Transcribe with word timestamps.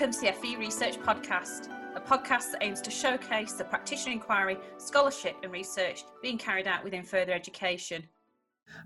Welcome 0.00 0.18
to 0.18 0.32
the 0.32 0.32
FE 0.32 0.56
Research 0.56 0.98
Podcast, 1.00 1.68
a 1.94 2.00
podcast 2.00 2.52
that 2.52 2.62
aims 2.62 2.80
to 2.80 2.90
showcase 2.90 3.52
the 3.52 3.64
practitioner 3.64 4.14
inquiry, 4.14 4.56
scholarship, 4.78 5.36
and 5.42 5.52
research 5.52 6.04
being 6.22 6.38
carried 6.38 6.66
out 6.66 6.82
within 6.82 7.02
further 7.02 7.32
education. 7.32 8.04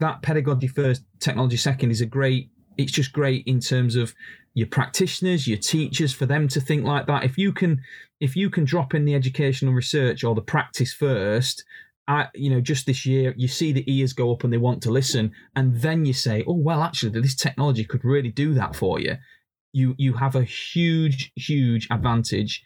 That 0.01 0.23
pedagogy 0.23 0.67
first, 0.67 1.05
technology 1.21 1.57
second 1.57 1.93
is 1.93 2.01
a 2.01 2.07
great, 2.07 2.51
it's 2.79 2.91
just 2.91 3.13
great 3.13 3.47
in 3.47 3.61
terms 3.61 3.95
of 3.95 4.13
your 4.55 4.67
practitioners, 4.67 5.47
your 5.47 5.59
teachers, 5.59 6.13
for 6.13 6.27
them 6.27 6.49
to 6.49 6.61
think 6.61 6.85
like 6.85 7.07
that. 7.07 7.23
If 7.23 7.39
you 7.39 7.53
can, 7.53 7.81
if 8.19 8.35
you 8.35 8.51
can 8.51 8.65
drop 8.65 8.93
in 8.93 9.05
the 9.05 9.15
educational 9.15 9.73
research 9.73 10.25
or 10.25 10.35
the 10.35 10.43
practice 10.43 10.93
first, 10.93 11.63
I, 12.09 12.27
you 12.35 12.51
know, 12.51 12.61
just 12.61 12.87
this 12.87 13.07
year, 13.07 13.35
you 13.37 13.47
see 13.47 13.73
the 13.73 13.89
ears 13.89 14.15
go 14.15 14.33
up 14.33 14.43
and 14.43 14.53
they 14.53 14.59
want 14.59 14.83
to 14.83 14.91
listen, 14.91 15.31
and 15.55 15.81
then 15.81 16.07
you 16.07 16.13
say, 16.13 16.43
"Oh, 16.45 16.55
well, 16.55 16.83
actually, 16.83 17.21
this 17.21 17.37
technology 17.37 17.85
could 17.85 18.05
really 18.05 18.33
do 18.33 18.53
that 18.55 18.75
for 18.75 18.99
you." 18.99 19.17
You 19.75 19.97
you 19.99 20.13
have 20.13 20.37
a 20.37 20.45
huge, 20.45 21.33
huge 21.35 21.89
advantage. 21.91 22.65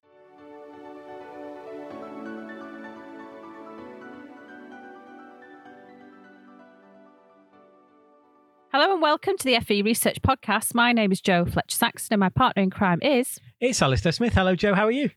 Hello 8.70 8.92
and 8.92 9.00
welcome 9.00 9.38
to 9.38 9.44
the 9.44 9.58
FE 9.60 9.80
Research 9.80 10.20
Podcast. 10.20 10.74
My 10.74 10.92
name 10.92 11.10
is 11.10 11.22
Joe 11.22 11.46
Fletcher 11.46 11.78
Saxon 11.78 12.12
and 12.12 12.20
my 12.20 12.28
partner 12.28 12.62
in 12.62 12.68
crime 12.68 13.00
is. 13.00 13.40
It's 13.58 13.80
Alistair 13.80 14.12
Smith. 14.12 14.34
Hello, 14.34 14.54
Joe. 14.54 14.74
How 14.74 14.84
are 14.84 14.90
you? 14.90 15.08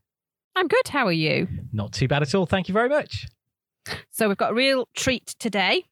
I'm 0.55 0.69
good. 0.69 0.87
How 0.87 1.07
are 1.07 1.11
you? 1.11 1.49
Not 1.73 1.91
too 1.91 2.07
bad 2.07 2.21
at 2.21 2.33
all. 2.33 2.45
Thank 2.45 2.69
you 2.69 2.73
very 2.73 2.87
much. 2.87 3.27
So 4.11 4.29
we've 4.29 4.37
got 4.37 4.51
a 4.51 4.55
real 4.55 4.87
treat 4.95 5.35
today. 5.39 5.83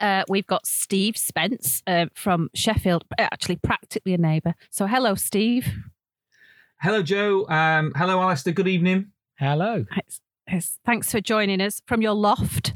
Uh, 0.00 0.24
we've 0.28 0.46
got 0.46 0.66
Steve 0.66 1.16
Spence 1.16 1.82
uh, 1.86 2.06
from 2.14 2.50
Sheffield, 2.54 3.04
uh, 3.18 3.22
actually 3.32 3.56
practically 3.56 4.14
a 4.14 4.18
neighbour. 4.18 4.54
So 4.70 4.86
hello, 4.86 5.14
Steve. 5.14 5.72
Hello, 6.80 7.02
Joe. 7.02 7.46
Um, 7.48 7.92
hello, 7.96 8.20
Alistair. 8.20 8.52
Good 8.52 8.68
evening. 8.68 9.12
Hello. 9.38 9.86
It's, 9.96 10.20
it's, 10.46 10.78
thanks 10.84 11.10
for 11.10 11.20
joining 11.20 11.60
us 11.60 11.80
from 11.86 12.02
your 12.02 12.12
loft, 12.12 12.74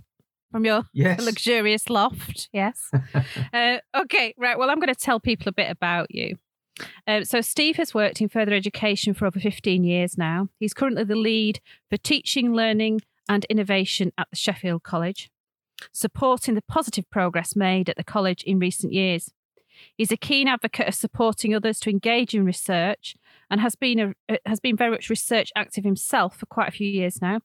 from 0.50 0.64
your 0.64 0.84
Yes. 0.92 1.24
luxurious 1.24 1.90
loft. 1.90 2.48
Yes. 2.52 2.90
uh, 3.52 3.78
okay, 3.94 4.34
right. 4.38 4.58
Well, 4.58 4.70
I'm 4.70 4.78
going 4.80 4.92
to 4.92 4.98
tell 4.98 5.20
people 5.20 5.48
a 5.48 5.52
bit 5.52 5.70
about 5.70 6.14
you. 6.14 6.36
Um, 7.06 7.24
so, 7.26 7.42
Steve 7.42 7.76
has 7.76 7.92
worked 7.92 8.22
in 8.22 8.30
further 8.30 8.54
education 8.54 9.12
for 9.12 9.26
over 9.26 9.38
15 9.38 9.84
years 9.84 10.16
now. 10.16 10.48
He's 10.58 10.72
currently 10.72 11.04
the 11.04 11.14
lead 11.16 11.60
for 11.90 11.98
teaching, 11.98 12.54
learning, 12.54 13.02
and 13.28 13.44
innovation 13.50 14.12
at 14.16 14.28
the 14.30 14.36
Sheffield 14.36 14.82
College, 14.82 15.30
supporting 15.92 16.54
the 16.54 16.62
positive 16.62 17.08
progress 17.10 17.56
made 17.56 17.88
at 17.88 17.96
the 17.96 18.04
college 18.04 18.42
in 18.44 18.58
recent 18.58 18.92
years. 18.92 19.30
He's 19.96 20.12
a 20.12 20.16
keen 20.16 20.48
advocate 20.48 20.88
of 20.88 20.94
supporting 20.94 21.54
others 21.54 21.78
to 21.80 21.90
engage 21.90 22.34
in 22.34 22.44
research 22.44 23.16
and 23.50 23.60
has 23.60 23.74
been 23.74 23.98
a, 23.98 24.14
uh, 24.28 24.36
has 24.46 24.60
been 24.60 24.76
very 24.76 24.90
much 24.90 25.10
research 25.10 25.50
active 25.56 25.84
himself 25.84 26.36
for 26.36 26.46
quite 26.46 26.68
a 26.68 26.72
few 26.72 26.88
years 26.88 27.20
now. 27.20 27.40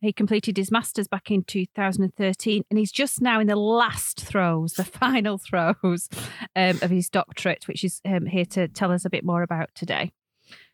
He 0.00 0.12
completed 0.12 0.56
his 0.56 0.70
masters 0.70 1.08
back 1.08 1.30
in 1.30 1.44
2013 1.44 2.64
and 2.70 2.78
he's 2.78 2.92
just 2.92 3.20
now 3.20 3.40
in 3.40 3.46
the 3.46 3.56
last 3.56 4.20
throes, 4.20 4.74
the 4.74 4.84
final 4.84 5.38
throes 5.38 6.08
um, 6.54 6.78
of 6.82 6.90
his 6.90 7.08
doctorate, 7.08 7.66
which 7.66 7.84
is 7.84 8.00
um, 8.04 8.26
here 8.26 8.46
to 8.46 8.68
tell 8.68 8.92
us 8.92 9.04
a 9.04 9.10
bit 9.10 9.24
more 9.24 9.42
about 9.42 9.70
today. 9.74 10.12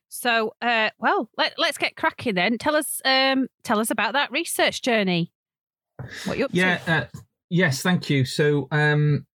So, 0.08 0.54
uh, 0.62 0.90
well, 1.00 1.28
let, 1.36 1.54
let's 1.58 1.78
get 1.78 1.96
cracking 1.96 2.36
then. 2.36 2.56
Tell 2.58 2.76
us, 2.76 3.00
um, 3.04 3.48
tell 3.64 3.80
us 3.80 3.90
about 3.90 4.12
that 4.12 4.30
research 4.30 4.80
journey. 4.80 5.32
What 6.24 6.38
you 6.38 6.44
up 6.46 6.50
Yeah. 6.52 6.78
to? 6.78 6.92
Uh, 6.92 7.06
yes. 7.50 7.82
Thank 7.82 8.10
you. 8.10 8.24
So, 8.24 8.68
um, 8.70 9.26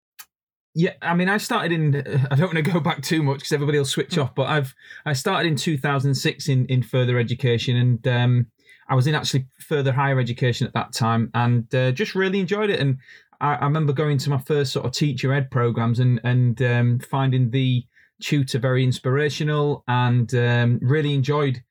yeah, 0.74 0.92
I 1.02 1.14
mean, 1.14 1.28
I 1.28 1.38
started 1.38 1.72
in. 1.72 1.96
I 2.30 2.36
don't 2.36 2.52
want 2.54 2.64
to 2.64 2.70
go 2.72 2.80
back 2.80 3.02
too 3.02 3.22
much 3.22 3.38
because 3.38 3.52
everybody 3.52 3.78
will 3.78 3.84
switch 3.84 4.14
Hmm. 4.14 4.20
off. 4.22 4.34
But 4.34 4.48
I've 4.48 4.74
I 5.06 5.12
started 5.12 5.48
in 5.48 5.56
2006 5.56 6.48
in 6.48 6.66
in 6.66 6.82
further 6.82 7.18
education, 7.18 7.76
and 7.76 8.06
um, 8.08 8.46
I 8.88 8.94
was 8.94 9.06
in 9.06 9.14
actually 9.14 9.46
further 9.60 9.92
higher 9.92 10.18
education 10.20 10.66
at 10.66 10.74
that 10.74 10.92
time, 10.92 11.30
and 11.34 11.72
uh, 11.74 11.90
just 11.92 12.14
really 12.14 12.38
enjoyed 12.40 12.70
it. 12.70 12.80
And 12.80 12.98
I, 13.40 13.54
I 13.54 13.64
remember 13.64 13.92
going 13.92 14.18
to 14.18 14.30
my 14.30 14.38
first 14.38 14.72
sort 14.72 14.86
of 14.86 14.92
teacher 14.92 15.32
ed 15.32 15.50
programs 15.50 15.98
and 16.00 16.20
and 16.22 16.60
um, 16.62 16.98
finding 17.00 17.50
the 17.50 17.84
tutor 18.20 18.58
very 18.58 18.84
inspirational, 18.84 19.84
and 19.88 20.32
um, 20.34 20.78
really 20.82 21.14
enjoyed 21.14 21.62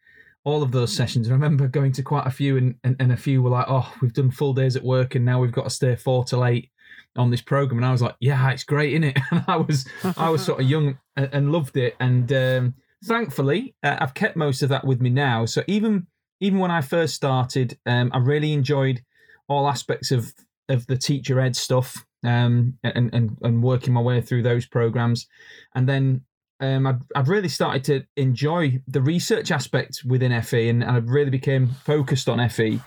all 0.48 0.64
of 0.64 0.72
those 0.72 0.94
sessions. 0.94 1.28
I 1.28 1.34
remember 1.34 1.68
going 1.68 1.92
to 1.92 2.02
quite 2.02 2.26
a 2.26 2.32
few, 2.32 2.56
and, 2.56 2.76
and, 2.86 2.96
and 3.02 3.12
a 3.12 3.18
few 3.18 3.44
were 3.44 3.50
like, 3.50 3.66
"Oh, 3.68 3.94
we've 4.02 4.14
done 4.14 4.32
full 4.32 4.54
days 4.54 4.78
at 4.78 4.84
work, 4.84 5.14
and 5.14 5.26
now 5.26 5.42
we've 5.42 5.52
got 5.52 5.66
to 5.66 5.70
stay 5.70 5.94
four 5.98 6.24
till 6.24 6.46
eight 6.46 6.72
on 7.18 7.30
this 7.30 7.42
program." 7.42 7.80
And 7.80 7.86
I 7.86 7.92
was 7.92 8.02
like, 8.02 8.16
"Yeah, 8.22 8.50
it's 8.52 8.64
great, 8.64 8.94
isn't 8.94 9.04
it?" 9.04 9.20
And 9.32 9.44
I 9.46 9.58
was 9.58 9.86
I 10.16 10.30
was 10.30 10.46
sort 10.46 10.62
of 10.62 10.70
young 10.70 11.00
and, 11.18 11.30
and 11.34 11.52
loved 11.52 11.76
it, 11.76 11.98
and 12.00 12.32
um, 12.32 12.76
thankfully, 13.04 13.76
uh, 13.84 13.98
I've 14.00 14.14
kept 14.14 14.38
most 14.38 14.62
of 14.62 14.70
that 14.70 14.86
with 14.86 15.02
me 15.02 15.10
now. 15.10 15.44
So 15.44 15.64
even 15.68 16.08
even 16.40 16.60
when 16.60 16.72
I 16.72 16.80
first 16.80 17.14
started, 17.16 17.78
um, 17.86 18.10
I 18.14 18.20
really 18.20 18.54
enjoyed 18.54 19.02
all 19.50 19.68
aspects 19.68 20.12
of 20.12 20.32
of 20.70 20.88
the 20.88 20.98
teacher 20.98 21.42
ed 21.42 21.58
stuff 21.58 22.06
um, 22.24 22.78
and, 22.86 23.14
and 23.14 23.38
and 23.42 23.62
working 23.62 23.94
my 23.94 24.02
way 24.02 24.22
through 24.22 24.44
those 24.44 24.66
programs, 24.66 25.28
and 25.76 25.90
then 25.90 26.22
um, 26.60 26.88
I've, 26.88 27.02
I've 27.16 27.30
really 27.30 27.50
started 27.50 27.84
to 27.86 28.06
enjoy 28.16 28.82
the 28.88 29.02
research 29.02 29.52
aspect 29.52 30.04
within 30.06 30.40
FE, 30.42 30.70
and, 30.70 30.84
and 30.84 30.92
I 30.92 30.98
really 30.98 31.30
became 31.30 31.68
focused 31.68 32.28
on 32.28 32.48
FE, 32.50 32.80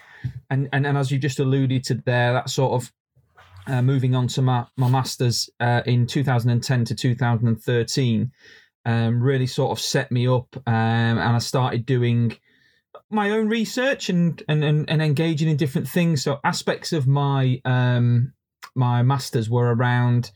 and, 0.50 0.68
and 0.72 0.86
and 0.86 0.98
as 0.98 1.10
you 1.10 1.18
just 1.18 1.38
alluded 1.38 1.84
to 1.84 1.94
there, 1.94 2.32
that 2.32 2.50
sort 2.50 2.82
of 2.82 2.92
uh, 3.66 3.82
moving 3.82 4.14
on 4.14 4.26
to 4.28 4.42
my 4.42 4.66
my 4.76 4.88
masters 4.88 5.48
uh, 5.60 5.82
in 5.86 6.06
2010 6.06 6.84
to 6.86 6.94
2013, 6.94 8.32
um, 8.86 9.22
really 9.22 9.46
sort 9.46 9.70
of 9.70 9.80
set 9.80 10.10
me 10.10 10.26
up, 10.26 10.48
um, 10.66 10.72
and 11.18 11.36
I 11.36 11.38
started 11.38 11.86
doing 11.86 12.36
my 13.10 13.30
own 13.30 13.48
research 13.48 14.08
and, 14.08 14.42
and 14.48 14.64
and 14.64 14.90
and 14.90 15.02
engaging 15.02 15.48
in 15.48 15.56
different 15.56 15.88
things. 15.88 16.22
So 16.22 16.40
aspects 16.44 16.92
of 16.92 17.06
my 17.06 17.60
um 17.64 18.32
my 18.74 19.02
masters 19.02 19.48
were 19.48 19.74
around. 19.74 20.32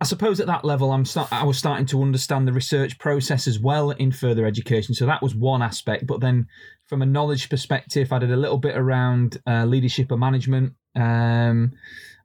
I 0.00 0.04
suppose 0.04 0.40
at 0.40 0.46
that 0.48 0.64
level, 0.64 0.92
I'm 0.92 1.04
start, 1.04 1.32
I 1.32 1.44
was 1.44 1.56
starting 1.56 1.86
to 1.86 2.02
understand 2.02 2.48
the 2.48 2.52
research 2.52 2.98
process 2.98 3.46
as 3.46 3.60
well 3.60 3.90
in 3.90 4.10
further 4.10 4.44
education. 4.44 4.94
So 4.94 5.06
that 5.06 5.22
was 5.22 5.34
one 5.34 5.62
aspect. 5.62 6.06
But 6.06 6.20
then, 6.20 6.48
from 6.86 7.00
a 7.00 7.06
knowledge 7.06 7.48
perspective, 7.48 8.12
I 8.12 8.18
did 8.18 8.30
a 8.30 8.36
little 8.36 8.58
bit 8.58 8.76
around 8.76 9.38
uh, 9.46 9.64
leadership 9.64 10.10
and 10.10 10.20
management, 10.20 10.74
um, 10.96 11.72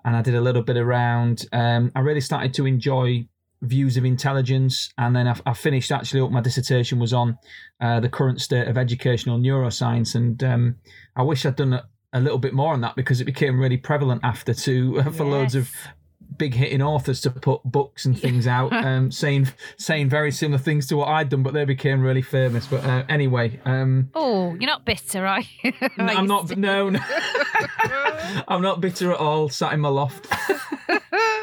and 0.04 0.16
I 0.16 0.22
did 0.22 0.36
a 0.36 0.42
little 0.42 0.64
bit 0.64 0.78
around. 0.78 1.46
Um, 1.54 1.92
I 1.96 2.00
really 2.00 2.22
started 2.22 2.54
to 2.56 2.66
enjoy 2.66 3.28
views 3.62 3.98
of 3.98 4.06
intelligence, 4.06 4.92
and 4.98 5.16
then 5.16 5.28
I, 5.28 5.40
I 5.46 5.54
finished 5.54 5.92
actually. 5.92 6.22
What 6.22 6.32
my 6.32 6.42
dissertation 6.42 7.00
was 7.00 7.14
on 7.14 7.38
uh, 7.80 8.00
the 8.00 8.10
current 8.10 8.42
state 8.42 8.68
of 8.68 8.78
educational 8.78 9.40
neuroscience, 9.40 10.16
and 10.16 10.44
um, 10.44 10.76
I 11.16 11.22
wish 11.22 11.46
I'd 11.46 11.56
done 11.56 11.74
a, 11.74 11.88
a 12.14 12.20
little 12.20 12.40
bit 12.40 12.54
more 12.54 12.74
on 12.74 12.82
that 12.82 12.96
because 12.96 13.22
it 13.22 13.26
became 13.26 13.60
really 13.60 13.78
prevalent 13.78 14.22
after 14.24 14.56
to 14.56 15.04
for 15.12 15.24
loads 15.24 15.54
of 15.54 15.72
Yes. 15.72 15.99
Big 16.38 16.54
hitting 16.54 16.82
authors 16.82 17.22
to 17.22 17.32
put 17.32 17.62
books 17.64 18.06
and 18.06 18.20
things 18.20 18.48
out, 18.48 18.72
um, 18.86 19.12
saying 19.12 19.48
saying 19.78 20.10
very 20.10 20.32
similar 20.32 20.58
things 20.60 20.88
to 20.88 20.98
what 20.98 21.08
I'd 21.08 21.30
done, 21.30 21.44
but 21.44 21.54
they 21.54 21.66
became 21.66 22.02
really 22.02 22.22
famous. 22.22 22.68
But 22.68 22.84
uh, 22.84 23.04
anyway, 23.10 23.60
um, 23.66 24.10
Oh, 24.16 24.56
you're 24.60 24.70
not 24.70 24.86
bitter, 24.86 25.26
are 25.26 25.42
you? 25.64 25.74
n- 25.82 25.90
I'm 25.98 26.28
not. 26.28 26.56
No, 26.58 26.90
no. 26.90 27.00
I'm 28.48 28.62
not 28.62 28.82
bitter 28.82 29.12
at 29.12 29.18
all. 29.20 29.50
Sat 29.50 29.74
in 29.74 29.80
my 29.80 29.90
loft. 29.90 30.28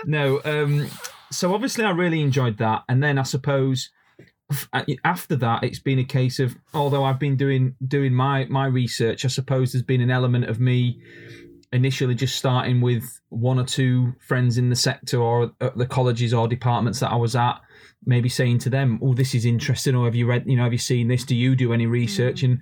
no. 0.04 0.40
Um, 0.44 0.88
so 1.30 1.52
obviously, 1.54 1.84
I 1.84 1.90
really 1.90 2.20
enjoyed 2.20 2.58
that, 2.58 2.82
and 2.88 3.02
then 3.02 3.18
I 3.18 3.22
suppose 3.24 3.90
uh, 4.72 4.84
after 5.04 5.34
that, 5.36 5.64
it's 5.64 5.80
been 5.80 5.98
a 5.98 6.04
case 6.04 6.38
of 6.38 6.56
although 6.72 7.02
I've 7.04 7.18
been 7.18 7.36
doing 7.36 7.74
doing 7.86 8.14
my 8.14 8.44
my 8.46 8.66
research, 8.66 9.24
I 9.24 9.28
suppose 9.28 9.72
there's 9.72 9.82
been 9.82 10.00
an 10.00 10.10
element 10.10 10.44
of 10.48 10.60
me 10.60 11.00
initially 11.76 12.14
just 12.14 12.36
starting 12.36 12.80
with 12.80 13.20
one 13.28 13.58
or 13.58 13.64
two 13.64 14.14
friends 14.18 14.58
in 14.58 14.70
the 14.70 14.76
sector 14.76 15.20
or 15.20 15.52
the 15.76 15.86
colleges 15.86 16.34
or 16.34 16.48
departments 16.48 17.00
that 17.00 17.12
I 17.12 17.16
was 17.16 17.36
at, 17.36 17.60
maybe 18.04 18.28
saying 18.28 18.58
to 18.60 18.70
them, 18.70 18.98
"Oh, 19.02 19.14
this 19.14 19.34
is 19.34 19.44
interesting," 19.44 19.94
or 19.94 20.06
"Have 20.06 20.16
you 20.16 20.26
read? 20.26 20.44
You 20.46 20.56
know, 20.56 20.64
have 20.64 20.72
you 20.72 20.78
seen 20.78 21.08
this? 21.08 21.24
Do 21.24 21.36
you 21.36 21.54
do 21.54 21.72
any 21.72 21.86
research?" 21.86 22.42
and 22.42 22.58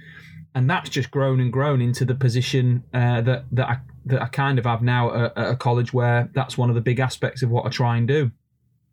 and 0.55 0.71
that's 0.71 0.89
just 0.89 1.11
grown 1.11 1.41
and 1.41 1.53
grown 1.53 1.81
into 1.81 2.05
the 2.05 2.15
position 2.15 2.85
uh, 2.93 3.21
that 3.23 3.45
that 3.53 3.69
I 3.69 3.77
that 4.07 4.23
I 4.23 4.27
kind 4.27 4.59
of 4.59 4.67
have 4.67 4.83
now 4.83 5.15
at, 5.15 5.39
at 5.39 5.51
a 5.53 5.57
college 5.57 5.93
where 5.93 6.31
that's 6.35 6.59
one 6.59 6.69
of 6.69 6.75
the 6.75 6.81
big 6.81 7.01
aspects 7.01 7.43
of 7.43 7.51
what 7.51 7.67
I 7.67 7.71
try 7.71 7.97
and 7.97 8.07
do. 8.07 8.31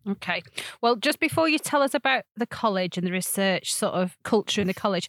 Okay. 0.08 0.42
Well, 0.80 0.96
just 0.96 1.20
before 1.20 1.48
you 1.48 1.58
tell 1.58 1.82
us 1.82 1.94
about 1.94 2.24
the 2.36 2.46
college 2.46 2.98
and 2.98 3.06
the 3.06 3.12
research 3.12 3.72
sort 3.72 3.94
of 3.94 4.16
culture 4.24 4.60
in 4.60 4.66
the 4.66 4.74
college, 4.74 5.08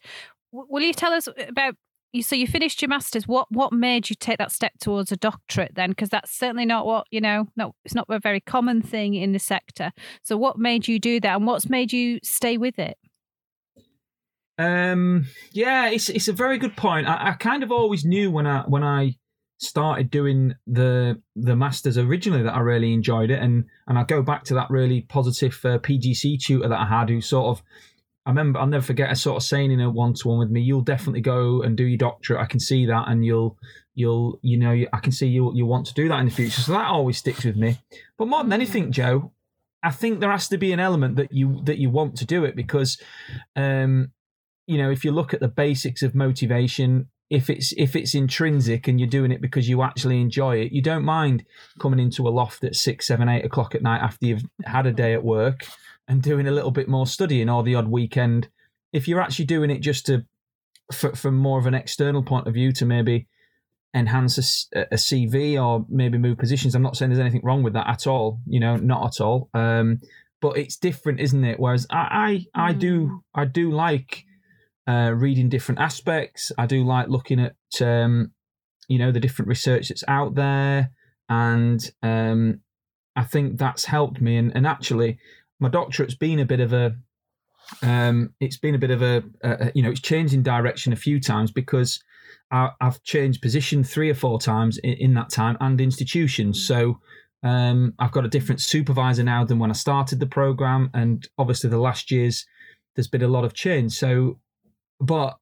w- 0.52 0.68
will 0.70 0.84
you 0.84 0.94
tell 0.94 1.14
us 1.14 1.28
about? 1.48 1.76
So 2.22 2.36
you 2.36 2.46
finished 2.46 2.82
your 2.82 2.90
masters. 2.90 3.28
What 3.28 3.48
what 3.52 3.74
made 3.74 4.10
you 4.10 4.16
take 4.16 4.38
that 4.38 4.52
step 4.52 4.74
towards 4.80 5.12
a 5.12 5.18
doctorate 5.18 5.74
then? 5.74 5.90
Because 5.90 6.10
that's 6.10 6.32
certainly 6.32 6.66
not 6.66 6.86
what 6.86 7.08
you 7.10 7.20
know. 7.20 7.48
No, 7.56 7.74
it's 7.84 7.96
not 7.96 8.06
a 8.10 8.20
very 8.20 8.40
common 8.40 8.82
thing 8.82 9.16
in 9.16 9.32
the 9.32 9.40
sector. 9.40 9.92
So 10.24 10.38
what 10.38 10.58
made 10.60 10.88
you 10.88 11.00
do 11.00 11.20
that, 11.22 11.36
and 11.36 11.48
what's 11.48 11.70
made 11.70 11.92
you 11.92 12.20
stay 12.24 12.58
with 12.58 12.78
it? 12.78 12.98
Um, 14.60 15.26
yeah, 15.52 15.90
it's 15.90 16.10
it's 16.10 16.28
a 16.28 16.34
very 16.34 16.60
good 16.60 16.78
point. 16.78 17.08
I, 17.08 17.30
I 17.30 17.32
kind 17.34 17.64
of 17.64 17.72
always 17.72 18.06
knew 18.06 18.30
when 18.30 18.46
I 18.46 18.62
when 18.68 18.84
I 18.84 19.16
started 19.58 20.12
doing 20.12 20.54
the 20.68 21.20
the 21.36 21.56
masters 21.56 21.98
originally 21.98 22.44
that 22.44 22.54
I 22.54 22.60
really 22.60 22.94
enjoyed 22.94 23.32
it, 23.32 23.42
and 23.42 23.66
and 23.88 23.98
I 23.98 24.04
go 24.04 24.22
back 24.22 24.44
to 24.46 24.54
that 24.54 24.70
really 24.70 25.02
positive 25.02 25.60
uh, 25.66 25.80
PGC 25.80 26.40
tutor 26.40 26.68
that 26.68 26.80
I 26.80 26.86
had, 26.86 27.10
who 27.10 27.22
sort 27.22 27.48
of 27.48 27.64
I 28.26 28.30
remember 28.30 28.60
I'll 28.60 28.68
never 28.68 28.84
forget 28.84 29.12
a 29.12 29.16
sort 29.16 29.38
of 29.38 29.44
saying 29.44 29.72
in 29.72 29.82
a 29.82 29.90
one 29.90 30.14
to 30.14 30.28
one 30.28 30.40
with 30.40 30.50
me. 30.50 30.62
You'll 30.62 30.82
definitely 30.82 31.22
go 31.22 31.62
and 31.62 31.76
do 31.76 31.84
your 31.84 31.98
doctorate. 31.98 32.40
I 32.40 32.46
can 32.46 32.60
see 32.60 32.86
that, 32.86 33.06
and 33.08 33.26
you'll 33.26 33.58
you'll 33.96 34.40
you 34.42 34.58
know 34.58 34.72
I 34.94 35.00
can 35.00 35.12
see 35.12 35.28
you 35.28 35.52
you 35.54 35.66
want 35.66 35.88
to 35.88 35.94
do 35.94 36.08
that 36.08 36.20
in 36.20 36.26
the 36.26 36.32
future. 36.32 36.62
So 36.62 36.72
that 36.72 36.88
always 36.88 37.18
sticks 37.18 37.44
with 37.44 37.58
me. 37.58 37.80
But 38.18 38.30
more 38.30 38.44
than 38.44 38.54
anything, 38.54 38.92
Joe, 38.92 39.34
I 39.84 39.92
think 39.92 40.20
there 40.20 40.32
has 40.32 40.48
to 40.50 40.58
be 40.58 40.72
an 40.72 40.80
element 40.80 41.18
that 41.18 41.34
you 41.34 41.62
that 41.66 41.80
you 41.80 41.90
want 41.90 42.16
to 42.18 42.26
do 42.26 42.46
it 42.46 42.56
because, 42.56 42.98
um, 43.58 44.12
you 44.68 44.78
know, 44.78 44.90
if 44.90 45.04
you 45.04 45.12
look 45.12 45.34
at 45.34 45.42
the 45.42 45.50
basics 45.50 46.02
of 46.02 46.16
motivation, 46.16 47.10
if 47.30 47.50
it's 47.50 47.74
if 47.76 47.94
it's 47.94 48.16
intrinsic 48.16 48.88
and 48.88 49.02
you're 49.02 49.10
doing 49.10 49.34
it 49.34 49.42
because 49.42 49.68
you 49.68 49.84
actually 49.84 50.22
enjoy 50.22 50.58
it, 50.58 50.72
you 50.72 50.82
don't 50.82 51.04
mind 51.04 51.44
coming 51.78 52.00
into 52.00 52.26
a 52.26 52.30
loft 52.30 52.64
at 52.64 52.76
six, 52.76 53.08
seven, 53.08 53.28
eight 53.28 53.44
o'clock 53.44 53.76
at 53.76 53.82
night 53.82 54.02
after 54.02 54.26
you've 54.26 54.46
had 54.64 54.86
a 54.86 54.94
day 54.94 55.14
at 55.14 55.26
work 55.26 55.66
and 56.08 56.22
doing 56.22 56.48
a 56.48 56.52
little 56.52 56.72
bit 56.72 56.88
more 56.88 57.08
studying 57.08 57.50
or 57.50 57.64
the 57.64 57.76
odd 57.76 57.88
weekend. 57.88 58.50
If 58.92 59.08
you're 59.08 59.22
actually 59.22 59.46
doing 59.46 59.72
it 59.72 59.80
just 59.80 60.06
to 60.08 60.26
for, 60.92 61.16
from 61.16 61.38
more 61.38 61.60
of 61.60 61.66
an 61.66 61.74
external 61.74 62.24
point 62.24 62.48
of 62.48 62.54
view 62.54 62.72
to 62.74 62.86
maybe 62.86 63.28
enhance 63.94 64.68
a, 64.74 64.82
a, 64.94 64.96
CV 64.96 65.64
or 65.64 65.86
maybe 65.88 66.18
move 66.18 66.38
positions. 66.38 66.74
I'm 66.74 66.82
not 66.82 66.98
saying 66.98 67.10
there's 67.10 67.20
anything 67.20 67.44
wrong 67.44 67.64
with 67.64 67.74
that 67.74 67.88
at 67.88 68.08
all. 68.08 68.40
You 68.48 68.60
know, 68.60 68.76
not 68.76 69.06
at 69.06 69.22
all. 69.22 69.50
Um, 69.54 70.00
but 70.42 70.58
it's 70.58 70.78
different, 70.78 71.20
isn't 71.20 71.44
it? 71.44 71.60
Whereas 71.60 71.88
I, 71.90 72.46
I, 72.56 72.68
I 72.70 72.74
do, 72.74 73.08
Mm. 73.08 73.20
I 73.34 73.46
do 73.46 73.72
like 73.72 74.26
uh, 74.88 75.14
reading 75.16 75.48
different 75.48 75.80
aspects. 75.80 76.52
I 76.58 76.66
do 76.66 76.84
like 76.84 77.08
looking 77.08 77.40
at, 77.40 77.56
um, 77.82 78.32
you 78.88 78.98
know, 78.98 79.12
the 79.12 79.20
different 79.20 79.48
research 79.48 79.88
that's 79.88 80.04
out 80.08 80.36
there, 80.36 80.92
and 81.30 81.90
um, 82.02 82.60
I 83.16 83.24
think 83.24 83.58
that's 83.58 83.86
helped 83.86 84.20
me. 84.20 84.36
And, 84.36 84.52
and 84.54 84.68
actually, 84.68 85.18
my 85.64 85.70
doctorate's 85.70 86.14
been 86.16 86.40
a 86.40 86.46
bit 86.46 86.60
of 86.60 86.74
a 86.74 86.94
um, 87.82 88.34
it's 88.42 88.58
been 88.58 88.76
a 88.76 88.78
bit 88.78 88.92
of 88.92 89.02
a, 89.02 89.24
a, 89.42 89.72
you 89.74 89.82
know 89.82 89.90
it's 89.90 90.02
changed 90.02 90.34
in 90.34 90.44
direction 90.44 90.92
a 90.92 90.98
few 90.98 91.20
times 91.20 91.52
because 91.52 92.04
I, 92.52 92.72
I've 92.82 93.02
changed 93.04 93.42
position 93.42 93.84
three 93.84 94.10
or 94.10 94.14
four 94.14 94.40
times 94.40 94.78
in, 94.80 94.94
in 94.94 95.14
that 95.14 95.30
time 95.30 95.58
and 95.62 95.80
institutions. 95.80 96.68
So 96.68 97.00
um, 97.44 97.94
I've 97.98 98.12
got 98.12 98.26
a 98.26 98.30
different 98.30 98.62
supervisor 98.62 99.24
now 99.24 99.46
than 99.46 99.58
when 99.58 99.70
I 99.70 99.74
started 99.74 100.20
the 100.20 100.28
program, 100.28 100.90
and 100.94 101.28
obviously 101.38 101.70
the 101.70 101.78
last 101.78 102.12
years 102.12 102.46
there's 102.96 103.08
been 103.08 103.24
a 103.24 103.28
lot 103.28 103.46
of 103.46 103.54
change. 103.54 103.94
So, 103.94 104.40
but 105.00 105.38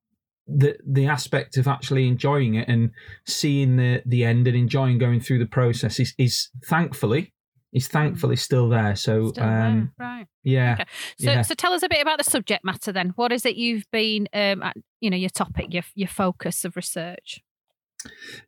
the 0.46 0.78
the 0.88 1.08
aspect 1.08 1.58
of 1.58 1.68
actually 1.68 2.08
enjoying 2.08 2.54
it 2.56 2.68
and 2.68 2.92
seeing 3.26 3.78
the 3.78 4.04
the 4.06 4.24
end 4.24 4.48
and 4.48 4.56
enjoying 4.56 5.00
going 5.00 5.20
through 5.20 5.40
the 5.40 5.46
process 5.48 6.00
is 6.00 6.14
is 6.20 6.50
thankfully 6.66 7.34
is 7.74 7.88
thankfully 7.88 8.36
still 8.36 8.70
there. 8.70 8.96
So 8.96 9.30
Still 9.30 9.44
um, 9.44 9.92
there, 9.98 10.08
right. 10.08 10.28
yeah. 10.44 10.74
Okay. 10.74 10.86
So, 11.18 11.32
yeah. 11.32 11.42
so 11.42 11.56
tell 11.56 11.74
us 11.74 11.84
a 11.84 11.90
bit 11.90 12.02
about 12.02 12.18
the 12.18 12.24
subject 12.24 12.66
matter 12.66 12.92
then. 12.92 13.14
What 13.16 13.32
is 13.32 13.46
it 13.46 13.56
you've 13.56 13.90
been, 13.92 14.28
um, 14.34 14.62
at, 14.64 14.76
you 15.00 15.10
know, 15.10 15.18
your 15.18 15.30
topic, 15.30 15.74
your 15.74 15.84
your 15.96 16.10
focus 16.10 16.66
of 16.66 16.76
research? 16.76 17.42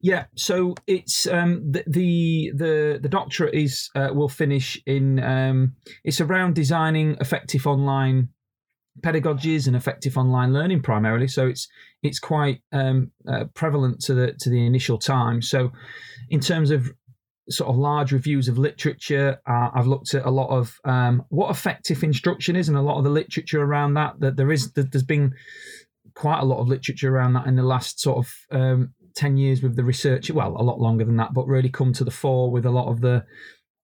Yeah, 0.02 0.26
so 0.36 0.74
it's 0.88 1.28
um, 1.28 1.72
the, 1.72 1.84
the 1.86 2.52
the 2.56 3.00
the 3.02 3.10
doctorate 3.10 3.54
is 3.54 3.90
uh, 3.96 4.10
will 4.12 4.30
finish 4.30 4.82
in 4.86 5.24
um, 5.24 5.76
it's 6.04 6.20
around 6.20 6.56
designing 6.56 7.18
effective 7.20 7.68
online 7.68 8.30
pedagogies 9.02 9.68
and 9.68 9.76
effective 9.76 10.18
online 10.18 10.54
learning 10.54 10.82
primarily. 10.82 11.28
So 11.28 11.48
it's 11.48 11.68
it's 12.02 12.20
quite 12.20 12.62
um, 12.72 13.12
uh, 13.28 13.46
prevalent 13.54 14.02
to 14.02 14.14
the 14.14 14.34
to 14.40 14.50
the 14.50 14.66
initial 14.66 14.98
time. 14.98 15.42
So 15.42 15.72
in 16.30 16.40
terms 16.40 16.72
of 16.72 16.92
sort 17.50 17.70
of 17.70 17.78
large 17.78 18.12
reviews 18.12 18.48
of 18.48 18.58
literature, 18.58 19.40
uh, 19.48 19.70
I've 19.74 19.88
looked 19.88 20.14
at 20.14 20.26
a 20.26 20.32
lot 20.32 20.50
of 20.50 20.80
um, 20.86 21.24
what 21.30 21.52
effective 21.52 22.04
instruction 22.04 22.56
is 22.56 22.70
and 22.70 22.78
a 22.78 22.82
lot 22.82 22.98
of 22.98 23.04
the 23.04 23.10
literature 23.10 23.62
around 23.62 23.96
that. 23.96 24.20
That 24.20 24.38
there 24.38 24.52
is 24.52 24.72
that 24.74 24.92
there's 24.92 25.04
been 25.04 25.34
quite 26.16 26.40
a 26.40 26.46
lot 26.46 26.60
of 26.60 26.68
literature 26.68 27.16
around 27.16 27.34
that 27.34 27.48
in 27.48 27.56
the 27.56 27.64
last 27.64 28.00
sort 28.00 28.26
of 28.26 28.34
um, 28.52 28.94
10 29.16 29.38
years 29.38 29.62
with 29.62 29.76
the 29.76 29.84
research 29.84 30.30
well 30.32 30.56
a 30.60 30.62
lot 30.62 30.80
longer 30.80 31.04
than 31.04 31.18
that 31.18 31.34
but 31.34 31.48
really 31.48 31.70
come 31.70 31.92
to 31.94 32.04
the 32.04 32.12
fore 32.12 32.52
with 32.52 32.66
a 32.66 32.72
lot 32.72 32.88
of 32.88 33.02
the 33.02 33.24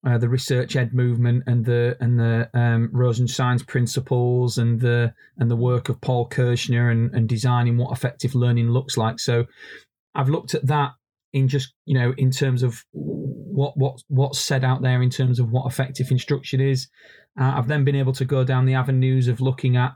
uh, 0.06 0.16
the 0.16 0.28
research 0.28 0.76
ed 0.76 0.94
movement 0.94 1.42
and 1.46 1.64
the 1.64 1.96
and 2.00 2.18
the 2.18 2.48
um, 2.54 2.88
Rosenshine's 2.92 3.62
principles 3.62 4.56
and 4.56 4.80
the 4.80 5.12
and 5.38 5.50
the 5.50 5.56
work 5.56 5.88
of 5.88 6.00
Paul 6.00 6.26
Kirschner 6.26 6.90
and, 6.90 7.14
and 7.14 7.28
designing 7.28 7.76
what 7.76 7.92
effective 7.92 8.34
learning 8.34 8.70
looks 8.70 8.96
like. 8.96 9.18
So 9.18 9.44
I've 10.14 10.30
looked 10.30 10.54
at 10.54 10.66
that 10.68 10.92
in 11.32 11.48
just 11.48 11.74
you 11.84 11.98
know 11.98 12.12
in 12.18 12.30
terms 12.30 12.62
of 12.62 12.84
what 12.92 13.76
what 13.76 14.02
what's 14.08 14.38
said 14.38 14.64
out 14.64 14.82
there 14.82 15.02
in 15.02 15.10
terms 15.10 15.38
of 15.38 15.50
what 15.50 15.66
effective 15.66 16.10
instruction 16.10 16.60
is. 16.60 16.88
Uh, 17.40 17.54
I've 17.56 17.68
then 17.68 17.84
been 17.84 17.96
able 17.96 18.12
to 18.14 18.24
go 18.24 18.44
down 18.44 18.66
the 18.66 18.74
avenues 18.74 19.28
of 19.28 19.40
looking 19.40 19.76
at 19.76 19.94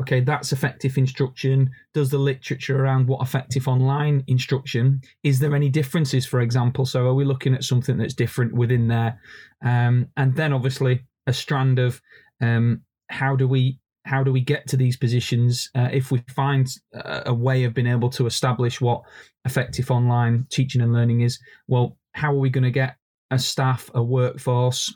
okay, 0.00 0.20
that's 0.20 0.52
effective 0.52 0.98
instruction. 0.98 1.70
Does 1.94 2.10
the 2.10 2.18
literature 2.18 2.82
around 2.82 3.06
what 3.06 3.22
effective 3.22 3.68
online 3.68 4.24
instruction? 4.26 5.00
Is 5.22 5.38
there 5.38 5.54
any 5.54 5.68
differences, 5.68 6.26
for 6.26 6.40
example? 6.40 6.86
So 6.86 7.06
are 7.06 7.14
we 7.14 7.24
looking 7.24 7.54
at 7.54 7.64
something 7.64 7.96
that's 7.96 8.14
different 8.14 8.52
within 8.52 8.88
there? 8.88 9.20
Um, 9.64 10.08
and 10.16 10.34
then 10.34 10.52
obviously 10.52 11.04
a 11.26 11.32
strand 11.32 11.78
of 11.78 12.00
um, 12.40 12.82
how 13.08 13.36
do 13.36 13.46
we 13.46 13.78
how 14.04 14.22
do 14.22 14.32
we 14.32 14.40
get 14.40 14.66
to 14.68 14.76
these 14.76 14.96
positions 14.96 15.70
uh, 15.74 15.88
if 15.92 16.10
we 16.10 16.22
find 16.34 16.68
a, 16.94 17.22
a 17.26 17.34
way 17.34 17.64
of 17.64 17.74
being 17.74 17.86
able 17.86 18.10
to 18.10 18.26
establish 18.26 18.80
what 18.80 19.02
effective 19.44 19.90
online 19.90 20.46
teaching 20.50 20.80
and 20.80 20.92
learning 20.92 21.20
is? 21.20 21.38
Well, 21.68 21.96
how 22.12 22.32
are 22.32 22.38
we 22.38 22.50
going 22.50 22.64
to 22.64 22.70
get 22.70 22.96
a 23.30 23.38
staff, 23.38 23.90
a 23.94 24.02
workforce, 24.02 24.94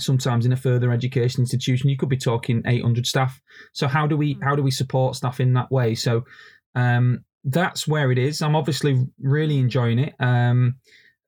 sometimes 0.00 0.46
in 0.46 0.52
a 0.52 0.56
further 0.56 0.90
education 0.90 1.42
institution? 1.42 1.90
You 1.90 1.96
could 1.96 2.08
be 2.08 2.16
talking 2.16 2.62
800 2.66 3.06
staff. 3.06 3.40
So 3.72 3.86
how 3.86 4.06
do 4.06 4.16
we 4.16 4.38
how 4.42 4.56
do 4.56 4.62
we 4.62 4.70
support 4.70 5.16
staff 5.16 5.40
in 5.40 5.52
that 5.54 5.70
way? 5.70 5.94
So 5.94 6.24
um 6.74 7.24
that's 7.44 7.86
where 7.86 8.12
it 8.12 8.18
is. 8.18 8.40
I'm 8.40 8.56
obviously 8.56 9.06
really 9.20 9.58
enjoying 9.58 9.98
it. 9.98 10.14
Um 10.20 10.76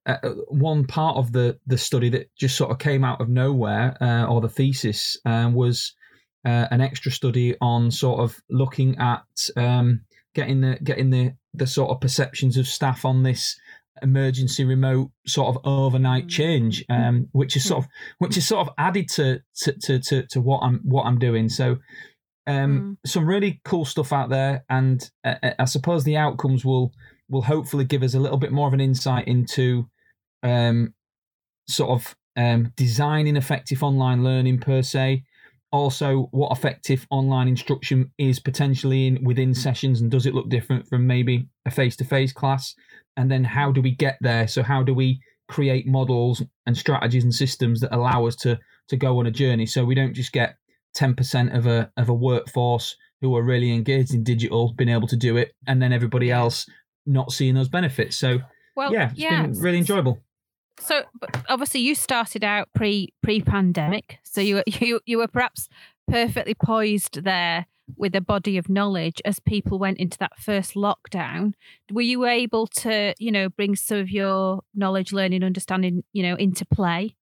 uh, 0.07 0.19
one 0.49 0.87
part 0.87 1.17
of 1.17 1.33
the 1.33 1.59
the 1.67 1.79
study 1.79 2.11
that 2.11 2.35
just 2.37 2.57
sort 2.57 2.71
of 2.71 2.79
came 2.79 3.05
out 3.05 3.21
of 3.21 3.29
nowhere 3.29 3.97
uh, 4.03 4.27
or 4.27 4.41
the 4.41 4.49
thesis 4.49 5.17
um, 5.25 5.55
was 5.55 5.95
uh, 6.45 6.67
an 6.71 6.81
extra 6.81 7.11
study 7.11 7.57
on 7.61 7.91
sort 7.91 8.21
of 8.21 8.41
looking 8.51 8.97
at 8.99 9.25
um, 9.57 10.03
getting 10.35 10.61
the 10.61 10.79
getting 10.83 11.11
the 11.11 11.35
the 11.53 11.67
sort 11.67 11.91
of 11.91 12.01
perceptions 12.01 12.57
of 12.57 12.67
staff 12.67 13.05
on 13.05 13.23
this 13.23 13.59
emergency 14.03 14.65
remote 14.65 15.11
sort 15.27 15.55
of 15.55 15.63
overnight 15.65 16.29
change, 16.29 16.85
um, 16.89 17.29
which 17.33 17.57
is 17.57 17.65
sort 17.65 17.85
of 17.85 17.91
which 18.19 18.37
is 18.37 18.47
sort 18.47 18.67
of 18.67 18.75
added 18.79 19.09
to 19.09 19.41
to 19.57 19.73
to 19.81 19.99
to, 20.01 20.27
to 20.27 20.41
what 20.41 20.61
I'm 20.61 20.81
what 20.85 21.05
I'm 21.05 21.19
doing. 21.19 21.49
So. 21.49 21.79
Um, 22.47 22.99
Some 23.07 23.27
really 23.27 23.63
cool 23.65 23.87
stuff 23.87 24.13
out 24.13 24.29
there, 24.29 24.67
and 24.69 25.11
uh, 25.25 25.37
I 25.59 25.65
suppose 25.65 26.05
the 26.05 26.19
outcomes 26.19 26.63
will 26.63 26.93
will 27.31 27.41
hopefully 27.41 27.87
give 27.87 28.03
us 28.03 28.13
a 28.13 28.21
little 28.21 28.37
bit 28.37 28.53
more 28.53 28.69
of 28.69 28.75
an 28.75 28.83
insight 28.83 29.27
into 29.27 29.89
um, 30.43 30.93
sort 31.67 31.91
of 31.91 32.15
um, 32.37 32.73
designing 32.77 33.37
effective 33.37 33.83
online 33.83 34.23
learning 34.23 34.59
per 34.59 34.83
se. 34.83 35.25
Also, 35.75 36.29
what 36.31 36.57
effective 36.57 37.05
online 37.11 37.49
instruction 37.49 38.13
is 38.17 38.39
potentially 38.39 39.09
in 39.09 39.25
within 39.25 39.53
sessions, 39.53 40.01
and 40.01 40.09
does 40.09 40.25
it 40.25 40.33
look 40.33 40.49
different 40.49 40.87
from 40.87 41.05
maybe 41.05 41.49
a 41.67 41.71
face 41.71 41.97
to 41.97 42.05
face 42.05 42.33
class? 42.33 42.77
And 43.17 43.29
then, 43.29 43.43
how 43.43 43.73
do 43.73 43.83
we 43.83 43.91
get 43.91 44.17
there? 44.21 44.47
So, 44.47 44.63
how 44.63 44.85
do 44.85 44.95
we 44.95 45.19
create 45.49 45.85
models 45.85 46.45
and 46.65 46.77
strategies 46.77 47.25
and 47.25 47.35
systems 47.35 47.81
that 47.81 47.93
allow 47.93 48.25
us 48.25 48.37
to 48.37 48.57
to 48.87 48.97
go 48.97 49.19
on 49.19 49.27
a 49.27 49.33
journey? 49.33 49.67
So 49.67 49.85
we 49.85 49.97
don't 49.97 50.15
just 50.15 50.33
get 50.33 50.55
ten 50.95 51.13
percent 51.13 51.53
of 51.57 51.67
a 51.67 51.91
of 51.97 52.09
a 52.09 52.15
workforce 52.15 52.97
who 53.21 53.35
are 53.35 53.43
really 53.43 53.73
engaged 53.73 54.15
in 54.15 54.23
digital 54.23 54.75
being 54.75 54.91
able 54.91 55.09
to 55.09 55.17
do 55.17 55.37
it, 55.37 55.57
and 55.67 55.83
then 55.83 55.93
everybody 55.93 56.31
else 56.31 56.71
not 57.05 57.33
seeing 57.33 57.57
those 57.57 57.69
benefits. 57.69 58.17
So, 58.17 58.39
Well, 58.77 58.93
yeah, 58.93 59.11
it's 59.11 59.19
yeah. 59.19 59.43
been 59.43 59.59
really 59.59 59.79
enjoyable. 59.79 60.21
So 60.81 61.03
obviously 61.49 61.81
you 61.81 61.95
started 61.95 62.45
out 62.45 62.69
pre 62.75 63.13
pre 63.23 63.41
pandemic, 63.41 64.19
so 64.23 64.41
you 64.41 64.63
you 64.67 65.01
you 65.07 65.19
were 65.19 65.29
perhaps 65.29 65.69
perfectly 66.09 66.55
poised 66.55 67.25
there 67.25 67.67
with 67.97 68.15
a 68.15 68.21
body 68.21 68.57
of 68.57 68.69
knowledge 68.69 69.21
as 69.25 69.41
people 69.41 69.79
went 69.79 69.99
into 69.99 70.19
that 70.19 70.39
first 70.39 70.75
lockdown. 70.75 71.53
Were 71.93 72.03
you 72.03 72.27
able 72.27 72.67
to 72.67 73.15
you 73.19 73.31
know 73.31 73.49
bring 73.49 73.77
some 73.77 73.99
of 73.99 74.11
your 74.11 74.63
knowledge, 74.75 75.13
learning, 75.13 75.43
understanding 75.45 76.05
you 76.13 76.23
know 76.23 76.37
into 76.37 76.65
play? 76.67 77.17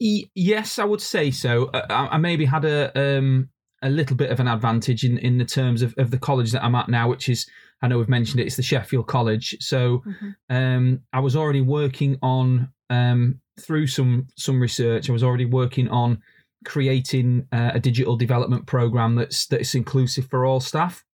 Yes, 0.00 0.78
I 0.78 0.84
would 0.84 1.00
say 1.00 1.32
so. 1.32 1.66
Uh, 1.66 1.86
I, 1.90 2.08
I 2.12 2.18
maybe 2.18 2.44
had 2.44 2.64
a 2.64 3.18
um, 3.18 3.50
a 3.82 3.90
little 3.90 4.16
bit 4.16 4.30
of 4.30 4.40
an 4.40 4.48
advantage 4.48 5.04
in, 5.04 5.18
in 5.18 5.38
the 5.38 5.44
terms 5.44 5.82
of, 5.82 5.94
of 5.98 6.10
the 6.10 6.18
college 6.18 6.52
that 6.52 6.64
I'm 6.64 6.74
at 6.74 6.88
now, 6.88 7.08
which 7.08 7.28
is 7.28 7.46
I 7.80 7.88
know 7.88 7.98
we've 7.98 8.08
mentioned 8.08 8.40
it. 8.40 8.46
It's 8.46 8.56
the 8.56 8.62
Sheffield 8.62 9.06
College. 9.06 9.56
So 9.60 10.02
um, 10.50 11.00
I 11.12 11.20
was 11.20 11.36
already 11.36 11.60
working 11.60 12.18
on 12.22 12.72
um, 12.90 13.40
through 13.60 13.86
some 13.86 14.28
some 14.36 14.60
research. 14.60 15.08
I 15.08 15.12
was 15.12 15.24
already 15.24 15.44
working 15.44 15.88
on 15.88 16.22
creating 16.64 17.46
uh, 17.52 17.70
a 17.74 17.80
digital 17.80 18.16
development 18.16 18.66
program 18.66 19.14
that's 19.14 19.46
that's 19.46 19.74
inclusive 19.74 20.26
for 20.26 20.44
all 20.44 20.60
staff, 20.60 21.04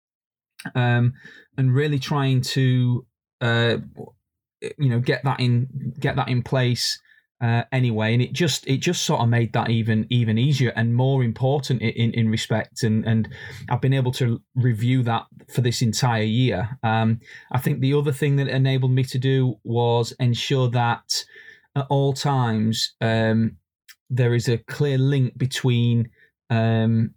um, 0.75 1.15
and 1.59 1.75
really 1.75 1.99
trying 1.99 2.41
to 2.41 3.07
uh, 3.41 3.77
you 4.79 4.89
know 4.89 5.01
get 5.01 5.23
that 5.25 5.41
in 5.41 5.95
get 5.99 6.17
that 6.17 6.29
in 6.29 6.43
place 6.43 6.99
uh, 7.41 7.65
anyway, 7.73 8.13
and 8.15 8.23
it 8.23 8.33
just 8.33 8.67
it 8.67 8.79
just 8.79 9.05
sort 9.05 9.21
of 9.21 9.29
made 9.29 9.53
that 9.53 9.69
even 9.69 10.07
even 10.09 10.39
easier 10.39 10.73
and 10.77 10.95
more 10.95 11.23
important 11.23 11.83
in 11.83 12.13
in, 12.13 12.29
respect. 12.29 12.83
And 12.83 13.05
and 13.05 13.29
I've 13.69 13.81
been 13.81 13.93
able 13.93 14.13
to 14.13 14.41
review 14.55 15.03
that 15.03 15.27
for 15.53 15.61
this 15.61 15.83
entire 15.83 16.23
year. 16.23 16.79
Um, 16.83 17.21
I 17.53 17.59
think 17.59 17.81
the 17.81 17.95
other 17.95 18.13
thing 18.13 18.37
that 18.37 18.49
enabled 18.49 18.93
me 18.93 19.05
to 19.05 19.19
do 19.19 19.57
was 19.65 20.13
ensure 20.13 20.71
that 20.71 21.25
at 21.77 21.87
all 21.91 22.13
times 22.13 22.95
um, 23.01 23.57
there 24.09 24.35
is 24.35 24.49
a 24.49 24.59
clear 24.59 24.97
link 24.97 25.37
between 25.37 26.11
um, 26.51 27.15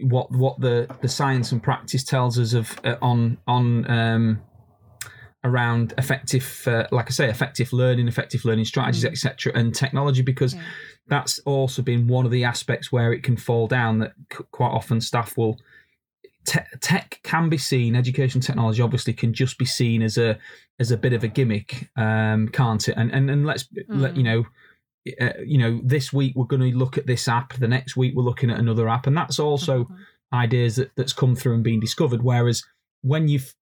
what 0.00 0.30
what 0.32 0.60
the, 0.60 0.88
the 1.02 1.08
science 1.08 1.52
and 1.52 1.62
practice 1.62 2.04
tells 2.04 2.38
us 2.38 2.52
of 2.52 2.78
uh, 2.84 2.96
on 3.00 3.38
on 3.46 3.90
um, 3.90 4.42
around 5.42 5.94
effective, 5.96 6.62
uh, 6.66 6.86
like 6.92 7.06
I 7.06 7.10
say, 7.10 7.28
effective 7.30 7.72
learning, 7.72 8.08
effective 8.08 8.44
learning 8.44 8.66
strategies, 8.66 9.04
Mm. 9.04 9.10
etc., 9.12 9.52
and 9.54 9.74
technology, 9.74 10.22
because 10.22 10.54
Yeah. 10.54 10.62
that's 11.08 11.38
also 11.40 11.80
been 11.82 12.06
one 12.08 12.26
of 12.26 12.30
the 12.30 12.44
aspects 12.44 12.92
where 12.92 13.12
it 13.12 13.22
can 13.22 13.36
fall 13.36 13.66
down. 13.66 13.98
That 14.00 14.12
c- 14.32 14.44
quite 14.50 14.68
often 14.70 15.00
staff 15.00 15.36
will 15.38 15.58
te- 16.44 16.60
tech 16.80 17.20
can 17.22 17.48
be 17.48 17.56
seen, 17.58 17.96
education 17.96 18.40
technology 18.40 18.82
obviously 18.82 19.12
can 19.12 19.32
just 19.32 19.58
be 19.58 19.64
seen 19.64 20.02
as 20.02 20.18
a 20.18 20.38
as 20.78 20.90
a 20.90 20.96
bit 20.96 21.12
of 21.12 21.22
a 21.22 21.28
gimmick, 21.28 21.90
um, 21.96 22.48
can't 22.48 22.88
it? 22.88 22.94
And 22.96 23.10
and 23.12 23.30
and 23.30 23.46
let's 23.46 23.66
let 23.88 24.14
Mm. 24.14 24.16
you 24.16 24.22
know. 24.22 24.46
Uh, 25.18 25.30
you 25.44 25.56
know, 25.56 25.80
this 25.82 26.12
week 26.12 26.34
we're 26.36 26.44
going 26.44 26.70
to 26.70 26.76
look 26.76 26.98
at 26.98 27.06
this 27.06 27.26
app. 27.28 27.54
The 27.54 27.66
next 27.68 27.96
week 27.96 28.12
we're 28.14 28.22
looking 28.22 28.50
at 28.50 28.58
another 28.58 28.86
app, 28.90 29.06
and 29.06 29.16
that's 29.16 29.38
also 29.38 29.84
Mhm. 29.84 29.96
ideas 30.34 30.76
that, 30.76 30.90
that's 30.96 31.14
come 31.14 31.34
through 31.34 31.54
and 31.54 31.64
been 31.64 31.80
discovered. 31.80 32.22
Whereas 32.22 32.62
when 33.02 33.28
you've 33.28 33.54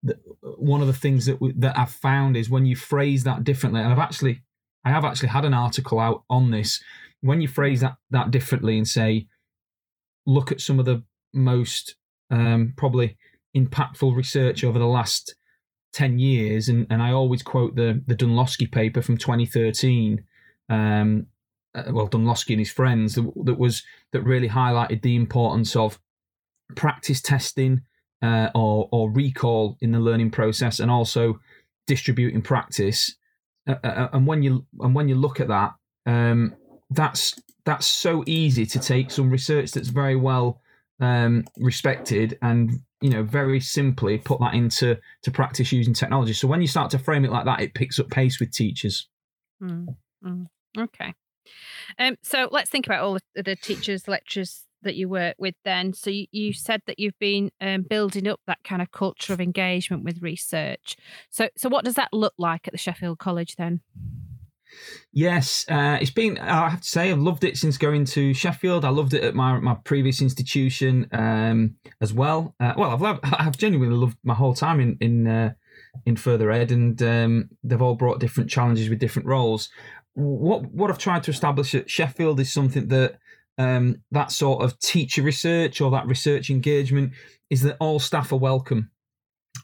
one 0.43 0.81
of 0.81 0.87
the 0.87 0.93
things 0.93 1.27
that 1.27 1.41
we, 1.41 1.53
that 1.53 1.79
I've 1.79 1.91
found 1.91 2.37
is 2.37 2.49
when 2.49 2.67
you 2.67 2.77
phrase 2.77 3.25
that 3.25 3.45
differently, 3.45 3.81
and 3.81 3.93
I've 3.93 3.99
actually 3.99 4.43
I 4.85 4.91
have 4.91 5.05
actually 5.05 5.29
had 5.29 5.45
an 5.45 5.55
article 5.55 5.99
out 5.99 6.25
on 6.31 6.51
this. 6.51 6.83
When 7.21 7.41
you 7.41 7.49
phrase 7.49 7.81
that 7.81 7.97
that 8.11 8.31
differently 8.31 8.79
and 8.79 8.89
say, 8.89 9.27
look 10.27 10.53
at 10.53 10.61
some 10.61 10.79
of 10.79 10.87
the 10.87 11.03
most 11.35 11.97
um, 12.31 12.73
probably 12.77 13.17
impactful 13.57 14.15
research 14.15 14.65
over 14.65 14.79
the 14.79 14.87
last 14.87 15.35
ten 15.93 16.19
years, 16.19 16.69
and, 16.69 16.87
and 16.89 17.03
I 17.03 17.13
always 17.13 17.43
quote 17.43 17.77
the 17.77 18.03
the 18.07 18.17
Dunlosky 18.17 18.71
paper 18.71 19.03
from 19.03 19.19
2013. 19.19 20.25
Um, 20.69 21.27
uh, 21.75 21.85
well, 21.91 22.09
Dunlosky 22.09 22.51
and 22.51 22.61
his 22.61 22.71
friends 22.71 23.17
that, 23.17 23.31
that 23.45 23.59
was 23.59 23.83
that 24.13 24.23
really 24.23 24.49
highlighted 24.49 25.03
the 25.03 25.15
importance 25.15 25.77
of 25.77 26.01
practice 26.75 27.21
testing 27.21 27.83
uh, 28.23 28.51
or 28.55 28.89
or 28.93 29.11
recall 29.11 29.77
in 29.81 29.93
the 29.93 30.01
learning 30.01 30.31
process, 30.31 30.81
and 30.81 30.91
also 30.91 31.41
distributing 31.87 32.43
practice. 32.43 33.15
Uh, 33.69 33.75
uh, 33.83 34.09
and 34.13 34.27
when 34.27 34.43
you 34.43 34.65
and 34.81 34.95
when 34.95 35.09
you 35.09 35.15
look 35.15 35.41
at 35.41 35.49
that, 35.49 35.75
um, 36.07 36.55
that's 36.91 37.41
that's 37.65 37.87
so 37.87 38.23
easy 38.27 38.65
to 38.65 38.79
take 38.79 39.11
some 39.11 39.31
research 39.31 39.73
that's 39.73 39.89
very 39.89 40.17
well 40.17 40.61
um, 41.01 41.45
respected 41.59 42.39
and 42.43 42.81
you 43.01 43.11
know 43.11 43.23
very 43.23 43.61
simply 43.61 44.19
put 44.19 44.41
that 44.41 44.55
into 44.55 44.99
to 45.23 45.31
practice 45.31 45.73
using 45.73 45.95
technology. 45.95 46.33
So 46.33 46.49
when 46.49 46.61
you 46.61 46.69
start 46.69 46.91
to 46.93 46.99
frame 46.99 47.25
it 47.25 47.33
like 47.33 47.45
that, 47.45 47.61
it 47.61 47.75
picks 47.75 47.99
up 47.99 48.09
pace 48.11 48.41
with 48.41 48.53
teachers. 48.53 49.09
Mm, 49.63 49.97
mm. 50.25 50.47
Okay. 50.79 51.15
Um, 51.99 52.17
so 52.23 52.49
let's 52.51 52.71
think 52.71 52.87
about 52.87 53.03
all 53.03 53.19
the, 53.35 53.43
the 53.43 53.57
teachers, 53.57 54.09
lecturers 54.09 54.66
that 54.87 54.97
you 54.97 55.09
work 55.09 55.37
with 55.39 55.55
then. 55.65 55.93
So 55.93 56.11
you, 56.11 56.27
you 56.33 56.53
said 56.53 56.81
that 56.87 56.99
you've 56.99 57.19
been 57.19 57.51
um, 57.61 57.83
building 57.83 58.27
up 58.27 58.41
that 58.47 58.65
kind 58.65 58.81
of 58.81 58.91
culture 58.91 59.33
of 59.33 59.41
engagement 59.41 60.05
with 60.05 60.23
research. 60.23 60.97
So 61.31 61.49
so 61.57 61.69
what 61.69 61.85
does 61.85 61.95
that 61.95 62.13
look 62.13 62.35
like 62.39 62.67
at 62.67 62.73
the 62.73 62.79
Sheffield 62.79 63.19
College 63.19 63.57
then? 63.57 63.81
Yes, 65.13 65.65
uh, 65.69 65.99
it's 66.01 66.11
been. 66.11 66.39
I 66.39 66.69
have 66.69 66.81
to 66.81 66.89
say, 66.89 67.11
I've 67.11 67.19
loved 67.19 67.45
it 67.45 67.57
since 67.57 67.79
going 67.79 68.05
to 68.07 68.35
Sheffield. 68.35 68.85
I 68.85 68.91
loved 68.91 69.15
it 69.15 69.25
at 69.25 69.35
my 69.35 69.59
my 69.59 69.75
previous 69.85 70.21
institution 70.21 71.09
um, 71.13 71.77
as 72.01 72.13
well. 72.13 72.55
Uh, 72.61 72.75
well, 72.77 72.91
I've 72.91 73.01
loved, 73.01 73.21
I've 73.25 73.57
genuinely 73.57 73.97
loved 73.97 74.19
my 74.23 74.35
whole 74.35 74.55
time 74.55 74.81
in 74.81 74.97
in 75.01 75.27
uh, 75.27 75.53
in 76.05 76.17
further 76.17 76.51
ed, 76.51 76.71
and 76.71 77.01
um, 77.03 77.51
they've 77.63 77.81
all 77.81 77.95
brought 77.95 78.21
different 78.21 78.51
challenges 78.51 78.89
with 78.89 78.99
different 78.99 79.29
roles. 79.29 79.71
What 80.15 80.67
what 80.73 80.91
I've 80.91 80.99
tried 80.99 81.23
to 81.25 81.31
establish 81.31 81.75
at 81.75 81.91
Sheffield 81.91 82.41
is 82.41 82.53
something 82.53 82.89
that 82.89 83.19
um, 83.59 84.03
that 84.11 84.31
sort 84.31 84.63
of 84.63 84.79
teacher 84.79 85.23
research 85.23 85.81
or 85.81 85.91
that 85.91 86.07
research 86.07 86.51
engagement 86.51 87.13
is 87.51 87.63
that 87.63 87.77
all 87.81 87.99
staff 87.99 88.33
are 88.33 88.39
welcome. 88.39 88.91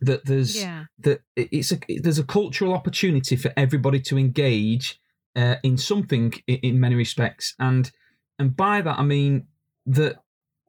That 0.00 0.24
there's 0.24 0.56
Yeah. 0.56 0.84
that 1.00 1.20
it's 1.36 1.72
a 1.72 1.78
there's 2.00 2.18
a 2.18 2.24
cultural 2.24 2.72
opportunity 2.72 3.36
for 3.36 3.52
everybody 3.56 4.00
to 4.00 4.18
engage 4.18 4.98
uh, 5.36 5.56
in 5.62 5.76
something 5.78 6.32
in, 6.46 6.56
in 6.56 6.80
many 6.80 6.94
respects, 6.94 7.54
and 7.58 7.90
and 8.38 8.56
by 8.56 8.80
that 8.82 8.98
I 8.98 9.02
mean 9.02 9.46
that 9.86 10.22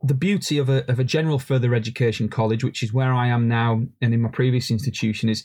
the 0.03 0.13
beauty 0.13 0.57
of 0.57 0.69
a 0.69 0.89
of 0.91 0.99
a 0.99 1.03
general 1.03 1.39
further 1.39 1.73
education 1.73 2.27
college, 2.27 2.63
which 2.63 2.83
is 2.83 2.93
where 2.93 3.13
I 3.13 3.27
am 3.27 3.47
now, 3.47 3.83
and 4.01 4.13
in 4.13 4.21
my 4.21 4.29
previous 4.29 4.69
institution, 4.69 5.29
is 5.29 5.43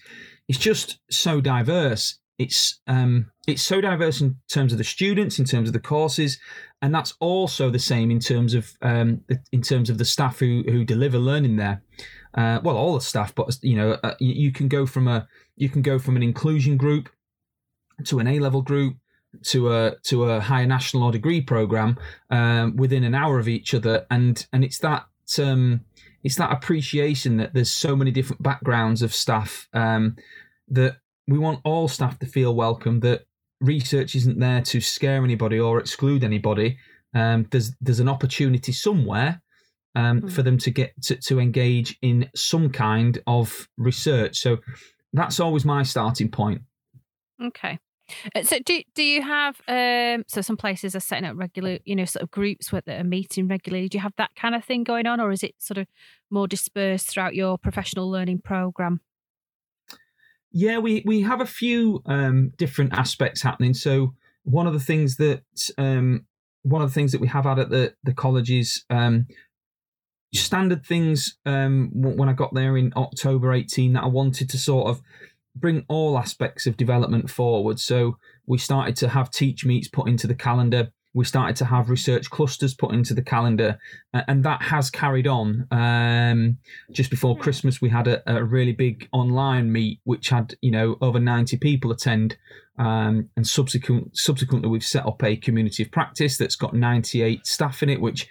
it's 0.49 0.59
just 0.59 0.99
so 1.11 1.41
diverse. 1.41 2.19
It's 2.39 2.81
um 2.87 3.31
it's 3.47 3.63
so 3.63 3.81
diverse 3.81 4.21
in 4.21 4.37
terms 4.49 4.73
of 4.73 4.79
the 4.79 4.85
students, 4.85 5.39
in 5.39 5.45
terms 5.45 5.69
of 5.69 5.73
the 5.73 5.81
courses, 5.81 6.39
and 6.81 6.95
that's 6.95 7.15
also 7.21 7.71
the 7.71 7.79
same 7.79 8.11
in 8.11 8.21
terms 8.21 8.55
of 8.55 8.73
um 8.83 9.23
in 9.53 9.63
terms 9.63 9.91
of 9.91 9.99
the 9.99 10.05
staff 10.05 10.39
who 10.39 10.63
who 10.67 10.85
deliver 10.85 11.19
learning 11.19 11.57
there. 11.57 11.83
Uh, 12.35 12.61
well, 12.63 12.77
all 12.77 12.95
the 12.95 13.01
staff, 13.01 13.35
but 13.35 13.59
you 13.63 13.75
know, 13.75 13.93
uh, 14.05 14.15
you, 14.21 14.33
you 14.35 14.53
can 14.53 14.69
go 14.69 14.87
from 14.87 15.09
a 15.09 15.27
you 15.57 15.69
can 15.69 15.83
go 15.83 15.99
from 15.99 16.15
an 16.15 16.23
inclusion 16.23 16.77
group 16.77 17.09
to 18.05 18.21
an 18.21 18.29
A 18.29 18.39
level 18.39 18.63
group 18.63 18.97
to 19.43 19.73
a 19.73 19.97
to 20.05 20.25
a 20.25 20.41
higher 20.41 20.67
national 20.67 21.03
or 21.03 21.13
degree 21.13 21.41
program 21.41 21.99
um, 22.31 22.77
within 22.77 23.05
an 23.05 23.15
hour 23.15 23.39
of 23.39 23.49
each 23.49 23.75
other, 23.75 24.07
and 24.11 24.47
and 24.53 24.65
it's 24.65 24.79
that 24.79 25.07
um, 25.39 25.81
it's 26.23 26.37
that 26.37 26.53
appreciation 26.53 27.37
that 27.39 27.55
there's 27.55 27.71
so 27.71 27.97
many 27.97 28.11
different 28.11 28.43
backgrounds 28.43 29.03
of 29.03 29.15
staff 29.15 29.69
um, 29.73 30.17
that 30.69 30.99
we 31.29 31.39
want 31.39 31.61
all 31.65 31.87
staff 31.89 32.19
to 32.19 32.27
feel 32.27 32.55
welcome. 32.57 33.01
That 33.01 33.23
research 33.61 34.15
isn't 34.17 34.39
there 34.41 34.63
to 34.63 34.81
scare 34.81 35.23
anybody 35.25 35.61
or 35.61 35.79
exclude 35.79 36.25
anybody. 36.25 36.79
Um, 37.15 37.47
there's 37.51 37.73
there's 37.81 38.01
an 38.01 38.09
opportunity 38.09 38.73
somewhere 38.73 39.41
um, 39.95 40.21
Mm. 40.23 40.33
for 40.33 40.43
them 40.43 40.59
to 40.59 40.71
get 40.71 40.91
to, 41.03 41.17
to 41.17 41.39
engage 41.41 41.97
in 42.03 42.29
some 42.35 42.71
kind 42.71 43.21
of 43.27 43.69
research. 43.77 44.39
So 44.39 44.59
that's 45.13 45.41
always 45.41 45.65
my 45.65 45.83
starting 45.83 46.31
point. 46.31 46.63
Okay. 47.43 47.79
Uh, 48.35 48.43
So 48.43 48.59
do 48.65 48.83
do 48.95 49.03
you 49.03 49.23
have 49.23 49.61
um 49.69 50.25
so 50.29 50.41
some 50.41 50.57
places 50.57 50.95
are 50.95 51.01
setting 51.01 51.27
up 51.29 51.37
regular 51.37 51.79
you 51.85 51.95
know 51.97 52.05
sort 52.07 52.23
of 52.23 52.31
groups 52.31 52.73
where 52.73 52.83
that 52.87 53.01
are 53.01 53.05
meeting 53.05 53.49
regularly 53.49 53.89
do 53.89 53.99
you 53.99 54.03
have 54.03 54.15
that 54.17 54.31
kind 54.35 54.55
of 54.55 54.65
thing 54.65 54.83
going 54.85 55.07
on 55.07 55.21
or 55.21 55.31
is 55.31 55.43
it 55.43 55.55
sort 55.59 55.77
of 55.79 55.87
more 56.31 56.49
dispersed 56.49 57.11
throughout 57.11 57.35
your 57.35 57.59
professional 57.59 58.11
learning 58.11 58.41
program 58.41 59.01
Yeah, 60.61 60.79
we 60.79 61.05
we 61.07 61.23
have 61.23 61.41
a 61.41 61.47
few 61.47 62.03
um, 62.07 62.51
different 62.57 62.93
aspects 62.93 63.43
happening. 63.43 63.75
So 63.75 64.15
one 64.43 64.67
of 64.67 64.73
the 64.73 64.81
things 64.91 65.17
that 65.19 65.43
um, 65.79 66.27
one 66.63 66.83
of 66.83 66.91
the 66.91 66.95
things 66.95 67.13
that 67.13 67.21
we 67.21 67.29
have 67.29 67.45
had 67.45 67.61
at 67.61 67.71
the 67.71 67.95
the 68.03 68.13
college 68.13 68.51
is 68.51 68.85
um, 68.91 69.27
standard 70.35 70.85
things. 70.85 71.39
Um, 71.47 71.91
when 71.93 72.29
I 72.29 72.33
got 72.33 72.55
there 72.55 72.77
in 72.77 72.93
October 72.97 73.53
eighteen, 73.53 73.93
that 73.93 74.03
I 74.03 74.09
wanted 74.09 74.51
to 74.51 74.59
sort 74.59 74.89
of 74.89 75.01
bring 75.55 75.85
all 75.89 76.19
aspects 76.19 76.67
of 76.67 76.77
development 76.77 77.31
forward. 77.31 77.79
So 77.79 78.19
we 78.45 78.59
started 78.59 78.97
to 78.97 79.09
have 79.11 79.31
teach 79.31 79.65
meets 79.65 79.89
put 79.89 80.09
into 80.09 80.27
the 80.27 80.35
calendar. 80.35 80.91
We 81.19 81.25
started 81.25 81.57
to 81.57 81.65
have 81.65 81.91
research 81.91 82.31
clusters 82.31 82.75
put 82.75 82.93
into 82.95 83.13
the 83.13 83.23
calendar, 83.23 83.79
and 84.13 84.45
that 84.45 84.63
has 84.63 84.89
carried 84.89 85.27
on. 85.27 85.67
Um, 85.71 86.59
just 86.93 87.11
before 87.11 87.35
Hmm. 87.35 87.43
Christmas, 87.43 87.81
we 87.81 87.89
had 87.91 88.07
a, 88.07 88.23
a 88.39 88.45
really 88.45 88.73
big 88.73 89.09
online 89.13 89.73
meet, 89.73 89.99
which 90.05 90.29
had 90.29 90.55
you 90.63 90.71
know 90.71 90.97
over 91.01 91.19
ninety 91.19 91.57
people 91.57 91.91
attend. 91.91 92.37
Um, 92.79 93.31
and 93.37 93.45
subsequent, 93.45 94.17
subsequently, 94.17 94.69
we've 94.69 94.85
set 94.95 95.05
up 95.05 95.23
a 95.25 95.37
community 95.37 95.83
of 95.83 95.91
practice 95.91 96.39
that's 96.39 96.55
got 96.55 96.73
ninety 96.75 97.23
eight 97.23 97.45
staff 97.47 97.83
in 97.83 97.89
it, 97.89 98.01
which 98.01 98.29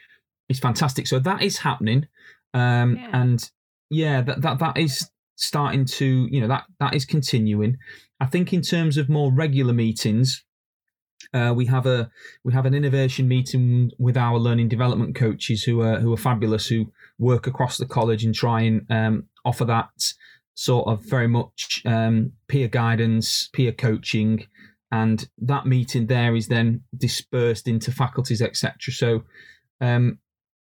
is 0.48 0.60
fantastic. 0.60 1.08
So 1.08 1.20
that 1.20 1.42
is 1.44 1.58
happening, 1.58 2.08
um, 2.54 2.96
Yeah. 2.96 3.22
and 3.22 3.52
yeah, 3.90 4.22
that, 4.22 4.42
that 4.44 4.60
that 4.60 4.78
is 4.78 5.10
starting 5.36 5.84
to 6.00 6.28
you 6.32 6.40
know 6.42 6.48
that 6.48 6.64
that 6.80 6.94
is 6.96 7.04
continuing. 7.06 7.78
I 8.22 8.28
think 8.28 8.54
in 8.54 8.62
terms 8.62 8.96
of 8.98 9.10
more 9.10 9.32
regular 9.34 9.74
meetings, 9.74 10.46
uh, 11.34 11.54
we 11.56 11.66
have 11.66 11.86
a 11.86 12.10
we 12.44 12.54
have 12.54 12.66
an 12.66 12.74
innovation 12.74 13.28
meeting 13.28 13.92
with 13.98 14.18
our 14.18 14.38
learning 14.38 14.70
development 14.70 15.16
coaches 15.16 15.64
who 15.64 15.82
are 15.82 16.00
who 16.00 16.14
are 16.14 16.18
fabulous 16.18 16.68
who 16.68 16.92
work 17.20 17.48
across 17.48 17.78
the 17.78 17.86
college 17.86 18.24
and 18.24 18.36
try 18.36 18.62
and 18.62 18.86
um, 18.90 19.24
offer 19.44 19.66
that 19.66 20.14
sort 20.54 20.88
of 20.88 21.02
very 21.04 21.28
much 21.28 21.84
um, 21.86 22.32
peer 22.48 22.68
guidance, 22.68 23.50
peer 23.54 23.72
coaching, 23.72 24.48
and 24.92 25.30
that 25.38 25.66
meeting 25.66 26.08
there 26.08 26.36
is 26.36 26.48
then 26.48 26.82
dispersed 26.96 27.68
into 27.68 27.92
faculties, 27.92 28.42
etc. 28.42 28.94
So, 28.94 29.24
um, 29.82 30.20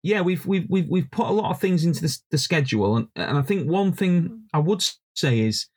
yeah, 0.03 0.21
we've 0.21 0.45
we've 0.45 0.67
we've 0.69 0.87
we've 0.87 1.11
put 1.11 1.27
a 1.27 1.31
lot 1.31 1.51
of 1.51 1.59
things 1.59 1.83
into 1.83 2.01
the, 2.01 2.17
the 2.31 2.37
schedule, 2.37 2.95
and 2.95 3.07
and 3.15 3.37
I 3.37 3.41
think 3.41 3.69
one 3.69 3.91
thing 3.93 4.43
I 4.53 4.59
would 4.59 4.83
say 5.15 5.39
is, 5.39 5.67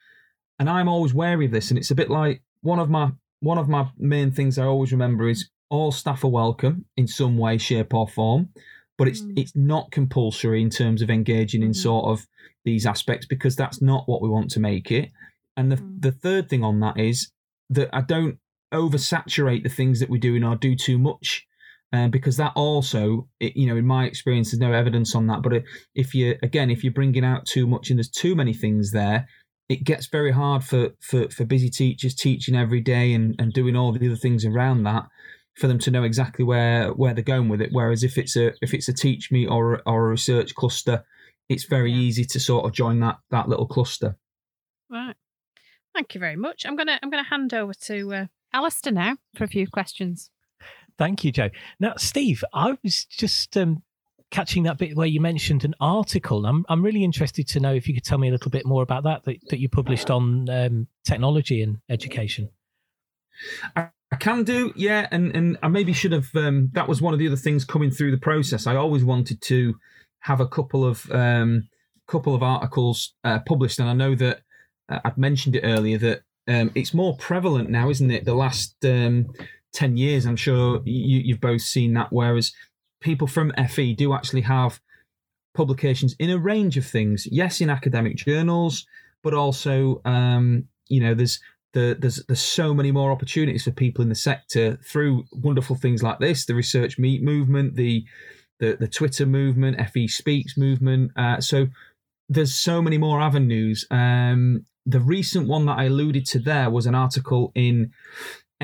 and 0.58 0.68
I'm 0.68 0.88
always 0.88 1.14
wary 1.14 1.46
of 1.46 1.52
this, 1.52 1.70
and 1.70 1.78
it's 1.78 1.90
a 1.90 1.96
bit 1.96 2.10
like 2.10 2.42
one 2.60 2.78
of 2.78 2.90
my 2.90 3.12
one 3.42 3.58
of 3.58 3.68
my 3.68 3.88
main 3.98 4.30
things 4.30 4.58
I 4.58 4.64
always 4.64 4.92
remember 4.92 5.28
is 5.28 5.50
all 5.68 5.90
staff 5.92 6.24
are 6.24 6.28
welcome 6.28 6.84
in 6.96 7.06
some 7.06 7.36
way, 7.38 7.58
shape, 7.58 7.92
or 7.94 8.06
form, 8.08 8.48
but 8.98 9.08
it's 9.08 9.22
Mm. 9.22 9.32
it's 9.38 9.56
not 9.56 9.90
compulsory 9.90 10.62
in 10.62 10.70
terms 10.70 11.02
of 11.02 11.10
engaging 11.10 11.62
in 11.62 11.70
Mhm. 11.70 11.76
sort 11.76 12.04
of 12.06 12.26
these 12.64 12.86
aspects 12.86 13.26
because 13.26 13.56
that's 13.56 13.82
not 13.82 14.08
what 14.08 14.22
we 14.22 14.28
want 14.28 14.50
to 14.52 14.60
make 14.60 14.90
it. 14.92 15.10
And 15.56 15.72
the 15.72 15.76
Mm. 15.76 16.00
the 16.00 16.12
third 16.12 16.48
thing 16.48 16.62
on 16.62 16.80
that 16.80 16.98
is 16.98 17.32
that 17.70 17.88
I 17.92 18.02
don't 18.02 18.38
oversaturate 18.72 19.62
the 19.62 19.68
things 19.68 20.00
that 20.00 20.08
we're 20.10 20.18
doing 20.30 20.44
or 20.44 20.56
do 20.56 20.74
too 20.74 20.98
much. 20.98 21.46
Uh, 21.94 22.08
because 22.08 22.38
that 22.38 22.52
also, 22.56 23.28
it, 23.38 23.54
you 23.54 23.66
know, 23.66 23.76
in 23.76 23.86
my 23.86 24.06
experience, 24.06 24.50
there's 24.50 24.58
no 24.60 24.72
evidence 24.72 25.14
on 25.14 25.26
that. 25.26 25.42
But 25.42 25.52
it- 25.52 25.64
if 25.94 26.14
you, 26.14 26.36
again, 26.42 26.70
if 26.70 26.82
you're 26.82 26.92
bringing 26.92 27.22
out 27.24 27.44
too 27.44 27.66
much 27.66 27.90
and 27.90 27.98
there's 27.98 28.08
too 28.08 28.34
many 28.34 28.54
things 28.54 28.92
there, 28.92 29.28
it 29.72 29.84
gets 29.84 30.06
very 30.06 30.32
hard 30.32 30.62
for 30.64 30.90
for, 31.00 31.28
for 31.30 31.44
busy 31.44 31.70
teachers 31.70 32.14
teaching 32.14 32.56
every 32.56 32.80
day 32.80 33.12
and, 33.16 33.34
and 33.38 33.52
doing 33.52 33.76
all 33.76 33.92
the 33.92 34.06
other 34.06 34.16
things 34.24 34.44
around 34.44 34.82
that 34.84 35.04
for 35.60 35.66
them 35.68 35.78
to 35.78 35.90
know 35.90 36.02
exactly 36.04 36.44
where 36.44 36.90
where 37.00 37.14
they're 37.14 37.24
going 37.34 37.48
with 37.48 37.60
it. 37.60 37.70
Whereas 37.72 38.02
if 38.02 38.16
it's 38.18 38.36
a 38.36 38.52
if 38.60 38.72
it's 38.74 38.88
a 38.88 38.92
teach 38.92 39.30
meet 39.30 39.48
or 39.48 39.82
or 39.86 40.06
a 40.06 40.10
research 40.10 40.54
cluster, 40.54 41.04
it's 41.48 41.64
very 41.64 41.92
Yeah. 41.92 41.98
easy 42.06 42.24
to 42.24 42.38
sort 42.40 42.64
of 42.66 42.72
join 42.72 43.00
that 43.00 43.16
that 43.30 43.48
little 43.48 43.66
cluster. 43.66 44.16
Right. 44.90 45.16
Thank 45.94 46.14
you 46.14 46.20
very 46.20 46.36
much. 46.36 46.64
I'm 46.66 46.76
gonna 46.76 46.98
I'm 47.02 47.10
gonna 47.10 47.22
hand 47.34 47.52
over 47.54 47.74
to 47.88 48.14
uh, 48.14 48.26
Alistair 48.52 48.92
now 48.92 49.16
for 49.36 49.44
a 49.44 49.48
few 49.48 49.66
questions. 49.66 50.30
Thank 50.98 51.24
you, 51.24 51.32
Joe. 51.32 51.50
Now, 51.80 51.94
Steve, 51.96 52.44
I 52.52 52.76
was 52.82 53.06
just 53.06 53.56
um, 53.56 53.82
catching 54.32 54.64
that 54.64 54.78
bit 54.78 54.96
where 54.96 55.06
you 55.06 55.20
mentioned 55.20 55.64
an 55.64 55.74
article. 55.78 56.44
I'm 56.46 56.66
I'm 56.68 56.82
really 56.82 57.04
interested 57.04 57.46
to 57.48 57.60
know 57.60 57.72
if 57.72 57.86
you 57.86 57.94
could 57.94 58.02
tell 58.02 58.18
me 58.18 58.28
a 58.28 58.32
little 58.32 58.50
bit 58.50 58.66
more 58.66 58.82
about 58.82 59.04
that 59.04 59.24
that, 59.24 59.36
that 59.50 59.60
you 59.60 59.68
published 59.68 60.10
on 60.10 60.48
um, 60.50 60.88
technology 61.04 61.62
and 61.62 61.78
education. 61.88 62.48
I, 63.76 63.88
can 64.18 64.44
do, 64.44 64.72
yeah, 64.74 65.06
and 65.10 65.34
and 65.36 65.58
I 65.62 65.68
maybe 65.68 65.92
should 65.92 66.12
have. 66.12 66.34
Um, 66.34 66.70
that 66.72 66.88
was 66.88 67.00
one 67.00 67.12
of 67.12 67.18
the 67.18 67.26
other 67.26 67.36
things 67.36 67.64
coming 67.64 67.90
through 67.90 68.10
the 68.10 68.18
process. 68.18 68.66
I 68.66 68.76
always 68.76 69.04
wanted 69.04 69.40
to 69.42 69.74
have 70.20 70.40
a 70.40 70.48
couple 70.48 70.84
of 70.84 71.10
um, 71.12 71.68
couple 72.06 72.34
of 72.34 72.42
articles 72.42 73.14
uh, 73.24 73.38
published, 73.46 73.78
and 73.78 73.88
I 73.88 73.94
know 73.94 74.14
that 74.16 74.40
uh, 74.88 75.00
I'd 75.04 75.16
mentioned 75.16 75.56
it 75.56 75.62
earlier 75.64 75.98
that 75.98 76.22
um, 76.48 76.72
it's 76.74 76.92
more 76.92 77.16
prevalent 77.16 77.70
now, 77.70 77.88
isn't 77.88 78.10
it? 78.10 78.24
The 78.24 78.34
last 78.34 78.76
um, 78.84 79.32
ten 79.72 79.96
years, 79.96 80.26
I'm 80.26 80.36
sure 80.36 80.82
you, 80.84 81.20
you've 81.20 81.40
both 81.40 81.62
seen 81.62 81.94
that. 81.94 82.08
Whereas 82.10 82.52
people 83.02 83.26
from 83.26 83.52
FE 83.68 83.94
do 83.94 84.14
actually 84.14 84.42
have 84.42 84.80
publications 85.54 86.16
in 86.18 86.30
a 86.30 86.38
range 86.38 86.76
of 86.76 86.86
things. 86.86 87.26
Yes, 87.30 87.60
in 87.60 87.70
academic 87.70 88.16
journals, 88.16 88.86
but 89.22 89.34
also, 89.34 90.00
um, 90.04 90.68
you 90.88 91.00
know, 91.00 91.14
there's 91.14 91.40
the, 91.74 91.96
there's 91.98 92.24
there's 92.26 92.40
so 92.40 92.74
many 92.74 92.92
more 92.92 93.10
opportunities 93.10 93.64
for 93.64 93.70
people 93.70 94.02
in 94.02 94.08
the 94.08 94.14
sector 94.14 94.78
through 94.84 95.24
wonderful 95.32 95.76
things 95.76 96.02
like 96.02 96.18
this, 96.18 96.44
the 96.44 96.54
research 96.54 96.98
meet 96.98 97.22
movement, 97.22 97.76
the 97.76 98.04
the, 98.58 98.76
the 98.78 98.88
Twitter 98.88 99.26
movement, 99.26 99.80
FE 99.90 100.06
Speaks 100.06 100.56
movement. 100.56 101.10
Uh, 101.16 101.40
so 101.40 101.66
there's 102.28 102.54
so 102.54 102.80
many 102.80 102.96
more 102.96 103.20
avenues. 103.20 103.84
Um, 103.90 104.66
the 104.86 105.00
recent 105.00 105.48
one 105.48 105.66
that 105.66 105.78
I 105.78 105.84
alluded 105.84 106.26
to 106.26 106.38
there 106.38 106.70
was 106.70 106.86
an 106.86 106.94
article 106.94 107.50
in 107.54 107.92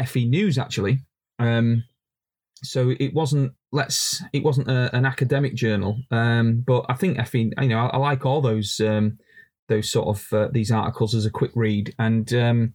FE 0.07 0.25
News, 0.27 0.57
actually. 0.57 1.01
Um, 1.41 1.85
so 2.63 2.95
it 2.99 3.15
wasn't 3.15 3.53
let's 3.73 4.23
it 4.33 4.43
wasn't 4.43 4.69
a, 4.69 4.95
an 4.95 5.05
academic 5.05 5.55
journal, 5.55 6.01
um, 6.11 6.65
but 6.67 6.85
I 6.89 6.95
think 6.95 7.25
FE, 7.27 7.53
you 7.61 7.69
know, 7.69 7.79
I, 7.79 7.87
I 7.89 7.97
like 7.99 8.27
all 8.27 8.41
those 8.41 8.81
um, 8.81 9.19
those 9.69 9.91
sort 9.91 10.09
of 10.09 10.33
uh, 10.33 10.49
these 10.53 10.71
articles 10.71 11.15
as 11.15 11.27
a 11.27 11.31
quick 11.31 11.53
read, 11.55 11.95
and 11.99 12.33
um, 12.35 12.75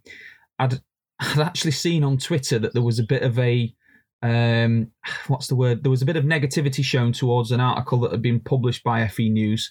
I'd 0.60 0.82
I'd 1.20 1.40
actually 1.40 1.72
seen 1.72 2.04
on 2.04 2.18
Twitter 2.18 2.60
that 2.60 2.74
there 2.74 2.82
was 2.82 3.00
a 3.00 3.04
bit 3.04 3.24
of 3.24 3.38
a 3.40 3.74
um, 4.22 4.92
what's 5.28 5.48
the 5.48 5.56
word? 5.56 5.84
There 5.84 5.92
was 5.92 6.02
a 6.02 6.08
bit 6.08 6.18
of 6.18 6.24
negativity 6.24 6.84
shown 6.84 7.14
towards 7.14 7.52
an 7.52 7.60
article 7.60 8.00
that 8.02 8.12
had 8.12 8.22
been 8.22 8.40
published 8.40 8.84
by 8.84 9.08
FE 9.08 9.30
News 9.30 9.70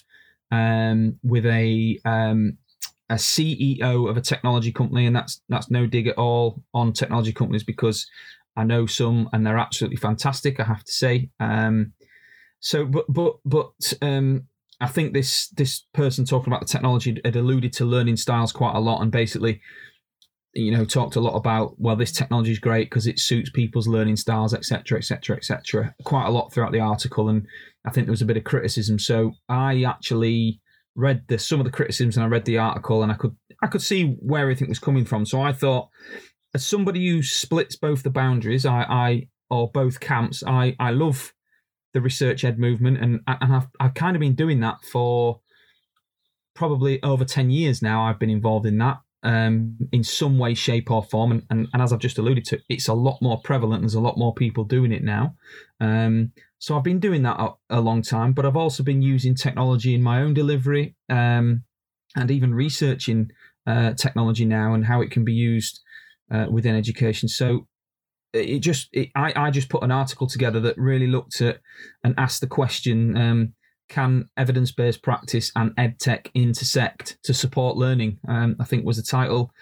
um, 0.51 1.19
with 1.23 1.47
a 1.47 1.99
um, 2.05 2.59
a 3.09 3.15
CEO 3.15 4.09
of 4.09 4.17
a 4.17 4.23
technology 4.23 4.73
company, 4.73 5.07
and 5.07 5.17
that's 5.17 5.41
that's 5.49 5.71
no 5.71 5.87
dig 5.87 6.07
at 6.07 6.19
all 6.19 6.63
on 6.75 6.93
technology 6.93 7.33
companies 7.33 7.65
because 7.65 8.07
I 8.57 8.65
know 8.65 8.87
some 8.87 9.29
and 9.33 9.47
they're 9.47 9.59
absolutely 9.59 9.97
fantastic. 9.97 10.61
I 10.61 10.65
have 10.65 10.85
to 10.85 10.93
say. 10.93 11.31
Um, 11.41 11.93
so, 12.61 12.85
but 12.85 13.07
but 13.09 13.37
but 13.45 13.93
um, 14.03 14.47
I 14.81 14.87
think 14.87 15.15
this 15.15 15.49
this 15.49 15.85
person 15.95 16.25
talking 16.25 16.53
about 16.53 16.61
the 16.61 16.73
technology 16.73 17.21
had 17.25 17.37
alluded 17.37 17.73
to 17.75 17.85
learning 17.85 18.17
styles 18.17 18.53
quite 18.53 18.75
a 18.75 18.81
lot, 18.81 19.01
and 19.01 19.11
basically, 19.11 19.61
you 20.55 20.71
know, 20.71 20.85
talked 20.85 21.17
a 21.17 21.21
lot 21.21 21.37
about 21.37 21.75
well, 21.79 21.97
this 21.97 22.13
technology 22.13 22.53
is 22.53 22.59
great 22.59 22.91
because 22.91 23.07
it 23.07 23.19
suits 23.19 23.51
people's 23.51 23.89
learning 23.89 24.17
styles, 24.17 24.55
etc., 24.55 24.99
etc., 24.99 25.37
etc. 25.37 25.95
Quite 26.05 26.27
a 26.27 26.31
lot 26.31 26.53
throughout 26.53 26.73
the 26.73 26.81
article, 26.81 27.29
and 27.29 27.47
I 27.85 27.91
think 27.91 28.07
there 28.07 28.13
was 28.13 28.23
a 28.23 28.27
bit 28.27 28.37
of 28.37 28.45
criticism. 28.45 28.99
So 28.99 29.33
I 29.49 29.85
actually 29.85 30.61
read 30.95 31.23
the 31.29 31.39
some 31.39 31.59
of 31.59 31.65
the 31.65 31.73
criticisms 31.73 32.17
and 32.17 32.25
I 32.25 32.29
read 32.29 32.45
the 32.45 32.59
article, 32.59 33.03
and 33.03 33.11
I 33.11 33.17
could 33.17 33.37
I 33.63 33.69
could 33.69 33.83
see 33.83 34.17
where 34.21 34.43
everything 34.43 34.69
was 34.69 34.79
coming 34.79 35.05
from. 35.05 35.27
So 35.27 35.41
I 35.41 35.53
thought, 35.53 35.89
as 36.55 36.67
somebody 36.67 37.09
who 37.09 37.23
splits 37.23 37.77
both 37.77 38.03
the 38.03 38.11
boundaries, 38.11 38.67
I, 38.67 38.83
I 38.83 39.29
or 39.51 39.71
both 39.71 40.01
camps, 40.01 40.43
I 40.47 40.77
I 40.79 40.91
love 40.91 41.33
the 41.95 42.01
research 42.01 42.45
ed 42.45 42.59
movement, 42.59 42.99
and 42.99 43.21
and 43.27 43.55
I've 43.55 43.69
I've 43.81 43.95
kind 43.95 44.17
of 44.17 44.21
been 44.21 44.35
doing 44.35 44.61
that 44.61 44.85
for 44.85 45.41
probably 46.55 47.03
over 47.03 47.25
ten 47.25 47.51
years 47.51 47.83
now. 47.83 48.05
I've 48.05 48.19
been 48.19 48.31
involved 48.31 48.67
in 48.67 48.79
that 48.79 48.99
um, 49.23 49.77
in 49.93 50.03
some 50.03 50.39
way, 50.39 50.55
shape, 50.55 50.91
or 50.91 51.03
form, 51.03 51.33
and, 51.33 51.43
and 51.51 51.69
and 51.73 51.83
as 51.83 51.93
I've 51.93 52.01
just 52.01 52.19
alluded 52.19 52.45
to, 52.47 52.61
it's 52.69 52.89
a 52.89 52.95
lot 52.95 53.21
more 53.23 53.41
prevalent. 53.43 53.83
There's 53.83 53.95
a 53.95 54.01
lot 54.01 54.19
more 54.19 54.35
people 54.35 54.65
doing 54.65 54.93
it 54.93 55.05
now. 55.05 55.37
Um, 55.81 56.33
so 56.59 56.77
I've 56.77 56.85
been 56.85 57.01
doing 57.01 57.23
that 57.23 57.41
a, 57.41 57.51
a 57.71 57.81
long 57.81 58.03
time, 58.03 58.33
but 58.33 58.47
I've 58.47 58.57
also 58.57 58.83
been 58.83 59.03
using 59.03 59.35
technology 59.35 59.95
in 59.95 60.03
my 60.03 60.23
own 60.23 60.33
delivery 60.33 60.95
um, 61.09 61.65
and 62.15 62.31
even 62.31 62.55
researching 62.55 63.31
uh, 63.67 63.95
technology 63.95 64.45
now 64.45 64.75
and 64.75 64.85
how 64.85 65.01
it 65.01 65.11
can 65.11 65.25
be 65.25 65.33
used 65.33 65.82
uh, 66.33 66.47
within 66.51 66.75
education. 66.75 67.29
So 67.29 67.67
it 68.33 68.61
just 68.61 68.89
it, 68.93 69.11
I, 69.15 69.33
I 69.37 69.51
just 69.51 69.69
put 69.69 69.83
an 69.83 69.91
article 69.91 70.27
together 70.27 70.61
that 70.61 70.79
really 70.79 71.07
looked 71.07 71.41
at 71.41 71.61
and 72.03 72.15
asked 72.19 72.41
the 72.41 72.47
question 72.47 73.17
um, 73.17 73.53
can 73.89 74.29
evidence-based 74.39 75.03
practice 75.03 75.53
and 75.55 75.77
edtech 75.77 76.29
intersect 76.35 77.19
to 77.25 77.35
support 77.35 77.77
learning? 77.77 78.19
Um, 78.27 78.57
i 78.59 78.65
think 78.65 78.87
was 78.87 78.97
the 78.97 79.03
title. 79.03 79.53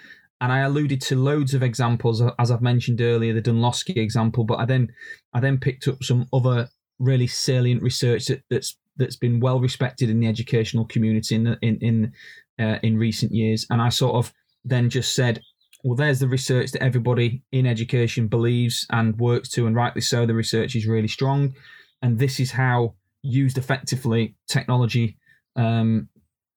And 0.40 0.52
i 0.52 0.60
alluded 0.60 1.00
to 1.02 1.16
loads 1.16 1.52
of 1.52 1.62
examples 1.62 2.22
as 2.38 2.50
i've 2.50 2.62
mentioned 2.62 3.00
earlier 3.00 3.34
the 3.34 3.42
dunlosky 3.42 3.96
example 3.96 4.44
but 4.44 4.58
i 4.58 4.64
then 4.64 4.88
i 5.34 5.40
then 5.40 5.58
picked 5.58 5.88
up 5.88 6.02
some 6.02 6.26
other 6.32 6.68
really 6.98 7.26
salient 7.26 7.82
research 7.82 8.26
that, 8.26 8.42
that's 8.50 8.76
that's 8.96 9.16
been 9.16 9.40
well 9.40 9.60
respected 9.60 10.10
in 10.10 10.20
the 10.20 10.28
educational 10.28 10.84
community 10.84 11.34
in 11.34 11.56
in 11.62 11.78
in 11.80 12.12
uh, 12.60 12.78
in 12.82 12.98
recent 12.98 13.32
years. 13.32 13.66
And 13.70 13.82
i 13.82 13.88
sort 13.88 14.14
of 14.14 14.32
then 14.64 14.90
just 14.90 15.14
said 15.14 15.40
well, 15.82 15.96
there's 15.96 16.20
the 16.20 16.28
research 16.28 16.72
that 16.72 16.82
everybody 16.82 17.42
in 17.52 17.66
education 17.66 18.28
believes 18.28 18.86
and 18.90 19.18
works 19.18 19.48
to, 19.50 19.66
and 19.66 19.74
rightly 19.74 20.02
so. 20.02 20.26
The 20.26 20.34
research 20.34 20.76
is 20.76 20.86
really 20.86 21.08
strong, 21.08 21.54
and 22.02 22.18
this 22.18 22.38
is 22.38 22.52
how 22.52 22.94
used 23.22 23.58
effectively 23.58 24.36
technology 24.48 25.18
um, 25.56 26.08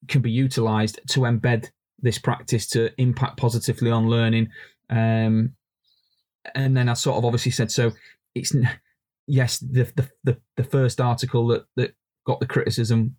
can 0.07 0.21
be 0.21 0.31
utilized 0.31 0.99
to 1.09 1.21
embed 1.21 1.69
this 1.99 2.17
practice 2.17 2.67
to 2.69 2.89
impact 3.01 3.37
positively 3.37 3.91
on 3.91 4.09
learning. 4.09 4.49
Um, 4.89 5.53
and 6.53 6.75
then 6.75 6.89
I 6.89 6.93
sort 6.93 7.17
of 7.17 7.25
obviously 7.25 7.51
said, 7.51 7.71
so 7.71 7.91
it's 8.35 8.53
yes, 9.27 9.59
the 9.59 9.91
the 9.95 10.09
the, 10.23 10.37
the 10.57 10.63
first 10.63 10.99
article 10.99 11.47
that 11.47 11.65
that 11.75 11.93
got 12.25 12.39
the 12.39 12.47
criticism 12.47 13.15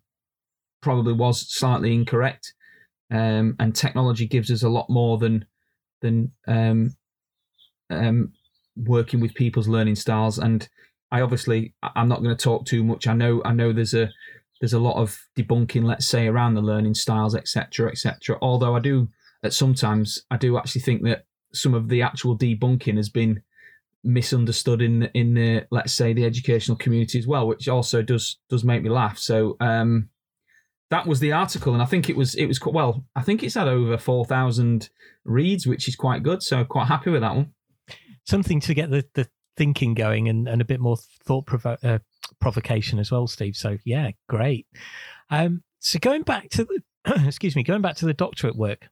probably 0.81 1.13
was 1.13 1.51
slightly 1.53 1.93
incorrect, 1.93 2.53
um, 3.11 3.55
and 3.59 3.75
technology 3.75 4.27
gives 4.27 4.51
us 4.51 4.61
a 4.61 4.69
lot 4.69 4.89
more 4.89 5.17
than 5.17 5.45
than 6.01 6.31
um, 6.47 6.95
um, 7.89 8.33
working 8.75 9.19
with 9.19 9.33
people's 9.33 9.67
learning 9.67 9.95
styles. 9.95 10.37
And 10.39 10.67
I 11.11 11.21
obviously 11.21 11.73
I'm 11.95 12.07
not 12.07 12.23
going 12.23 12.35
to 12.35 12.43
talk 12.43 12.65
too 12.65 12.83
much. 12.83 13.07
I 13.07 13.13
know 13.13 13.41
I 13.45 13.53
know 13.53 13.73
there's 13.73 13.93
a 13.93 14.09
there's 14.61 14.73
a 14.73 14.79
lot 14.79 15.01
of 15.01 15.17
debunking, 15.37 15.83
let's 15.83 16.07
say, 16.07 16.27
around 16.27 16.53
the 16.53 16.61
learning 16.61 16.95
styles, 16.95 17.35
etc., 17.35 17.89
etc. 17.91 18.37
Although 18.41 18.75
I 18.75 18.79
do 18.79 19.09
at 19.43 19.53
sometimes 19.53 20.23
I 20.31 20.37
do 20.37 20.57
actually 20.57 20.81
think 20.81 21.03
that 21.03 21.25
some 21.53 21.73
of 21.73 21.89
the 21.89 22.01
actual 22.01 22.37
debunking 22.37 22.97
has 22.97 23.09
been 23.09 23.41
misunderstood 24.03 24.81
in 24.81 25.03
in 25.13 25.33
the 25.33 25.65
let's 25.71 25.93
say 25.93 26.13
the 26.13 26.25
educational 26.25 26.77
community 26.77 27.19
as 27.19 27.27
well, 27.27 27.47
which 27.47 27.67
also 27.67 28.01
does 28.01 28.37
does 28.49 28.63
make 28.63 28.83
me 28.83 28.89
laugh. 28.89 29.17
So 29.17 29.57
um, 29.59 30.09
that 30.91 31.07
was 31.07 31.19
the 31.19 31.31
article, 31.31 31.73
and 31.73 31.81
I 31.81 31.85
think 31.85 32.09
it 32.09 32.15
was 32.15 32.35
it 32.35 32.45
was 32.45 32.59
well. 32.63 33.05
I 33.15 33.21
think 33.21 33.43
it's 33.43 33.55
had 33.55 33.67
over 33.67 33.97
four 33.97 34.25
thousand 34.25 34.89
reads, 35.23 35.65
which 35.65 35.87
is 35.87 35.95
quite 35.95 36.23
good. 36.23 36.43
So 36.43 36.63
quite 36.63 36.87
happy 36.87 37.09
with 37.09 37.21
that 37.21 37.35
one. 37.35 37.53
Something 38.25 38.59
to 38.61 38.73
get 38.73 38.89
the, 38.89 39.05
the 39.13 39.27
thinking 39.55 39.93
going 39.93 40.29
and, 40.29 40.47
and 40.47 40.61
a 40.61 40.65
bit 40.65 40.79
more 40.79 40.97
thought 41.25 41.45
provo- 41.45 41.77
uh, 41.83 41.99
provocation 42.39 42.99
as 42.99 43.11
well, 43.11 43.27
Steve. 43.27 43.55
So 43.55 43.77
yeah, 43.85 44.11
great. 44.27 44.67
Um, 45.29 45.63
so 45.79 45.99
going 45.99 46.23
back 46.23 46.49
to 46.51 46.65
the 46.65 46.81
excuse 47.25 47.55
me, 47.55 47.63
going 47.63 47.81
back 47.81 47.95
to 47.97 48.05
the 48.05 48.13
doctorate 48.13 48.55
work, 48.55 48.89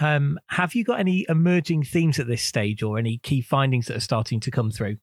Um, 0.00 0.38
have 0.48 0.74
you 0.74 0.84
got 0.84 1.00
any 1.00 1.24
emerging 1.28 1.84
themes 1.84 2.18
at 2.18 2.26
this 2.26 2.42
stage, 2.42 2.82
or 2.82 2.98
any 2.98 3.18
key 3.18 3.40
findings 3.42 3.86
that 3.86 3.96
are 3.96 4.00
starting 4.00 4.40
to 4.40 4.50
come 4.50 4.70
through? 4.70 4.96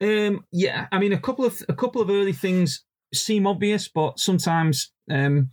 Um, 0.00 0.44
yeah, 0.50 0.86
I 0.90 0.98
mean, 0.98 1.12
a 1.12 1.20
couple 1.20 1.44
of 1.44 1.62
a 1.68 1.74
couple 1.74 2.00
of 2.00 2.10
early 2.10 2.32
things 2.32 2.84
seem 3.14 3.46
obvious, 3.46 3.88
but 3.88 4.18
sometimes 4.18 4.92
um, 5.10 5.50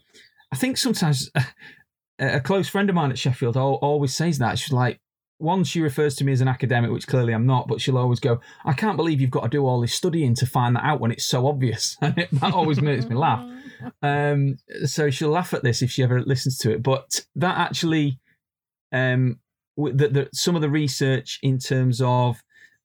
I 0.52 0.56
think 0.56 0.78
sometimes 0.78 1.30
a, 1.36 1.45
a 2.19 2.39
close 2.39 2.67
friend 2.67 2.89
of 2.89 2.95
mine 2.95 3.12
at 3.12 3.19
Sheffield 3.19 3.58
always 3.58 4.15
says 4.15 4.38
that 4.39 4.60
she's 4.60 4.74
like, 4.74 5.00
one, 5.39 5.63
she 5.63 5.80
refers 5.80 6.15
to 6.15 6.26
me 6.26 6.34
as 6.34 6.41
an 6.41 6.50
academic, 6.50 6.91
which 6.91 7.08
clearly 7.08 7.34
I'm 7.34 7.45
not, 7.45 7.67
but 7.69 7.80
she'll 7.80 7.98
always 7.98 8.19
go, 8.19 8.41
I 8.65 8.74
can't 8.74 8.98
believe 8.98 9.22
you've 9.22 9.32
got 9.32 9.43
to 9.43 9.50
do 9.50 9.65
all 9.65 9.80
this 9.80 9.93
studying 9.93 10.36
to 10.36 10.45
find 10.45 10.76
that 10.76 10.84
out 10.84 11.00
when 11.00 11.12
it's 11.12 11.24
so 11.24 11.48
obvious. 11.48 11.98
And 12.02 12.15
that 12.34 12.54
always 12.54 12.82
makes 12.82 13.06
me 13.06 13.15
laugh. 13.15 13.45
Um, 14.02 14.58
so 14.84 15.10
she'll 15.10 15.30
laugh 15.30 15.54
at 15.54 15.63
this 15.63 15.82
if 15.82 15.89
she 15.89 16.04
ever 16.04 16.22
listens 16.22 16.58
to 16.58 16.72
it. 16.72 16.84
But 16.84 17.22
that 17.38 17.58
actually, 17.58 18.19
um, 18.91 19.39
the, 19.78 20.10
the, 20.10 20.30
some 20.34 20.58
of 20.58 20.62
the 20.62 20.69
research 20.69 21.39
in 21.41 21.60
terms 21.60 22.02
of 22.02 22.43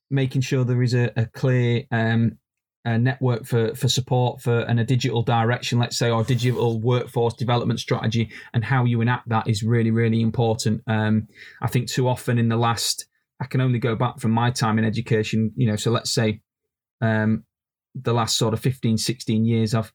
making 0.09 0.43
sure 0.43 0.63
there 0.63 0.85
is 0.85 0.95
a, 0.95 1.11
a 1.17 1.27
clear 1.27 1.83
um, 1.91 2.39
a 2.85 2.99
network 2.99 3.47
for 3.47 3.75
for 3.75 3.88
support 3.88 4.40
for 4.40 4.61
and 4.61 4.79
a 4.79 4.85
digital 4.85 5.23
direction, 5.23 5.79
let's 5.79 5.99
say, 5.99 6.11
or 6.11 6.23
digital 6.23 6.81
workforce 6.81 7.35
development 7.35 7.81
strategy, 7.81 8.31
and 8.53 8.64
how 8.64 8.85
you 8.85 9.01
enact 9.01 9.29
that 9.29 9.49
is 9.49 9.62
really 9.62 9.90
really 9.90 10.20
important. 10.20 10.83
Um, 10.87 11.29
I 11.62 11.68
think 11.68 11.88
too 11.88 12.09
often 12.09 12.38
in 12.38 12.49
the 12.49 12.57
last, 12.57 13.07
I 13.40 13.47
can 13.47 13.61
only 13.61 13.79
go 13.79 13.97
back 13.97 14.20
from 14.20 14.33
my 14.33 14.51
time 14.51 14.79
in 14.79 14.85
education, 14.85 15.53
you 15.57 15.66
know. 15.66 15.77
So 15.77 15.90
let's 15.90 16.12
say, 16.12 16.40
um, 17.01 17.44
the 17.94 18.12
last 18.12 18.37
sort 18.37 18.55
of 18.55 18.61
15, 18.61 18.99
16 18.99 19.44
years, 19.44 19.75
I've 19.75 19.92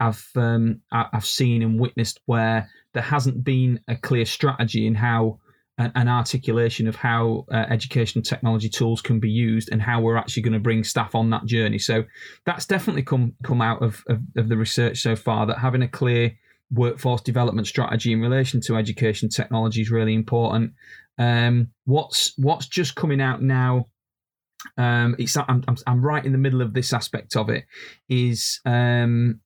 I've 0.00 0.26
um, 0.36 0.80
I've 0.90 1.26
seen 1.26 1.62
and 1.62 1.78
witnessed 1.78 2.20
where 2.26 2.68
there 2.94 3.02
hasn't 3.02 3.44
been 3.44 3.80
a 3.88 3.96
clear 3.96 4.24
strategy 4.24 4.86
in 4.86 4.94
how 4.94 5.38
an 5.78 6.08
articulation 6.08 6.86
of 6.86 6.96
how 6.96 7.46
uh, 7.50 7.64
educational 7.70 8.22
technology 8.22 8.68
tools 8.68 9.00
can 9.00 9.18
be 9.18 9.30
used 9.30 9.70
and 9.72 9.80
how 9.80 10.00
we're 10.00 10.16
actually 10.16 10.42
going 10.42 10.52
to 10.52 10.60
bring 10.60 10.84
staff 10.84 11.14
on 11.14 11.30
that 11.30 11.46
journey. 11.46 11.78
So 11.78 12.04
that's 12.44 12.66
definitely 12.66 13.02
come 13.02 13.34
come 13.42 13.62
out 13.62 13.82
of, 13.82 14.02
of, 14.08 14.20
of 14.36 14.48
the 14.48 14.56
research 14.56 15.00
so 15.00 15.16
far 15.16 15.46
that 15.46 15.58
having 15.58 15.82
a 15.82 15.88
clear 15.88 16.32
workforce 16.70 17.20
development 17.22 17.66
strategy 17.66 18.12
in 18.12 18.20
relation 18.20 18.60
to 18.62 18.76
education 18.76 19.28
technology 19.28 19.80
is 19.80 19.90
really 19.90 20.14
important. 20.14 20.72
Um, 21.18 21.68
what's 21.84 22.32
what's 22.36 22.66
just 22.66 22.94
coming 22.94 23.20
out 23.20 23.42
now? 23.42 23.88
Um, 24.78 25.16
it's 25.18 25.36
I'm, 25.36 25.64
I'm, 25.66 25.76
I'm 25.86 26.04
right 26.04 26.24
in 26.24 26.32
the 26.32 26.38
middle 26.38 26.62
of 26.62 26.74
this 26.74 26.92
aspect 26.92 27.36
of 27.36 27.48
it. 27.48 27.64
Is 28.08 28.60
um, 28.64 29.40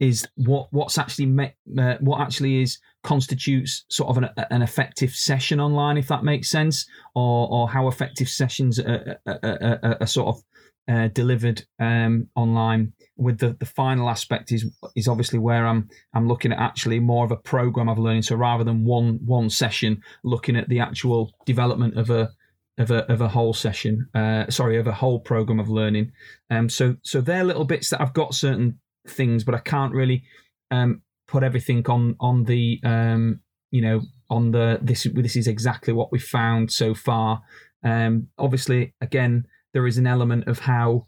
is 0.00 0.26
what 0.36 0.68
what's 0.70 0.98
actually 0.98 1.26
met, 1.26 1.56
uh, 1.78 1.96
what 2.00 2.20
actually 2.20 2.62
is 2.62 2.78
constitutes 3.04 3.84
sort 3.88 4.10
of 4.10 4.16
an, 4.18 4.30
an, 4.50 4.62
effective 4.62 5.14
session 5.14 5.60
online, 5.60 5.96
if 5.96 6.08
that 6.08 6.24
makes 6.24 6.50
sense, 6.50 6.86
or 7.14 7.48
or 7.50 7.68
how 7.68 7.86
effective 7.86 8.28
sessions 8.28 8.80
are, 8.80 9.20
are, 9.26 9.38
are, 9.42 9.96
are 10.00 10.06
sort 10.06 10.28
of 10.34 10.42
uh, 10.88 11.08
delivered 11.08 11.64
um, 11.78 12.26
online. 12.34 12.92
With 13.16 13.38
the, 13.38 13.56
the 13.60 13.66
final 13.66 14.10
aspect 14.10 14.50
is 14.50 14.64
is 14.96 15.06
obviously 15.06 15.38
where 15.38 15.66
I'm 15.66 15.88
I'm 16.14 16.26
looking 16.26 16.52
at 16.52 16.58
actually 16.58 16.98
more 16.98 17.24
of 17.24 17.30
a 17.30 17.36
program 17.36 17.88
of 17.88 17.98
learning. 17.98 18.22
So 18.22 18.34
rather 18.34 18.64
than 18.64 18.84
one 18.84 19.20
one 19.24 19.50
session, 19.50 20.02
looking 20.24 20.56
at 20.56 20.68
the 20.68 20.80
actual 20.80 21.32
development 21.46 21.96
of 21.96 22.10
a 22.10 22.30
of 22.78 22.90
a 22.90 23.10
of 23.12 23.20
a 23.20 23.28
whole 23.28 23.54
session. 23.54 24.08
Uh, 24.14 24.50
sorry, 24.50 24.78
of 24.78 24.86
a 24.86 24.92
whole 24.92 25.20
program 25.20 25.60
of 25.60 25.68
learning. 25.68 26.10
Um, 26.50 26.68
so 26.68 26.96
so 27.02 27.20
they're 27.20 27.44
little 27.44 27.64
bits 27.64 27.90
that 27.90 28.00
I've 28.00 28.14
got 28.14 28.34
certain 28.34 28.80
things, 29.06 29.44
but 29.44 29.54
I 29.54 29.58
can't 29.58 29.92
really 29.92 30.24
um, 30.70 31.02
put 31.26 31.42
everything 31.42 31.86
on 31.88 32.16
on 32.20 32.44
the 32.44 32.80
um, 32.84 33.40
you 33.70 33.82
know 33.82 34.00
on 34.30 34.50
the 34.50 34.78
this 34.82 35.06
this 35.14 35.36
is 35.36 35.46
exactly 35.46 35.92
what 35.92 36.12
we 36.12 36.18
found 36.18 36.72
so 36.72 36.94
far. 36.94 37.42
Um, 37.82 38.28
obviously, 38.38 38.94
again, 39.00 39.46
there 39.72 39.86
is 39.86 39.98
an 39.98 40.06
element 40.06 40.48
of 40.48 40.60
how 40.60 41.06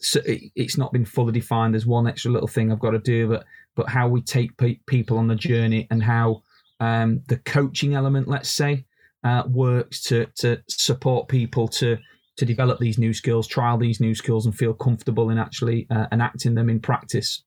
so 0.00 0.20
it's 0.24 0.78
not 0.78 0.92
been 0.92 1.04
fully 1.04 1.32
defined. 1.32 1.74
There's 1.74 1.86
one 1.86 2.06
extra 2.06 2.30
little 2.30 2.48
thing 2.48 2.70
I've 2.70 2.78
got 2.78 2.90
to 2.90 2.98
do, 2.98 3.28
but 3.28 3.44
but 3.74 3.88
how 3.88 4.08
we 4.08 4.22
take 4.22 4.56
pe- 4.56 4.80
people 4.86 5.18
on 5.18 5.28
the 5.28 5.34
journey 5.34 5.86
and 5.90 6.02
how 6.02 6.42
um, 6.80 7.22
the 7.28 7.38
coaching 7.38 7.94
element, 7.94 8.28
let's 8.28 8.50
say, 8.50 8.84
uh, 9.24 9.42
works 9.48 10.02
to 10.04 10.26
to 10.36 10.62
support 10.68 11.28
people 11.28 11.68
to 11.68 11.98
to 12.36 12.44
develop 12.44 12.78
these 12.78 12.98
new 12.98 13.12
skills, 13.12 13.48
trial 13.48 13.78
these 13.78 14.00
new 14.00 14.14
skills, 14.14 14.46
and 14.46 14.56
feel 14.56 14.72
comfortable 14.72 15.30
in 15.30 15.38
actually 15.38 15.86
uh, 15.90 16.06
enacting 16.12 16.54
them 16.54 16.70
in 16.70 16.80
practice. 16.80 17.42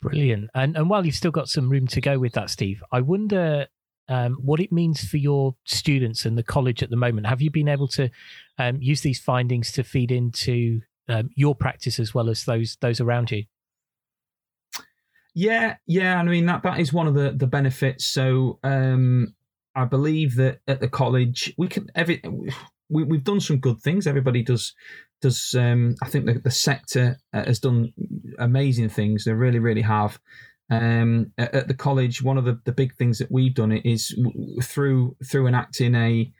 Brilliant. 0.00 0.50
And 0.54 0.76
and 0.76 0.88
while 0.88 1.04
you've 1.04 1.14
still 1.14 1.30
got 1.30 1.48
some 1.48 1.68
room 1.68 1.86
to 1.88 2.00
go 2.00 2.18
with 2.18 2.32
that, 2.34 2.50
Steve, 2.50 2.82
I 2.92 3.00
wonder 3.00 3.66
um, 4.08 4.34
what 4.40 4.60
it 4.60 4.72
means 4.72 5.04
for 5.04 5.16
your 5.16 5.56
students 5.64 6.24
and 6.24 6.38
the 6.38 6.42
college 6.42 6.82
at 6.82 6.90
the 6.90 6.96
moment. 6.96 7.26
Have 7.26 7.42
you 7.42 7.50
been 7.50 7.68
able 7.68 7.88
to 7.88 8.08
um, 8.58 8.78
use 8.80 9.02
these 9.02 9.20
findings 9.20 9.72
to 9.72 9.82
feed 9.82 10.10
into 10.10 10.80
um, 11.08 11.30
your 11.34 11.54
practice 11.54 11.98
as 11.98 12.14
well 12.14 12.30
as 12.30 12.44
those 12.44 12.76
those 12.80 13.00
around 13.00 13.30
you? 13.30 13.44
Yeah, 15.34 15.76
yeah. 15.86 16.18
I 16.18 16.22
mean 16.22 16.46
that 16.46 16.62
that 16.62 16.80
is 16.80 16.92
one 16.92 17.06
of 17.06 17.14
the 17.14 17.32
the 17.32 17.46
benefits. 17.46 18.06
So 18.06 18.58
um, 18.62 19.34
I 19.74 19.84
believe 19.84 20.36
that 20.36 20.60
at 20.66 20.80
the 20.80 20.88
college 20.88 21.52
we 21.58 21.68
can 21.68 21.88
every 21.94 22.22
we, 22.88 23.04
we've 23.04 23.24
done 23.24 23.40
some 23.40 23.58
good 23.58 23.80
things. 23.80 24.06
Everybody 24.06 24.42
does 24.42 24.74
does 25.20 25.54
um, 25.58 25.96
I 26.02 26.08
think 26.08 26.26
the, 26.26 26.34
the 26.34 26.50
sector 26.50 27.18
uh, 27.32 27.44
has 27.44 27.58
done 27.58 27.92
amazing 28.38 28.88
things. 28.88 29.24
They 29.24 29.32
really, 29.32 29.58
really 29.58 29.82
have. 29.82 30.18
Um, 30.70 31.32
at, 31.38 31.54
at, 31.54 31.68
the 31.68 31.74
college, 31.74 32.22
one 32.22 32.36
of 32.36 32.44
the, 32.44 32.60
the 32.64 32.72
big 32.72 32.94
things 32.96 33.18
that 33.18 33.32
we've 33.32 33.54
done 33.54 33.72
is 33.72 34.14
through 34.62 35.16
through 35.24 35.46
enacting 35.46 35.94
a 35.94 36.30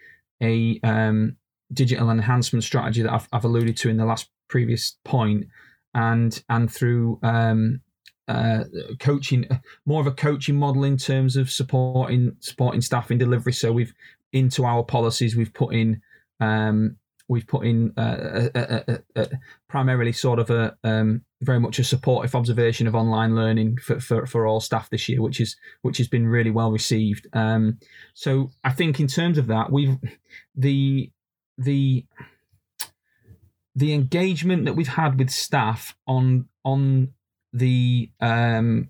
a 0.42 0.78
um, 0.82 1.36
digital 1.72 2.10
enhancement 2.10 2.62
strategy 2.64 3.02
that 3.02 3.12
I've, 3.12 3.28
I've, 3.32 3.44
alluded 3.44 3.76
to 3.78 3.88
in 3.88 3.96
the 3.96 4.04
last 4.04 4.30
previous 4.48 4.98
point, 5.04 5.46
and 5.94 6.42
and 6.50 6.70
through 6.70 7.18
um, 7.22 7.80
uh, 8.28 8.64
coaching, 9.00 9.48
more 9.86 10.00
of 10.00 10.06
a 10.06 10.12
coaching 10.12 10.56
model 10.56 10.84
in 10.84 10.98
terms 10.98 11.36
of 11.36 11.50
supporting 11.50 12.36
supporting 12.40 12.82
staff 12.82 13.10
in 13.10 13.18
delivery. 13.18 13.54
So 13.54 13.72
we've 13.72 13.94
into 14.32 14.64
our 14.66 14.82
policies 14.82 15.36
we've 15.36 15.54
put 15.54 15.74
in 15.74 16.02
um, 16.40 16.96
we've 17.28 17.46
put 17.46 17.66
in 17.66 17.92
uh, 17.96 18.48
a, 18.54 18.84
a, 18.88 18.98
a, 19.16 19.28
primarily 19.68 20.12
sort 20.12 20.38
of 20.38 20.50
a 20.50 20.76
um, 20.82 21.22
very 21.42 21.60
much 21.60 21.78
a 21.78 21.84
supportive 21.84 22.34
observation 22.34 22.86
of 22.86 22.94
online 22.94 23.34
learning 23.34 23.76
for, 23.76 24.00
for, 24.00 24.26
for 24.26 24.46
all 24.46 24.60
staff 24.60 24.90
this 24.90 25.08
year, 25.08 25.20
which 25.20 25.40
is 25.40 25.56
which 25.82 25.98
has 25.98 26.08
been 26.08 26.26
really 26.26 26.50
well 26.50 26.72
received. 26.72 27.26
Um, 27.34 27.78
so 28.14 28.50
I 28.64 28.72
think 28.72 28.98
in 28.98 29.06
terms 29.06 29.38
of 29.38 29.46
that, 29.48 29.70
we've 29.70 29.96
the 30.56 31.10
the 31.58 32.06
the 33.74 33.92
engagement 33.92 34.64
that 34.64 34.74
we've 34.74 34.88
had 34.88 35.18
with 35.18 35.30
staff 35.30 35.96
on 36.06 36.46
on 36.64 37.12
the 37.52 38.10
um, 38.20 38.88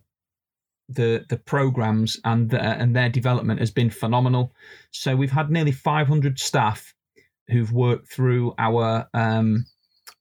the 0.88 1.24
the 1.28 1.36
programs 1.36 2.18
and 2.24 2.50
the, 2.50 2.60
and 2.60 2.96
their 2.96 3.08
development 3.08 3.60
has 3.60 3.70
been 3.70 3.90
phenomenal. 3.90 4.52
So 4.90 5.14
we've 5.16 5.30
had 5.30 5.50
nearly 5.50 5.72
500 5.72 6.38
staff 6.38 6.94
who've 7.50 7.72
worked 7.72 8.10
through 8.12 8.54
our 8.58 9.08
um, 9.14 9.64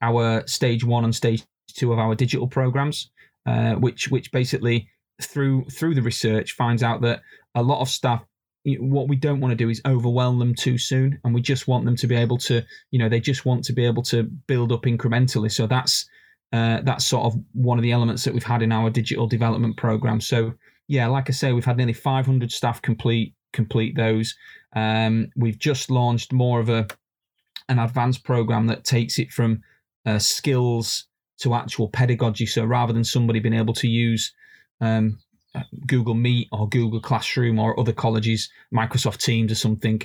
our 0.02 0.46
stage 0.48 0.84
one 0.84 1.04
and 1.04 1.16
stage 1.16 1.44
two 1.68 1.92
of 1.94 2.00
our 2.00 2.16
digital 2.16 2.48
programs, 2.48 3.12
uh, 3.46 3.74
which 3.74 4.10
which 4.10 4.32
basically 4.32 4.88
through 5.22 5.66
through 5.66 5.96
the 5.96 6.02
research 6.02 6.54
finds 6.54 6.84
out 6.84 7.02
that 7.02 7.22
a 7.56 7.62
lot 7.62 7.82
of 7.82 7.90
staff 7.90 8.24
what 8.80 9.08
we 9.08 9.16
don't 9.16 9.40
want 9.40 9.52
to 9.52 9.56
do 9.56 9.70
is 9.70 9.82
overwhelm 9.86 10.40
them 10.40 10.54
too 10.54 10.78
soon 10.78 11.18
and 11.24 11.34
we 11.34 11.42
just 11.42 11.70
want 11.70 11.86
them 11.86 11.96
to 11.96 12.06
be 12.06 12.16
able 12.16 12.38
to 12.38 12.62
you 12.92 13.00
know 13.00 13.08
they 13.08 13.20
just 13.20 13.46
want 13.46 13.64
to 13.64 13.72
be 13.72 13.86
able 13.86 14.04
to 14.04 14.24
build 14.48 14.72
up 14.72 14.84
incrementally. 14.84 15.52
So 15.52 15.68
that's 15.68 16.06
uh, 16.54 16.82
that's 16.84 17.06
sort 17.06 17.26
of 17.26 17.40
one 17.54 17.78
of 17.78 17.84
the 17.84 17.92
elements 17.92 18.24
that 18.24 18.34
we've 18.34 18.44
had 18.44 18.62
in 18.62 18.72
our 18.72 18.90
digital 18.90 19.28
development 19.28 19.78
program. 19.78 20.22
So 20.22 20.54
yeah 20.90 21.08
like 21.08 21.30
i 21.30 21.34
say 21.34 21.52
we've 21.52 21.66
had 21.66 21.76
nearly 21.76 21.92
500 21.92 22.50
staff 22.52 22.82
complete 22.82 23.34
complete 23.54 23.96
those. 23.96 24.36
Um, 24.76 25.30
we've 25.36 25.58
just 25.58 25.90
launched 25.90 26.32
more 26.34 26.60
of 26.60 26.70
a 26.70 26.88
an 27.70 27.80
advanced 27.80 28.24
program 28.24 28.68
that 28.68 28.84
takes 28.84 29.20
it 29.20 29.32
from 29.32 29.62
uh, 30.06 30.20
skills 30.20 31.06
to 31.40 31.54
actual 31.54 31.90
pedagogy. 31.90 32.46
So 32.46 32.66
rather 32.66 32.94
than 32.94 33.04
somebody 33.04 33.40
being 33.40 33.54
able 33.54 33.74
to 33.76 33.88
use 33.88 34.34
um, 34.82 35.20
Google 35.86 36.14
Meet 36.14 36.48
or 36.52 36.70
Google 36.70 37.00
Classroom 37.00 37.60
or 37.60 37.80
other 37.80 37.94
colleges, 37.94 38.50
Microsoft 38.74 39.18
Teams 39.18 39.52
or 39.52 39.56
something, 39.56 40.02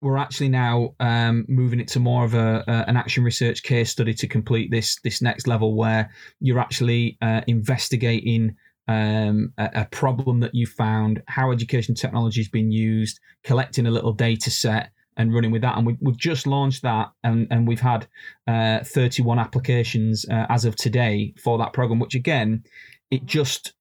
we're 0.00 0.18
actually 0.18 0.50
now 0.50 0.94
um, 1.00 1.46
moving 1.48 1.80
it 1.80 1.88
to 1.88 2.00
more 2.00 2.24
of 2.24 2.34
a, 2.34 2.62
an 2.66 2.96
action 2.96 3.24
research 3.24 3.62
case 3.62 3.90
study 3.90 4.12
to 4.12 4.28
complete 4.28 4.70
this 4.70 5.00
this 5.00 5.22
next 5.22 5.46
level 5.46 5.74
where 5.74 6.10
you're 6.40 6.58
actually 6.58 7.16
uh, 7.22 7.40
investigating 7.46 8.54
um, 8.86 9.54
a, 9.56 9.70
a, 9.74 9.84
problem 9.86 10.40
that 10.40 10.54
you 10.54 10.66
found, 10.66 11.22
how 11.26 11.50
education 11.50 11.94
technology 11.94 12.40
has 12.42 12.50
been 12.50 12.70
used, 12.70 13.18
collecting 13.42 13.86
a 13.86 13.90
little 13.90 14.12
data 14.12 14.50
set, 14.50 14.90
and 15.16 15.34
running 15.34 15.50
with 15.50 15.62
that. 15.62 15.76
And 15.76 15.86
we, 15.86 15.96
have 16.04 16.16
just 16.16 16.46
launched 16.46 16.82
that, 16.82 17.12
and, 17.22 17.46
and 17.50 17.66
we've 17.66 17.80
had 17.80 18.06
uh, 18.46 18.80
31 18.84 19.38
applications 19.38 20.26
uh, 20.28 20.46
as 20.48 20.64
of 20.64 20.76
today 20.76 21.34
for 21.42 21.58
that 21.58 21.72
program, 21.72 21.98
which 21.98 22.14
again, 22.14 22.64
it 23.10 23.26
just 23.26 23.74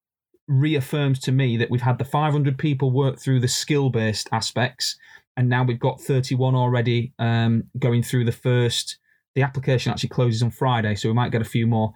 reaffirms 0.47 1.19
to 1.19 1.31
me 1.31 1.57
that 1.57 1.71
we've 1.71 1.81
had 1.81 1.97
the 1.97 2.05
500 2.05 2.57
people 2.57 2.91
work 2.91 3.19
through 3.19 3.39
the 3.39 3.47
skill 3.47 3.89
based 3.89 4.27
aspects, 4.31 4.97
and 5.35 5.49
now 5.49 5.63
we've 5.63 5.79
got 5.79 6.01
31 6.01 6.55
already 6.55 7.13
um, 7.19 7.63
going 7.79 8.03
through 8.03 8.25
the 8.25 8.31
first. 8.31 8.97
The 9.35 9.41
application 9.41 9.91
actually 9.91 10.09
closes 10.09 10.43
on 10.43 10.51
Friday, 10.51 10.95
so 10.95 11.09
we 11.09 11.15
might 11.15 11.31
get 11.31 11.41
a 11.41 11.45
few 11.45 11.65
more. 11.65 11.93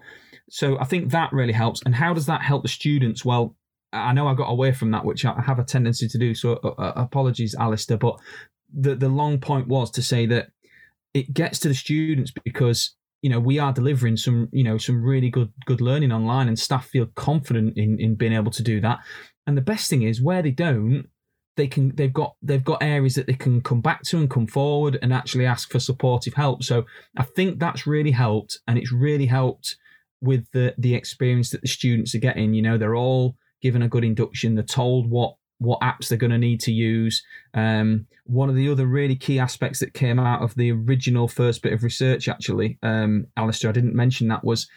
So 0.49 0.79
I 0.79 0.85
think 0.85 1.11
that 1.11 1.31
really 1.33 1.53
helps. 1.53 1.81
And 1.85 1.93
how 1.93 2.13
does 2.13 2.25
that 2.25 2.41
help 2.41 2.63
the 2.63 2.69
students? 2.69 3.23
Well, 3.23 3.55
I 3.93 4.13
know 4.13 4.27
I 4.27 4.33
got 4.33 4.49
away 4.49 4.71
from 4.71 4.91
that, 4.91 5.05
which 5.05 5.25
I 5.25 5.41
have 5.41 5.59
a 5.59 5.63
tendency 5.63 6.07
to 6.07 6.17
do. 6.17 6.33
So 6.33 6.53
uh, 6.63 6.69
uh, 6.69 6.93
apologies, 6.95 7.55
Alistair. 7.55 7.97
But 7.97 8.19
the 8.73 8.95
the 8.95 9.09
long 9.09 9.39
point 9.39 9.67
was 9.67 9.91
to 9.91 10.01
say 10.01 10.25
that 10.27 10.49
it 11.13 11.33
gets 11.33 11.59
to 11.59 11.67
the 11.67 11.73
students 11.73 12.31
because 12.43 12.95
you 13.21 13.29
know 13.29 13.39
we 13.39 13.59
are 13.59 13.73
delivering 13.73 14.17
some 14.17 14.49
you 14.51 14.63
know 14.63 14.77
some 14.77 15.03
really 15.03 15.29
good 15.29 15.51
good 15.65 15.81
learning 15.81 16.11
online, 16.11 16.47
and 16.47 16.59
staff 16.59 16.87
feel 16.87 17.07
confident 17.15 17.77
in 17.77 17.99
in 17.99 18.15
being 18.15 18.33
able 18.33 18.51
to 18.51 18.63
do 18.63 18.79
that. 18.81 18.99
And 19.45 19.57
the 19.57 19.61
best 19.61 19.89
thing 19.89 20.03
is 20.03 20.21
where 20.21 20.41
they 20.41 20.51
don't, 20.51 21.07
they 21.55 21.67
can 21.67 21.95
they've 21.95 22.13
got 22.13 22.35
they've 22.41 22.63
got 22.63 22.83
areas 22.83 23.15
that 23.15 23.27
they 23.27 23.33
can 23.33 23.61
come 23.61 23.81
back 23.81 24.03
to 24.03 24.17
and 24.17 24.29
come 24.29 24.47
forward 24.47 24.99
and 25.01 25.13
actually 25.13 25.45
ask 25.45 25.71
for 25.71 25.79
supportive 25.79 26.35
help. 26.35 26.63
So 26.63 26.85
I 27.17 27.23
think 27.23 27.59
that's 27.59 27.87
really 27.87 28.11
helped, 28.11 28.59
and 28.67 28.77
it's 28.77 28.91
really 28.91 29.25
helped 29.25 29.75
with 30.21 30.45
the 30.51 30.73
the 30.77 30.95
experience 30.95 31.49
that 31.51 31.61
the 31.61 31.67
students 31.67 32.13
are 32.15 32.19
getting. 32.19 32.53
You 32.53 32.61
know, 32.61 32.77
they're 32.77 32.95
all 32.95 33.35
given 33.61 33.81
a 33.81 33.89
good 33.89 34.03
induction. 34.03 34.55
They're 34.55 34.63
told 34.63 35.09
what 35.09 35.35
what 35.59 35.79
apps 35.81 36.07
they're 36.07 36.17
going 36.17 36.31
to 36.31 36.37
need 36.37 36.59
to 36.61 36.71
use. 36.71 37.23
Um, 37.53 38.05
one 38.25 38.49
of 38.49 38.55
the 38.55 38.69
other 38.69 38.85
really 38.85 39.15
key 39.15 39.39
aspects 39.39 39.79
that 39.79 39.93
came 39.93 40.19
out 40.19 40.41
of 40.41 40.55
the 40.55 40.71
original 40.71 41.27
first 41.27 41.61
bit 41.61 41.73
of 41.73 41.83
research, 41.83 42.27
actually, 42.27 42.77
um, 42.83 43.27
Alistair, 43.37 43.69
I 43.69 43.73
didn't 43.73 43.95
mention 43.95 44.27
that 44.27 44.43
was 44.43 44.67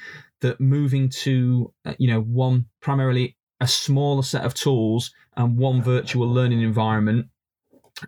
that 0.40 0.60
moving 0.60 1.08
to 1.08 1.72
uh, 1.84 1.94
you 1.98 2.08
know 2.08 2.22
one 2.22 2.66
primarily 2.80 3.36
a 3.60 3.66
smaller 3.66 4.22
set 4.22 4.44
of 4.44 4.54
tools 4.54 5.12
and 5.36 5.58
one 5.58 5.82
virtual 5.82 6.26
learning 6.26 6.62
environment 6.62 7.26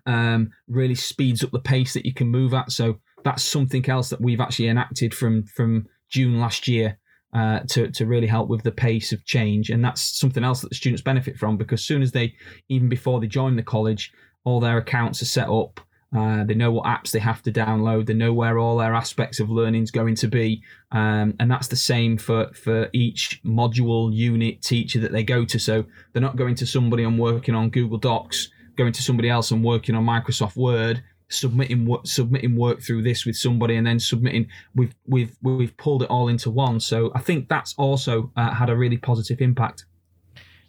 um, 0.06 0.50
really 0.66 0.94
speeds 0.94 1.44
up 1.44 1.50
the 1.50 1.58
pace 1.58 1.92
that 1.92 2.06
you 2.06 2.14
can 2.14 2.28
move 2.28 2.54
at. 2.54 2.72
So 2.72 3.00
that's 3.22 3.42
something 3.42 3.88
else 3.88 4.08
that 4.08 4.20
we've 4.20 4.40
actually 4.40 4.68
enacted 4.68 5.14
from 5.14 5.44
from 5.44 5.86
June 6.08 6.40
last 6.40 6.68
year 6.68 6.98
uh, 7.32 7.60
to 7.68 7.90
to 7.90 8.06
really 8.06 8.26
help 8.26 8.48
with 8.48 8.62
the 8.62 8.72
pace 8.72 9.12
of 9.12 9.24
change, 9.24 9.70
and 9.70 9.84
that's 9.84 10.02
something 10.02 10.44
else 10.44 10.60
that 10.60 10.68
the 10.68 10.74
students 10.74 11.02
benefit 11.02 11.38
from 11.38 11.56
because 11.56 11.82
soon 11.82 12.02
as 12.02 12.12
they, 12.12 12.34
even 12.68 12.88
before 12.88 13.20
they 13.20 13.26
join 13.26 13.56
the 13.56 13.62
college, 13.62 14.12
all 14.44 14.60
their 14.60 14.78
accounts 14.78 15.22
are 15.22 15.26
set 15.26 15.48
up. 15.48 15.80
Uh, 16.14 16.44
they 16.44 16.54
know 16.54 16.70
what 16.70 16.84
apps 16.84 17.10
they 17.10 17.18
have 17.18 17.42
to 17.42 17.50
download. 17.50 18.04
They 18.04 18.12
know 18.12 18.34
where 18.34 18.58
all 18.58 18.76
their 18.76 18.94
aspects 18.94 19.40
of 19.40 19.48
learning 19.48 19.82
is 19.82 19.90
going 19.90 20.14
to 20.16 20.28
be, 20.28 20.62
um, 20.90 21.34
and 21.40 21.50
that's 21.50 21.68
the 21.68 21.76
same 21.76 22.18
for 22.18 22.52
for 22.52 22.90
each 22.92 23.40
module, 23.44 24.14
unit, 24.14 24.60
teacher 24.60 25.00
that 25.00 25.12
they 25.12 25.22
go 25.22 25.46
to. 25.46 25.58
So 25.58 25.86
they're 26.12 26.20
not 26.20 26.36
going 26.36 26.54
to 26.56 26.66
somebody 26.66 27.04
and 27.04 27.18
working 27.18 27.54
on 27.54 27.70
Google 27.70 27.96
Docs, 27.96 28.50
going 28.76 28.92
to 28.92 29.02
somebody 29.02 29.30
else 29.30 29.50
and 29.50 29.64
working 29.64 29.94
on 29.94 30.04
Microsoft 30.04 30.56
Word 30.56 31.02
submitting 31.32 31.86
work, 31.86 32.02
submitting 32.04 32.56
work 32.56 32.82
through 32.82 33.02
this 33.02 33.24
with 33.26 33.36
somebody, 33.36 33.76
and 33.76 33.86
then 33.86 33.98
submitting. 33.98 34.48
We've 34.74 34.94
we've 35.06 35.36
we've 35.42 35.76
pulled 35.76 36.02
it 36.02 36.10
all 36.10 36.28
into 36.28 36.50
one. 36.50 36.80
So 36.80 37.10
I 37.14 37.20
think 37.20 37.48
that's 37.48 37.74
also 37.76 38.30
uh, 38.36 38.54
had 38.54 38.70
a 38.70 38.76
really 38.76 38.98
positive 38.98 39.40
impact. 39.40 39.84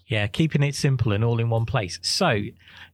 Yeah, 0.08 0.28
keeping 0.28 0.63
it 0.63 0.76
simple 0.76 1.12
and 1.13 1.23
all 1.23 1.39
in 1.39 1.49
one 1.49 1.65
place. 1.65 1.99
So 2.02 2.41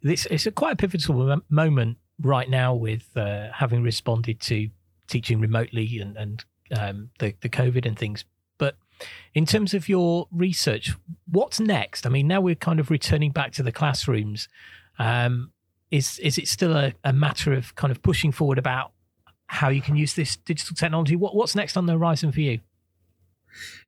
this 0.01 0.25
it's 0.27 0.45
a 0.45 0.51
quite 0.51 0.73
a 0.73 0.75
pivotal 0.75 1.41
moment 1.49 1.97
right 2.21 2.49
now 2.49 2.73
with 2.73 3.09
uh, 3.15 3.51
having 3.53 3.83
responded 3.83 4.39
to 4.41 4.69
teaching 5.07 5.39
remotely 5.39 5.99
and 5.99 6.17
and 6.17 6.45
um, 6.77 7.09
the 7.19 7.35
the 7.41 7.49
COVID 7.49 7.85
and 7.85 7.97
things. 7.97 8.25
But 8.57 8.75
in 9.33 9.45
terms 9.45 9.73
of 9.73 9.87
your 9.87 10.27
research, 10.31 10.93
what's 11.27 11.59
next? 11.59 12.05
I 12.05 12.09
mean, 12.09 12.27
now 12.27 12.41
we're 12.41 12.55
kind 12.55 12.79
of 12.79 12.91
returning 12.91 13.31
back 13.31 13.53
to 13.53 13.63
the 13.63 13.71
classrooms. 13.71 14.47
Um, 14.99 15.51
is 15.91 16.19
is 16.19 16.37
it 16.37 16.47
still 16.47 16.75
a, 16.75 16.93
a 17.03 17.13
matter 17.13 17.53
of 17.53 17.75
kind 17.75 17.91
of 17.91 18.01
pushing 18.01 18.31
forward 18.31 18.57
about 18.57 18.91
how 19.47 19.69
you 19.69 19.81
can 19.81 19.95
use 19.95 20.13
this 20.13 20.35
digital 20.37 20.75
technology? 20.75 21.15
What 21.15 21.35
what's 21.35 21.55
next 21.55 21.77
on 21.77 21.85
the 21.85 21.93
horizon 21.93 22.31
for 22.31 22.41
you? 22.41 22.59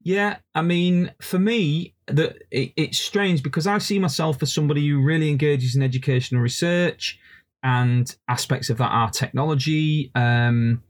Yeah, 0.02 0.38
I 0.56 0.64
mean, 0.64 1.14
for 1.22 1.38
me, 1.38 1.94
that 2.08 2.38
it, 2.50 2.74
it's 2.76 3.00
strange 3.00 3.44
because 3.44 3.68
I 3.68 3.78
see 3.78 4.00
myself 4.00 4.42
as 4.42 4.54
somebody 4.54 4.88
who 4.88 5.02
really 5.02 5.30
engages 5.30 5.76
in 5.76 5.84
educational 5.84 6.42
research 6.42 7.20
and 7.64 8.14
aspects 8.28 8.70
of 8.70 8.78
that 8.80 8.92
are 8.92 9.12
technology. 9.12 10.12
Um, 10.16 10.82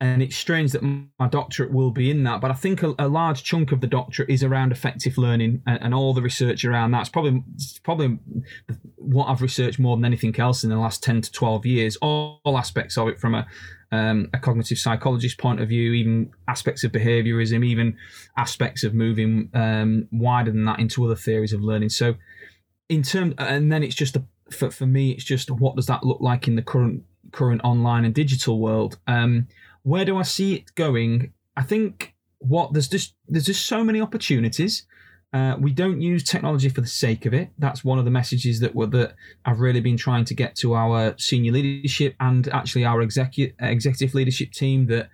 and 0.00 0.22
it's 0.22 0.36
strange 0.36 0.72
that 0.72 0.82
my 0.82 1.26
doctorate 1.28 1.72
will 1.72 1.90
be 1.90 2.10
in 2.10 2.22
that 2.24 2.40
but 2.40 2.50
i 2.50 2.54
think 2.54 2.82
a, 2.82 2.94
a 2.98 3.08
large 3.08 3.42
chunk 3.42 3.72
of 3.72 3.80
the 3.80 3.86
doctorate 3.86 4.28
is 4.28 4.42
around 4.42 4.70
effective 4.70 5.16
learning 5.16 5.62
and, 5.66 5.82
and, 5.82 5.94
all 5.94 6.12
the 6.12 6.20
research 6.20 6.64
around 6.64 6.90
that's 6.90 7.08
probably 7.08 7.42
probably 7.82 8.18
what 8.96 9.26
i've 9.26 9.40
researched 9.40 9.78
more 9.78 9.96
than 9.96 10.04
anything 10.04 10.38
else 10.38 10.64
in 10.64 10.70
the 10.70 10.76
last 10.76 11.02
10 11.02 11.22
to 11.22 11.32
12 11.32 11.64
years 11.64 11.96
all, 11.96 12.40
all 12.44 12.58
aspects 12.58 12.98
of 12.98 13.08
it 13.08 13.18
from 13.18 13.34
a, 13.34 13.46
um, 13.92 14.28
a 14.34 14.38
cognitive 14.38 14.78
psychologist 14.78 15.38
point 15.38 15.60
of 15.60 15.68
view 15.68 15.92
even 15.92 16.30
aspects 16.48 16.84
of 16.84 16.92
behaviorism 16.92 17.64
even 17.64 17.96
aspects 18.36 18.84
of 18.84 18.94
moving 18.94 19.48
um, 19.54 20.08
wider 20.12 20.50
than 20.50 20.64
that 20.64 20.78
into 20.78 21.04
other 21.04 21.16
theories 21.16 21.52
of 21.52 21.62
learning. 21.62 21.88
So 21.88 22.16
in 22.88 23.02
terms 23.02 23.34
and 23.38 23.72
then 23.72 23.82
it's 23.82 23.94
just 23.94 24.16
a, 24.16 24.24
for, 24.50 24.70
for 24.70 24.86
me 24.86 25.12
it's 25.12 25.24
just 25.24 25.50
what 25.50 25.76
does 25.76 25.86
that 25.86 26.04
look 26.04 26.20
like 26.20 26.48
in 26.48 26.56
the 26.56 26.62
current 26.62 27.02
current 27.32 27.60
online 27.64 28.04
and 28.04 28.14
digital 28.14 28.60
world? 28.60 28.98
Um, 29.06 29.48
where 29.86 30.04
do 30.04 30.16
I 30.16 30.22
see 30.22 30.54
it 30.54 30.74
going? 30.74 31.32
I 31.56 31.62
think 31.62 32.16
what 32.38 32.72
there's 32.72 32.88
just 32.88 33.14
there's 33.28 33.46
just 33.46 33.66
so 33.66 33.84
many 33.84 34.00
opportunities. 34.00 34.84
Uh, 35.32 35.56
we 35.60 35.72
don't 35.72 36.00
use 36.00 36.24
technology 36.24 36.68
for 36.68 36.80
the 36.80 36.88
sake 36.88 37.24
of 37.24 37.32
it. 37.32 37.50
That's 37.58 37.84
one 37.84 38.00
of 38.00 38.04
the 38.04 38.10
messages 38.10 38.58
that 38.60 38.74
were 38.74 38.88
that 38.88 39.14
I've 39.44 39.60
really 39.60 39.80
been 39.80 39.96
trying 39.96 40.24
to 40.24 40.34
get 40.34 40.56
to 40.56 40.74
our 40.74 41.14
senior 41.18 41.52
leadership 41.52 42.16
and 42.18 42.48
actually 42.48 42.84
our 42.84 43.00
executive 43.00 43.54
executive 43.60 44.12
leadership 44.12 44.50
team 44.50 44.86
that 44.88 45.08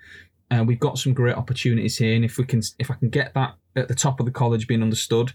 uh, 0.50 0.64
we've 0.64 0.80
got 0.80 0.98
some 0.98 1.12
great 1.12 1.36
opportunities 1.36 1.98
here, 1.98 2.14
and 2.14 2.24
if 2.24 2.38
we 2.38 2.44
can 2.44 2.62
if 2.78 2.90
I 2.90 2.94
can 2.94 3.10
get 3.10 3.34
that 3.34 3.56
at 3.76 3.88
the 3.88 3.94
top 3.94 4.20
of 4.20 4.26
the 4.26 4.32
college 4.32 4.66
being 4.66 4.82
understood, 4.82 5.34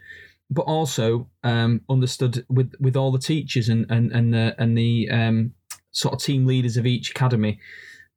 but 0.49 0.63
also 0.63 1.29
um, 1.43 1.81
understood 1.91 2.43
with 2.49 2.73
with 2.79 2.95
all 2.95 3.11
the 3.11 3.19
teachers 3.19 3.69
and 3.69 3.85
and 3.91 4.11
and 4.11 4.33
the 4.33 4.55
and 4.57 4.75
the 4.75 5.09
um, 5.11 5.53
sort 5.91 6.15
of 6.15 6.21
team 6.21 6.47
leaders 6.47 6.75
of 6.75 6.87
each 6.87 7.11
academy. 7.11 7.59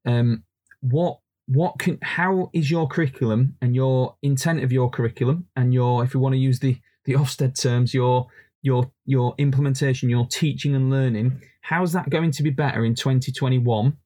Um, 0.06 0.44
what 0.80 1.18
what 1.46 1.78
can 1.78 1.98
how 2.02 2.50
is 2.52 2.70
your 2.70 2.86
curriculum 2.86 3.56
and 3.60 3.74
your 3.74 4.16
intent 4.22 4.62
of 4.62 4.70
your 4.72 4.88
curriculum 4.88 5.46
and 5.56 5.74
your 5.74 6.04
if 6.04 6.14
you 6.14 6.20
want 6.20 6.32
to 6.32 6.38
use 6.38 6.60
the 6.60 6.78
the 7.04 7.14
Ofsted 7.14 7.60
terms 7.60 7.92
your 7.92 8.28
your 8.62 8.90
your 9.04 9.34
implementation 9.38 10.08
your 10.08 10.26
teaching 10.26 10.74
and 10.74 10.90
learning 10.90 11.40
how's 11.62 11.92
that 11.92 12.10
going 12.10 12.30
to 12.30 12.42
be 12.42 12.50
better 12.50 12.84
in 12.84 12.94
2021 12.94 13.96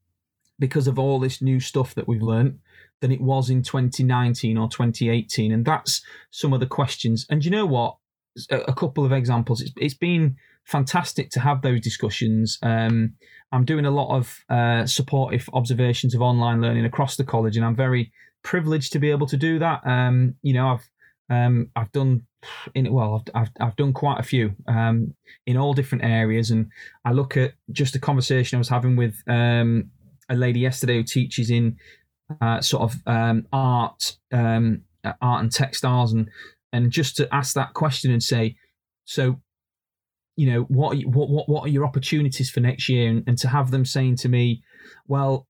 because 0.58 0.86
of 0.86 0.98
all 0.98 1.18
this 1.18 1.42
new 1.42 1.60
stuff 1.60 1.94
that 1.94 2.08
we've 2.08 2.22
learned 2.22 2.58
than 3.00 3.12
it 3.12 3.20
was 3.20 3.50
in 3.50 3.62
2019 3.62 4.56
or 4.56 4.68
2018 4.68 5.52
and 5.52 5.64
that's 5.64 6.02
some 6.30 6.52
of 6.52 6.60
the 6.60 6.66
questions. 6.66 7.26
And 7.28 7.44
you 7.44 7.50
know 7.50 7.66
what? 7.66 7.96
A, 8.50 8.60
a 8.62 8.74
couple 8.74 9.04
of 9.04 9.12
examples. 9.12 9.60
It's, 9.60 9.72
it's 9.76 9.94
been 9.94 10.36
fantastic 10.64 11.30
to 11.30 11.40
have 11.40 11.62
those 11.62 11.80
discussions 11.80 12.58
um, 12.62 13.14
I'm 13.54 13.64
doing 13.64 13.86
a 13.86 13.90
lot 13.90 14.16
of 14.16 14.44
uh, 14.48 14.84
supportive 14.84 15.48
observations 15.52 16.12
of 16.12 16.20
online 16.20 16.60
learning 16.60 16.84
across 16.84 17.14
the 17.14 17.22
college, 17.22 17.56
and 17.56 17.64
I'm 17.64 17.76
very 17.76 18.12
privileged 18.42 18.92
to 18.92 18.98
be 18.98 19.12
able 19.12 19.28
to 19.28 19.36
do 19.36 19.60
that. 19.60 19.86
Um, 19.86 20.34
you 20.42 20.54
know, 20.54 20.70
I've 20.70 20.90
um, 21.30 21.70
I've 21.76 21.92
done 21.92 22.26
in 22.74 22.92
well, 22.92 23.22
I've, 23.34 23.42
I've, 23.42 23.50
I've 23.60 23.76
done 23.76 23.92
quite 23.92 24.18
a 24.18 24.24
few 24.24 24.56
um, 24.66 25.14
in 25.46 25.56
all 25.56 25.72
different 25.72 26.02
areas, 26.02 26.50
and 26.50 26.66
I 27.04 27.12
look 27.12 27.36
at 27.36 27.52
just 27.70 27.94
a 27.94 28.00
conversation 28.00 28.56
I 28.56 28.58
was 28.58 28.68
having 28.68 28.96
with 28.96 29.22
um, 29.28 29.92
a 30.28 30.34
lady 30.34 30.58
yesterday 30.58 30.96
who 30.96 31.04
teaches 31.04 31.48
in 31.48 31.76
uh, 32.40 32.60
sort 32.60 32.82
of 32.82 32.96
um, 33.06 33.46
art, 33.52 34.16
um, 34.32 34.82
art 35.22 35.42
and 35.42 35.52
textiles, 35.52 36.12
and 36.12 36.28
and 36.72 36.90
just 36.90 37.16
to 37.18 37.32
ask 37.32 37.54
that 37.54 37.72
question 37.72 38.10
and 38.10 38.22
say, 38.22 38.56
so 39.04 39.40
you 40.36 40.50
know 40.50 40.62
what 40.62 40.96
what 41.04 41.30
what 41.30 41.48
what 41.48 41.64
are 41.64 41.68
your 41.68 41.84
opportunities 41.84 42.50
for 42.50 42.60
next 42.60 42.88
year? 42.88 43.08
And, 43.08 43.24
and 43.26 43.38
to 43.38 43.48
have 43.48 43.70
them 43.70 43.84
saying 43.84 44.16
to 44.16 44.28
me 44.28 44.62
well 45.06 45.46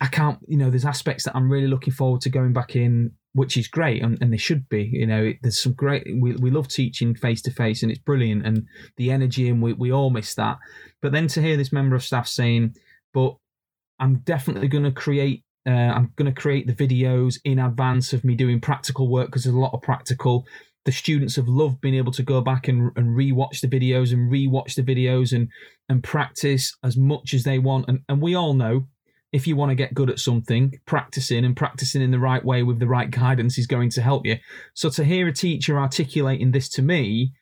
i 0.00 0.06
can't 0.06 0.38
you 0.46 0.56
know 0.56 0.70
there's 0.70 0.84
aspects 0.84 1.24
that 1.24 1.34
i'm 1.34 1.50
really 1.50 1.66
looking 1.66 1.92
forward 1.92 2.20
to 2.20 2.30
going 2.30 2.52
back 2.52 2.76
in 2.76 3.10
which 3.38 3.56
is 3.56 3.68
great 3.68 4.02
and, 4.02 4.18
and 4.20 4.32
they 4.32 4.38
should 4.38 4.68
be 4.68 4.90
you 4.92 5.06
know. 5.06 5.32
There's 5.42 5.60
some 5.60 5.74
great 5.74 6.04
we, 6.20 6.34
we 6.34 6.50
love 6.50 6.68
teaching 6.68 7.14
face 7.14 7.42
to 7.42 7.52
face 7.52 7.82
and 7.82 7.90
it's 7.90 8.00
brilliant 8.00 8.46
and 8.46 8.66
the 8.96 9.10
energy 9.10 9.48
and 9.48 9.62
we, 9.62 9.74
we 9.74 9.92
all 9.92 10.10
miss 10.10 10.34
that. 10.34 10.58
But 11.00 11.12
then 11.12 11.28
to 11.28 11.42
hear 11.42 11.56
this 11.56 11.72
member 11.72 11.94
of 11.94 12.02
staff 12.02 12.26
saying 12.26 12.74
but 13.14 13.36
i'm 14.00 14.18
definitely 14.18 14.68
going 14.68 14.84
to 14.84 14.92
create 14.92 15.44
uh, 15.66 15.70
i'm 15.70 16.12
going 16.16 16.32
to 16.32 16.40
create 16.40 16.66
the 16.66 16.72
videos 16.74 17.38
in 17.44 17.58
advance 17.58 18.12
of 18.12 18.24
me 18.24 18.34
doing 18.34 18.60
practical 18.60 19.08
work 19.08 19.26
because 19.26 19.44
there's 19.44 19.54
a 19.54 19.58
lot 19.58 19.74
of 19.74 19.82
practical 19.82 20.46
the 20.84 20.92
students 20.92 21.36
have 21.36 21.48
loved 21.48 21.80
being 21.80 21.94
able 21.94 22.12
to 22.12 22.22
go 22.22 22.40
back 22.40 22.68
and, 22.68 22.90
and 22.96 23.14
re-watch 23.14 23.60
the 23.60 23.68
videos 23.68 24.12
and 24.12 24.30
re-watch 24.30 24.74
the 24.74 24.82
videos 24.82 25.32
and 25.32 25.48
and 25.88 26.02
practice 26.02 26.76
as 26.82 26.96
much 26.96 27.34
as 27.34 27.44
they 27.44 27.58
want. 27.58 27.86
And, 27.88 28.00
and 28.08 28.22
we 28.22 28.34
all 28.34 28.54
know 28.54 28.86
if 29.32 29.46
you 29.46 29.56
want 29.56 29.70
to 29.70 29.74
get 29.74 29.92
good 29.92 30.08
at 30.08 30.18
something, 30.18 30.72
practicing 30.86 31.44
and 31.44 31.54
practicing 31.56 32.00
in 32.00 32.10
the 32.10 32.18
right 32.18 32.44
way 32.44 32.62
with 32.62 32.78
the 32.78 32.86
right 32.86 33.10
guidance 33.10 33.58
is 33.58 33.66
going 33.66 33.90
to 33.90 34.02
help 34.02 34.24
you. 34.24 34.36
So 34.74 34.88
to 34.90 35.04
hear 35.04 35.28
a 35.28 35.32
teacher 35.32 35.78
articulating 35.78 36.52
this 36.52 36.68
to 36.70 36.82
me 36.82 37.32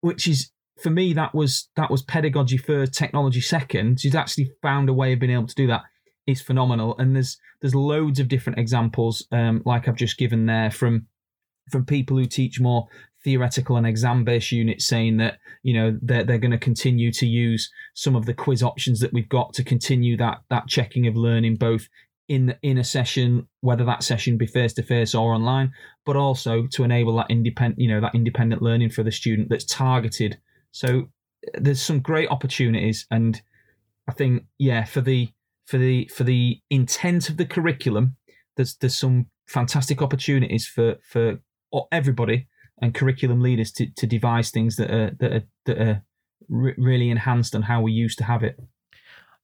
which 0.00 0.28
is 0.28 0.50
for 0.80 0.90
me 0.90 1.12
that 1.12 1.34
was 1.34 1.68
that 1.76 1.90
was 1.90 2.02
pedagogy 2.02 2.56
first, 2.56 2.94
technology 2.94 3.40
second. 3.40 4.00
She's 4.00 4.14
actually 4.14 4.52
found 4.62 4.88
a 4.88 4.94
way 4.94 5.12
of 5.12 5.18
being 5.18 5.32
able 5.32 5.46
to 5.46 5.54
do 5.54 5.66
that. 5.68 5.82
Is 6.26 6.42
phenomenal, 6.42 6.94
and 6.98 7.16
there's 7.16 7.38
there's 7.62 7.74
loads 7.74 8.20
of 8.20 8.28
different 8.28 8.58
examples, 8.58 9.26
um, 9.32 9.62
like 9.64 9.88
I've 9.88 9.96
just 9.96 10.18
given 10.18 10.44
there 10.44 10.70
from 10.70 11.06
from 11.70 11.84
people 11.84 12.16
who 12.16 12.26
teach 12.26 12.60
more 12.60 12.86
theoretical 13.24 13.76
and 13.76 13.86
exam 13.86 14.24
based 14.24 14.52
units 14.52 14.86
saying 14.86 15.16
that 15.16 15.38
you 15.62 15.74
know 15.74 15.98
they're, 16.02 16.24
they're 16.24 16.38
going 16.38 16.50
to 16.52 16.58
continue 16.58 17.12
to 17.12 17.26
use 17.26 17.70
some 17.94 18.14
of 18.14 18.26
the 18.26 18.34
quiz 18.34 18.62
options 18.62 19.00
that 19.00 19.12
we've 19.12 19.28
got 19.28 19.52
to 19.52 19.64
continue 19.64 20.16
that 20.16 20.38
that 20.50 20.68
checking 20.68 21.06
of 21.06 21.16
learning 21.16 21.56
both 21.56 21.88
in 22.28 22.54
in 22.62 22.78
a 22.78 22.84
session 22.84 23.48
whether 23.60 23.84
that 23.84 24.02
session 24.02 24.36
be 24.36 24.46
face 24.46 24.72
to 24.72 24.82
face 24.82 25.14
or 25.14 25.34
online 25.34 25.72
but 26.04 26.16
also 26.16 26.66
to 26.66 26.84
enable 26.84 27.16
that 27.16 27.30
independent 27.30 27.80
you 27.80 27.88
know 27.88 28.00
that 28.00 28.14
independent 28.14 28.62
learning 28.62 28.90
for 28.90 29.02
the 29.02 29.12
student 29.12 29.48
that's 29.48 29.64
targeted. 29.64 30.38
So 30.70 31.08
uh, 31.46 31.58
there's 31.60 31.82
some 31.82 32.00
great 32.00 32.30
opportunities 32.30 33.06
and 33.10 33.40
i 34.08 34.12
think 34.12 34.44
yeah 34.58 34.84
for 34.84 35.00
the 35.00 35.28
for 35.68 35.76
the 35.76 36.10
for 36.14 36.24
the 36.24 36.62
intent 36.70 37.28
of 37.28 37.36
the 37.36 37.44
curriculum, 37.44 38.16
there's 38.56 38.76
there's 38.76 38.96
some 38.96 39.26
fantastic 39.46 40.00
opportunities 40.00 40.66
for 40.66 40.96
for 41.02 41.40
everybody 41.92 42.48
and 42.80 42.94
curriculum 42.94 43.40
leaders 43.40 43.72
to, 43.72 43.86
to 43.96 44.06
devise 44.06 44.50
things 44.50 44.76
that 44.76 44.90
are 44.90 45.10
that 45.18 45.32
are 45.32 45.42
that 45.66 45.78
are 45.78 46.02
re- 46.48 46.74
really 46.78 47.10
enhanced 47.10 47.54
on 47.54 47.62
how 47.62 47.80
we 47.80 47.92
used 47.92 48.18
to 48.18 48.24
have 48.24 48.42
it. 48.42 48.56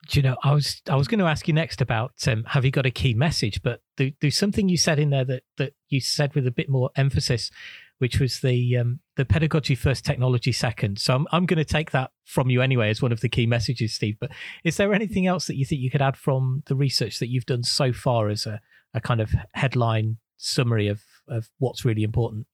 Do 0.08 0.18
you 0.18 0.22
know, 0.22 0.36
I 0.42 0.52
was 0.52 0.82
I 0.88 0.96
was 0.96 1.08
going 1.08 1.20
to 1.20 1.26
ask 1.26 1.48
you 1.48 1.54
next 1.54 1.80
about 1.80 2.12
um, 2.28 2.44
have 2.48 2.64
you 2.64 2.70
got 2.70 2.86
a 2.86 2.90
key 2.90 3.14
message, 3.14 3.62
but 3.62 3.80
there, 3.96 4.10
there's 4.20 4.36
something 4.36 4.68
you 4.68 4.76
said 4.76 4.98
in 4.98 5.10
there 5.10 5.24
that 5.24 5.44
that 5.56 5.74
you 5.88 6.00
said 6.00 6.34
with 6.34 6.46
a 6.46 6.50
bit 6.50 6.68
more 6.68 6.90
emphasis, 6.96 7.50
which 7.98 8.20
was 8.20 8.40
the 8.40 8.76
um, 8.76 9.00
the 9.16 9.24
pedagogy 9.24 9.74
first, 9.74 10.04
technology 10.04 10.52
second. 10.52 10.98
So 10.98 11.14
I'm 11.14 11.26
I'm 11.32 11.46
going 11.46 11.58
to 11.58 11.64
take 11.64 11.90
that 11.92 12.10
from 12.24 12.50
you 12.50 12.60
anyway 12.60 12.90
as 12.90 13.00
one 13.00 13.12
of 13.12 13.20
the 13.20 13.30
key 13.30 13.46
messages, 13.46 13.94
Steve. 13.94 14.16
But 14.20 14.30
is 14.62 14.76
there 14.76 14.92
anything 14.92 15.26
else 15.26 15.46
that 15.46 15.56
you 15.56 15.64
think 15.64 15.80
you 15.80 15.90
could 15.90 16.02
add 16.02 16.18
from 16.18 16.62
the 16.66 16.76
research 16.76 17.18
that 17.20 17.30
you've 17.30 17.46
done 17.46 17.62
so 17.62 17.92
far 17.92 18.28
as 18.28 18.44
a, 18.44 18.60
a 18.92 19.00
kind 19.00 19.22
of 19.22 19.34
headline 19.54 20.18
summary 20.36 20.88
of 20.88 21.00
of 21.28 21.48
what's 21.58 21.84
really 21.84 22.02
important? 22.02 22.46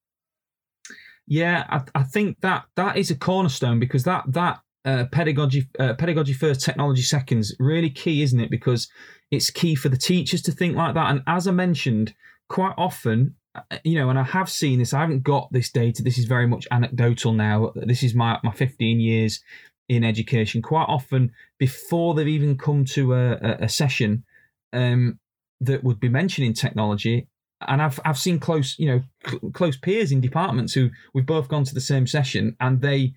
Yeah, 1.26 1.64
I, 1.68 2.00
I 2.00 2.02
think 2.02 2.40
that 2.40 2.64
that 2.76 2.96
is 2.96 3.11
a 3.11 3.16
cornerstone 3.16 3.78
because 3.78 4.04
that 4.04 4.24
that 4.28 4.61
uh, 4.85 5.04
pedagogy 5.12 5.68
uh, 5.78 5.94
pedagogy 5.94 6.33
first, 6.33 6.62
technology 6.62 7.02
seconds 7.02 7.54
really 7.59 7.90
key, 7.90 8.22
isn't 8.22 8.40
it? 8.40 8.50
Because 8.50 8.88
it's 9.30 9.50
key 9.50 9.74
for 9.74 9.88
the 9.88 9.96
teachers 9.96 10.42
to 10.42 10.52
think 10.52 10.76
like 10.76 10.94
that. 10.94 11.11
And 11.11 11.22
as 11.26 11.46
I 11.46 11.52
mentioned, 11.52 12.14
quite 12.48 12.74
often 12.76 13.37
uh, 13.54 13.78
you 13.83 13.98
know, 13.98 14.11
and 14.11 14.18
I 14.18 14.22
have 14.22 14.48
seen 14.48 14.78
this. 14.78 14.94
I 14.94 15.00
haven't 15.00 15.24
got 15.24 15.52
this 15.52 15.70
data. 15.70 16.02
This 16.02 16.18
is 16.18 16.26
very 16.26 16.46
much 16.46 16.68
anecdotal 16.70 17.33
now. 17.33 17.72
This 17.74 18.02
is 18.02 18.14
my 18.14 18.38
my 18.44 18.52
15 18.52 19.00
years 19.00 19.42
in 19.88 20.04
education. 20.04 20.62
Quite 20.62 20.87
often, 20.87 21.33
before 21.59 22.14
they've 22.14 22.28
even 22.28 22.56
come 22.56 22.85
to 22.87 23.14
a, 23.14 23.33
a, 23.33 23.56
a 23.62 23.68
session 23.68 24.24
um, 24.72 25.18
that 25.61 25.83
would 25.83 25.98
be 25.98 26.09
mentioning 26.09 26.54
technology, 26.54 27.26
and 27.68 27.83
I've 27.83 28.01
I've 28.05 28.18
seen 28.18 28.38
close, 28.38 28.79
you 28.79 28.87
know, 28.87 29.03
cl- 29.27 29.51
close 29.53 29.77
peers 29.77 30.12
in 30.12 30.20
departments 30.20 30.73
who 30.73 30.90
we've 31.12 31.27
both 31.27 31.49
gone 31.49 31.64
to 31.64 31.75
the 31.75 31.81
same 31.81 32.07
session, 32.07 32.57
and 32.61 32.81
they, 32.81 33.14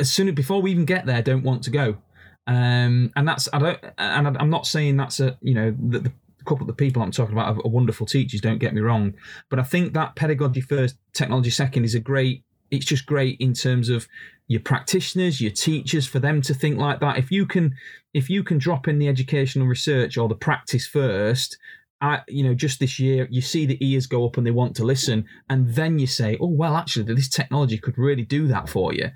as 0.00 0.10
soon 0.10 0.28
as 0.28 0.34
before 0.34 0.60
we 0.60 0.70
even 0.70 0.84
get 0.84 1.06
there, 1.06 1.22
don't 1.22 1.44
want 1.44 1.62
to 1.64 1.70
go. 1.70 1.96
Um, 2.46 3.12
and 3.14 3.26
that's 3.26 3.48
I 3.52 3.58
don't, 3.58 3.78
and 3.98 4.36
I'm 4.36 4.50
not 4.50 4.66
saying 4.66 4.96
that's 4.96 5.20
a 5.20 5.38
you 5.40 5.54
know 5.54 5.74
the, 5.78 6.00
the 6.00 6.12
couple 6.44 6.62
of 6.62 6.66
the 6.66 6.72
people 6.72 7.02
I'm 7.02 7.12
talking 7.12 7.34
about 7.34 7.56
are 7.64 7.70
wonderful 7.70 8.06
teachers. 8.06 8.40
Don't 8.40 8.58
get 8.58 8.74
me 8.74 8.80
wrong, 8.80 9.14
but 9.48 9.58
I 9.58 9.62
think 9.62 9.94
that 9.94 10.16
pedagogy 10.16 10.60
first, 10.60 10.96
technology 11.12 11.50
second 11.50 11.84
is 11.84 11.94
a 11.94 12.00
great. 12.00 12.44
It's 12.70 12.86
just 12.86 13.04
great 13.04 13.38
in 13.38 13.52
terms 13.52 13.90
of 13.90 14.08
your 14.48 14.62
practitioners, 14.62 15.42
your 15.42 15.50
teachers, 15.50 16.06
for 16.06 16.18
them 16.18 16.40
to 16.42 16.54
think 16.54 16.78
like 16.78 17.00
that. 17.00 17.18
If 17.18 17.30
you 17.30 17.46
can, 17.46 17.74
if 18.14 18.30
you 18.30 18.42
can 18.42 18.58
drop 18.58 18.88
in 18.88 18.98
the 18.98 19.08
educational 19.08 19.66
research 19.66 20.16
or 20.16 20.26
the 20.26 20.34
practice 20.34 20.86
first, 20.86 21.58
I, 22.02 22.22
you 22.26 22.42
know, 22.42 22.52
just 22.52 22.80
this 22.80 22.98
year, 22.98 23.28
you 23.30 23.40
see 23.40 23.64
the 23.64 23.78
ears 23.80 24.06
go 24.06 24.26
up 24.26 24.36
and 24.36 24.44
they 24.44 24.50
want 24.50 24.74
to 24.76 24.84
listen, 24.84 25.24
and 25.48 25.74
then 25.74 25.98
you 26.00 26.08
say, 26.08 26.36
"Oh, 26.40 26.48
well, 26.48 26.76
actually, 26.76 27.14
this 27.14 27.28
technology 27.28 27.78
could 27.78 27.96
really 27.96 28.24
do 28.24 28.48
that 28.48 28.68
for 28.68 28.92
you." 28.92 29.10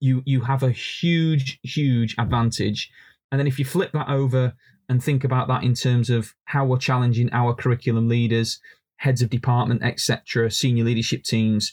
You 0.00 0.22
you 0.26 0.42
have 0.42 0.62
a 0.62 0.70
huge, 0.70 1.58
huge 1.62 2.14
advantage. 2.18 2.90
And 3.32 3.40
then 3.40 3.46
if 3.46 3.58
you 3.58 3.64
flip 3.64 3.90
that 3.92 4.08
over 4.08 4.54
and 4.88 5.02
think 5.02 5.24
about 5.24 5.48
that 5.48 5.64
in 5.64 5.74
terms 5.74 6.10
of 6.10 6.34
how 6.44 6.64
we're 6.64 6.78
challenging 6.78 7.32
our 7.32 7.54
curriculum 7.54 8.06
leaders, 8.06 8.60
heads 8.98 9.22
of 9.22 9.30
department, 9.30 9.82
etc., 9.82 10.50
senior 10.50 10.84
leadership 10.84 11.22
teams. 11.22 11.72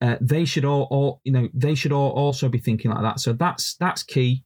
Uh, 0.00 0.16
they 0.20 0.44
should 0.44 0.64
all, 0.64 0.86
all, 0.90 1.20
you 1.24 1.32
know, 1.32 1.48
they 1.54 1.74
should 1.74 1.92
all 1.92 2.10
also 2.10 2.48
be 2.48 2.58
thinking 2.58 2.90
like 2.90 3.02
that. 3.02 3.20
So 3.20 3.32
that's 3.32 3.74
that's 3.76 4.02
key. 4.02 4.44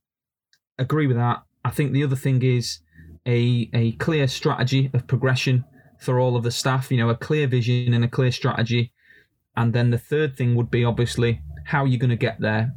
Agree 0.79 1.07
with 1.07 1.17
that. 1.17 1.43
I 1.65 1.71
think 1.71 1.93
the 1.93 2.05
other 2.05 2.17
thing 2.17 2.43
is 2.43 2.81
a 3.29 3.71
a 3.75 3.93
clear 3.93 4.27
strategy 4.27 4.91
of 4.95 5.07
progression 5.07 5.65
for 6.01 6.19
all 6.19 6.35
of 6.37 6.43
the 6.43 6.51
staff. 6.51 6.91
You 6.91 6.97
know, 6.97 7.11
a 7.11 7.17
clear 7.17 7.47
vision 7.47 7.95
and 7.95 8.05
a 8.05 8.09
clear 8.09 8.33
strategy. 8.33 8.93
And 9.57 9.73
then 9.73 9.91
the 9.91 9.99
third 9.99 10.37
thing 10.37 10.55
would 10.55 10.71
be 10.71 10.85
obviously 10.85 11.43
how 11.65 11.85
you're 11.85 11.99
going 11.99 12.11
to 12.11 12.17
get 12.17 12.41
there. 12.41 12.73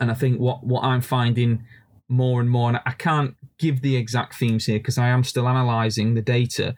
And 0.00 0.10
I 0.10 0.14
think 0.14 0.38
what 0.38 0.64
what 0.64 0.84
I'm 0.84 1.00
finding 1.00 1.64
more 2.08 2.40
and 2.40 2.48
more, 2.48 2.68
and 2.68 2.80
I 2.86 2.92
can't 2.92 3.34
give 3.58 3.82
the 3.82 3.96
exact 3.96 4.34
themes 4.34 4.66
here 4.66 4.78
because 4.78 4.98
I 4.98 5.08
am 5.08 5.24
still 5.24 5.46
analysing 5.46 6.14
the 6.14 6.22
data. 6.22 6.74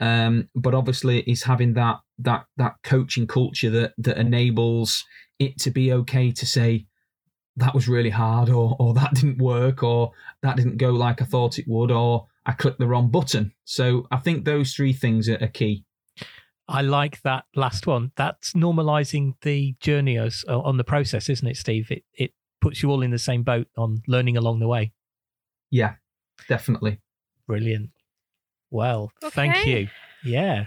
Um, 0.00 0.48
but 0.54 0.74
obviously, 0.74 1.20
is 1.20 1.42
having 1.42 1.74
that 1.74 1.98
that 2.18 2.46
that 2.56 2.76
coaching 2.82 3.26
culture 3.26 3.70
that 3.70 3.92
that 3.98 4.16
enables 4.16 5.04
it 5.38 5.58
to 5.58 5.70
be 5.70 5.92
okay 5.92 6.30
to 6.30 6.46
say 6.46 6.86
that 7.56 7.74
was 7.74 7.88
really 7.88 8.10
hard, 8.10 8.48
or 8.48 8.76
or 8.78 8.94
that 8.94 9.14
didn't 9.14 9.38
work, 9.38 9.82
or 9.82 10.12
that 10.42 10.56
didn't 10.56 10.78
go 10.78 10.90
like 10.90 11.20
I 11.20 11.26
thought 11.26 11.58
it 11.58 11.66
would, 11.68 11.90
or 11.90 12.26
I 12.46 12.52
clicked 12.52 12.78
the 12.78 12.86
wrong 12.86 13.10
button. 13.10 13.52
So 13.64 14.06
I 14.10 14.16
think 14.18 14.44
those 14.44 14.72
three 14.74 14.92
things 14.92 15.28
are, 15.28 15.38
are 15.40 15.48
key. 15.48 15.84
I 16.68 16.82
like 16.82 17.20
that 17.22 17.44
last 17.56 17.86
one. 17.86 18.12
That's 18.16 18.52
normalizing 18.52 19.34
the 19.42 19.74
journey 19.80 20.18
as, 20.18 20.44
uh, 20.48 20.60
on 20.60 20.76
the 20.76 20.84
process, 20.84 21.28
isn't 21.28 21.46
it, 21.46 21.56
Steve? 21.56 21.90
It 21.90 22.04
it 22.14 22.32
puts 22.60 22.82
you 22.82 22.90
all 22.90 23.02
in 23.02 23.10
the 23.10 23.18
same 23.18 23.42
boat 23.42 23.66
on 23.76 24.02
learning 24.06 24.36
along 24.36 24.60
the 24.60 24.68
way. 24.68 24.92
Yeah, 25.70 25.94
definitely. 26.48 27.00
Brilliant. 27.46 27.90
Well, 28.70 29.10
okay. 29.22 29.30
thank 29.34 29.66
you. 29.66 29.88
Yeah. 30.24 30.66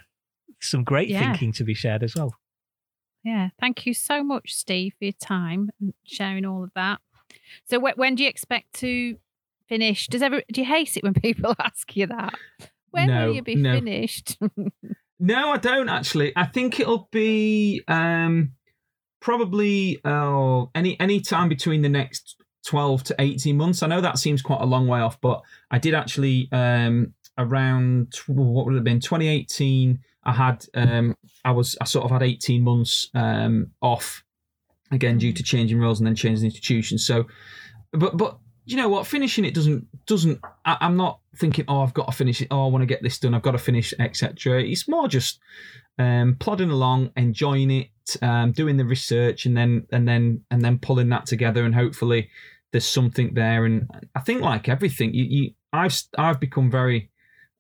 Some 0.60 0.84
great 0.84 1.08
yeah. 1.08 1.20
thinking 1.20 1.54
to 1.54 1.64
be 1.64 1.74
shared 1.74 2.04
as 2.04 2.16
well. 2.16 2.36
Yeah. 3.24 3.50
Thank 3.60 3.86
you 3.86 3.94
so 3.94 4.24
much, 4.24 4.54
Steve, 4.54 4.94
for 5.00 5.06
your 5.06 5.14
time 5.14 5.72
and 5.80 5.94
sharing 6.04 6.46
all 6.46 6.64
of 6.64 6.72
that. 6.76 7.00
So, 7.70 7.80
wh- 7.80 7.98
when 7.98 8.16
do 8.16 8.24
you 8.24 8.30
expect 8.30 8.74
to 8.80 9.18
finish? 9.74 10.08
Does 10.08 10.22
ever 10.22 10.42
do 10.52 10.62
you 10.62 10.68
hate 10.68 10.96
it 10.98 11.04
when 11.04 11.14
people 11.28 11.56
ask 11.60 11.96
you 11.96 12.08
that? 12.08 12.34
When 12.92 13.08
no, 13.08 13.28
will 13.28 13.36
you 13.36 13.42
be 13.42 13.56
no. 13.56 13.74
finished? 13.74 14.38
no, 15.20 15.52
I 15.52 15.58
don't 15.58 15.90
actually. 15.90 16.32
I 16.36 16.46
think 16.46 16.80
it'll 16.80 17.10
be 17.12 17.82
um, 17.88 18.52
probably 19.20 20.00
uh, 20.06 20.66
any 20.76 21.00
any 21.00 21.20
time 21.22 21.50
between 21.50 21.82
the 21.82 21.90
next 21.90 22.36
12 22.68 23.04
to 23.06 23.16
18 23.20 23.58
months. 23.58 23.84
I 23.84 23.88
know 23.88 24.00
that 24.02 24.20
seems 24.20 24.42
quite 24.42 24.62
a 24.62 24.66
long 24.66 24.88
way 24.88 25.02
off, 25.02 25.20
but 25.20 25.42
I 25.72 25.80
did 25.80 25.96
actually 25.96 26.50
um, 26.52 27.14
around 27.38 28.14
what 28.28 28.66
would 28.66 28.74
it 28.74 28.78
have 28.78 28.84
been 28.84 29.00
2018. 29.00 30.00
I 30.26 30.32
had 30.32 30.66
um, 30.76 31.16
I 31.44 31.52
was 31.52 31.76
I 31.82 31.86
sort 31.86 32.06
of 32.06 32.12
had 32.12 32.22
18 32.22 32.64
months 32.64 33.10
um, 33.16 33.72
off 33.82 34.24
again 34.92 35.18
due 35.18 35.34
to 35.34 35.42
changing 35.42 35.80
roles 35.80 36.00
and 36.00 36.06
then 36.06 36.16
changing 36.16 36.46
institutions. 36.46 37.06
So, 37.08 37.26
but 37.92 38.16
but 38.16 38.38
you 38.66 38.78
know 38.78 38.90
what? 38.90 39.08
Finishing 39.08 39.46
it 39.46 39.54
doesn't 39.54 39.88
doesn't. 40.06 40.40
I, 40.66 40.78
am 40.82 40.96
not 40.96 41.20
thinking, 41.38 41.66
oh, 41.68 41.82
I've 41.82 41.94
got 41.94 42.10
to 42.10 42.18
finish 42.18 42.42
it. 42.42 42.48
Oh, 42.52 42.66
I 42.66 42.70
want 42.70 42.82
to 42.82 42.86
get 42.88 43.04
this 43.04 43.20
done. 43.20 43.34
I've 43.34 43.42
got 43.42 43.52
to 43.52 43.58
finish, 43.58 43.94
etc. 44.00 44.62
It's 44.62 44.88
more 44.88 45.08
just 45.08 45.40
um, 46.00 46.38
plodding 46.40 46.70
along, 46.70 47.12
enjoying 47.18 47.72
it, 47.72 47.90
um, 48.22 48.52
doing 48.52 48.78
the 48.78 48.86
research, 48.86 49.46
and 49.46 49.56
then 49.56 49.88
and 49.92 50.08
then 50.08 50.44
and 50.50 50.62
then 50.62 50.80
pulling 50.80 51.10
that 51.10 51.26
together, 51.26 51.66
and 51.66 51.76
hopefully 51.76 52.30
there's 52.72 52.88
something 52.88 53.34
there. 53.34 53.66
And 53.66 53.90
I 54.16 54.22
think 54.22 54.42
like 54.42 54.70
everything, 54.70 55.14
you, 55.14 55.24
you 55.26 55.52
I've 55.74 56.00
I've 56.18 56.40
become 56.40 56.72
very 56.72 57.10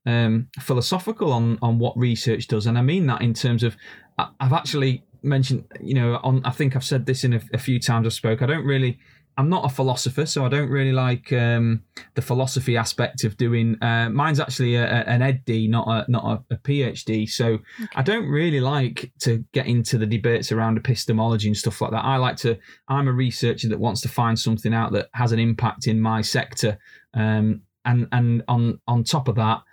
um, 0.05 0.47
philosophical 0.59 1.33
on 1.33 1.59
on 1.61 1.79
what 1.79 1.97
research 1.97 2.47
does, 2.47 2.65
and 2.65 2.77
I 2.77 2.81
mean 2.81 3.07
that 3.07 3.21
in 3.21 3.33
terms 3.33 3.63
of 3.63 3.75
I've 4.17 4.53
actually 4.53 5.03
mentioned, 5.21 5.65
you 5.81 5.95
know, 5.95 6.19
on 6.23 6.41
I 6.45 6.51
think 6.51 6.75
I've 6.75 6.83
said 6.83 7.05
this 7.05 7.23
in 7.23 7.33
a, 7.33 7.41
a 7.53 7.57
few 7.57 7.79
times 7.79 8.05
I 8.05 8.09
spoke. 8.09 8.41
I 8.41 8.45
don't 8.45 8.65
really 8.65 8.99
I'm 9.37 9.49
not 9.49 9.65
a 9.65 9.69
philosopher, 9.69 10.25
so 10.25 10.45
I 10.45 10.49
don't 10.49 10.69
really 10.69 10.91
like 10.91 11.33
um, 11.33 11.83
the 12.13 12.21
philosophy 12.21 12.77
aspect 12.77 13.23
of 13.23 13.35
doing. 13.35 13.81
Uh, 13.81 14.09
mine's 14.09 14.39
actually 14.39 14.75
a, 14.75 14.85
a, 14.85 15.03
an 15.05 15.21
EdD, 15.21 15.69
not 15.69 15.87
a 15.87 16.11
not 16.11 16.23
a, 16.23 16.53
a 16.53 16.57
PhD. 16.57 17.27
So 17.27 17.53
okay. 17.55 17.87
I 17.95 18.03
don't 18.03 18.27
really 18.27 18.59
like 18.59 19.11
to 19.21 19.43
get 19.51 19.65
into 19.65 19.97
the 19.97 20.05
debates 20.05 20.51
around 20.51 20.77
epistemology 20.77 21.47
and 21.47 21.57
stuff 21.57 21.81
like 21.81 21.91
that. 21.91 22.05
I 22.05 22.17
like 22.17 22.37
to. 22.37 22.57
I'm 22.87 23.07
a 23.07 23.13
researcher 23.13 23.69
that 23.69 23.79
wants 23.79 24.01
to 24.01 24.09
find 24.09 24.37
something 24.37 24.73
out 24.73 24.91
that 24.93 25.09
has 25.13 25.31
an 25.31 25.39
impact 25.39 25.87
in 25.87 25.99
my 25.99 26.21
sector, 26.21 26.77
um, 27.15 27.61
and 27.85 28.07
and 28.11 28.43
on 28.47 28.79
on 28.87 29.03
top 29.03 29.27
of 29.27 29.35
that, 29.35 29.63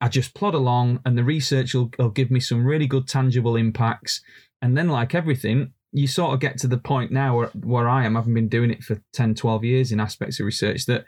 I 0.00 0.08
just 0.08 0.34
plod 0.34 0.54
along, 0.54 1.00
and 1.04 1.16
the 1.16 1.24
research 1.24 1.74
will, 1.74 1.90
will 1.98 2.10
give 2.10 2.30
me 2.30 2.40
some 2.40 2.64
really 2.64 2.86
good 2.86 3.06
tangible 3.06 3.54
impacts. 3.54 4.22
And 4.62 4.76
then, 4.76 4.88
like 4.88 5.14
everything, 5.14 5.72
you 5.92 6.06
sort 6.06 6.34
of 6.34 6.40
get 6.40 6.58
to 6.58 6.68
the 6.68 6.78
point 6.78 7.10
now 7.10 7.36
where, 7.36 7.50
where 7.62 7.88
I 7.88 8.04
am, 8.04 8.14
having 8.14 8.34
been 8.34 8.48
doing 8.48 8.70
it 8.70 8.82
for 8.82 9.00
10, 9.12 9.34
12 9.34 9.64
years 9.64 9.92
in 9.92 10.00
aspects 10.00 10.38
of 10.38 10.46
research, 10.46 10.86
that 10.86 11.04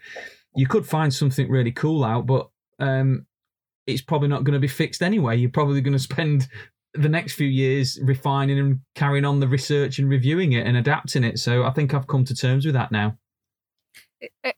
you 0.54 0.66
could 0.66 0.86
find 0.86 1.12
something 1.12 1.48
really 1.48 1.72
cool 1.72 2.04
out, 2.04 2.26
but 2.26 2.50
um, 2.78 3.26
it's 3.86 4.02
probably 4.02 4.28
not 4.28 4.44
going 4.44 4.54
to 4.54 4.60
be 4.60 4.68
fixed 4.68 5.02
anyway. 5.02 5.36
You're 5.36 5.50
probably 5.50 5.80
going 5.80 5.92
to 5.92 5.98
spend 5.98 6.48
the 6.94 7.08
next 7.08 7.34
few 7.34 7.46
years 7.46 7.98
refining 8.02 8.58
and 8.58 8.80
carrying 8.94 9.24
on 9.24 9.40
the 9.40 9.48
research 9.48 9.98
and 9.98 10.08
reviewing 10.08 10.52
it 10.52 10.66
and 10.66 10.76
adapting 10.76 11.24
it. 11.24 11.38
So 11.38 11.64
I 11.64 11.70
think 11.70 11.94
I've 11.94 12.06
come 12.06 12.24
to 12.24 12.34
terms 12.34 12.66
with 12.66 12.74
that 12.74 12.92
now. 12.92 13.16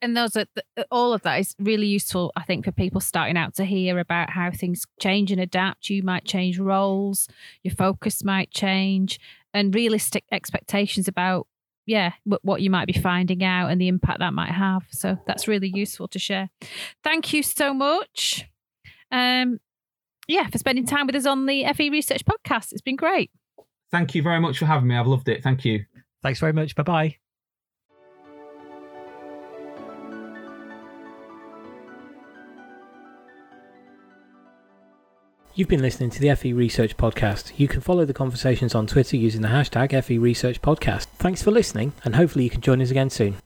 And 0.03 0.15
those 0.15 0.37
are 0.37 0.47
all 0.91 1.15
of 1.15 1.23
that 1.23 1.41
is 1.41 1.55
really 1.59 1.87
useful, 1.87 2.33
I 2.37 2.43
think, 2.43 2.67
for 2.67 2.73
people 2.73 3.01
starting 3.01 3.39
out 3.39 3.55
to 3.55 3.65
hear 3.65 3.99
about 3.99 4.31
how 4.31 4.51
things 4.51 4.85
change 5.01 5.33
and 5.33 5.41
adapt. 5.41 5.89
You 5.89 6.03
might 6.03 6.27
change 6.27 6.59
roles, 6.59 7.29
your 7.63 7.75
focus 7.75 8.23
might 8.23 8.51
change, 8.51 9.19
and 9.55 9.75
realistic 9.75 10.25
expectations 10.33 11.09
about 11.09 11.47
yeah 11.87 12.13
what 12.43 12.61
you 12.63 12.71
might 12.71 12.87
be 12.87 12.93
finding 12.93 13.45
out 13.45 13.71
and 13.71 13.81
the 13.81 13.89
impact 13.89 14.19
that 14.19 14.35
might 14.35 14.51
have. 14.51 14.83
So 14.91 15.17
that's 15.27 15.49
really 15.49 15.71
useful 15.73 16.09
to 16.09 16.19
share. 16.19 16.51
Thank 17.03 17.33
you 17.33 17.43
so 17.43 17.73
much. 17.73 18.47
Um, 19.11 19.61
yeah, 20.27 20.47
for 20.49 20.59
spending 20.59 20.87
time 20.87 21.07
with 21.07 21.15
us 21.15 21.27
on 21.27 21.47
the 21.47 21.65
FE 21.75 21.91
Research 21.91 22.25
podcast. 22.25 22.73
It's 22.73 22.83
been 22.83 22.97
great. 22.97 23.31
Thank 23.91 24.15
you 24.15 24.23
very 24.23 24.41
much 24.41 24.59
for 24.59 24.67
having 24.67 24.89
me. 24.89 24.97
I've 24.97 25.07
loved 25.07 25.29
it. 25.29 25.43
Thank 25.43 25.65
you. 25.65 25.85
Thanks 26.23 26.41
very 26.41 26.53
much. 26.53 26.75
Bye 26.75 26.83
bye. 26.83 27.24
You've 35.57 35.69
been 35.69 35.83
listening 35.83 36.11
to 36.11 36.21
the 36.21 36.35
FE 36.35 36.53
Research 36.53 36.97
Podcast. 36.97 37.53
You 37.57 37.69
can 37.69 37.81
follow 37.81 38.05
the 38.05 38.13
conversations 38.13 38.75
on 38.75 38.89
Twitter 38.89 39.17
using 39.17 39.43
the 39.43 39.49
hashtag 39.49 40.03
FE 40.03 40.19
Research 40.19 40.61
Podcast. 40.61 41.05
Thanks 41.19 41.45
for 41.45 41.53
listening, 41.53 41.93
and 42.05 42.17
hopefully 42.17 42.43
you 42.43 42.51
can 42.51 42.61
join 42.61 42.83
us 42.83 42.91
again 42.91 43.09
soon. 43.09 43.37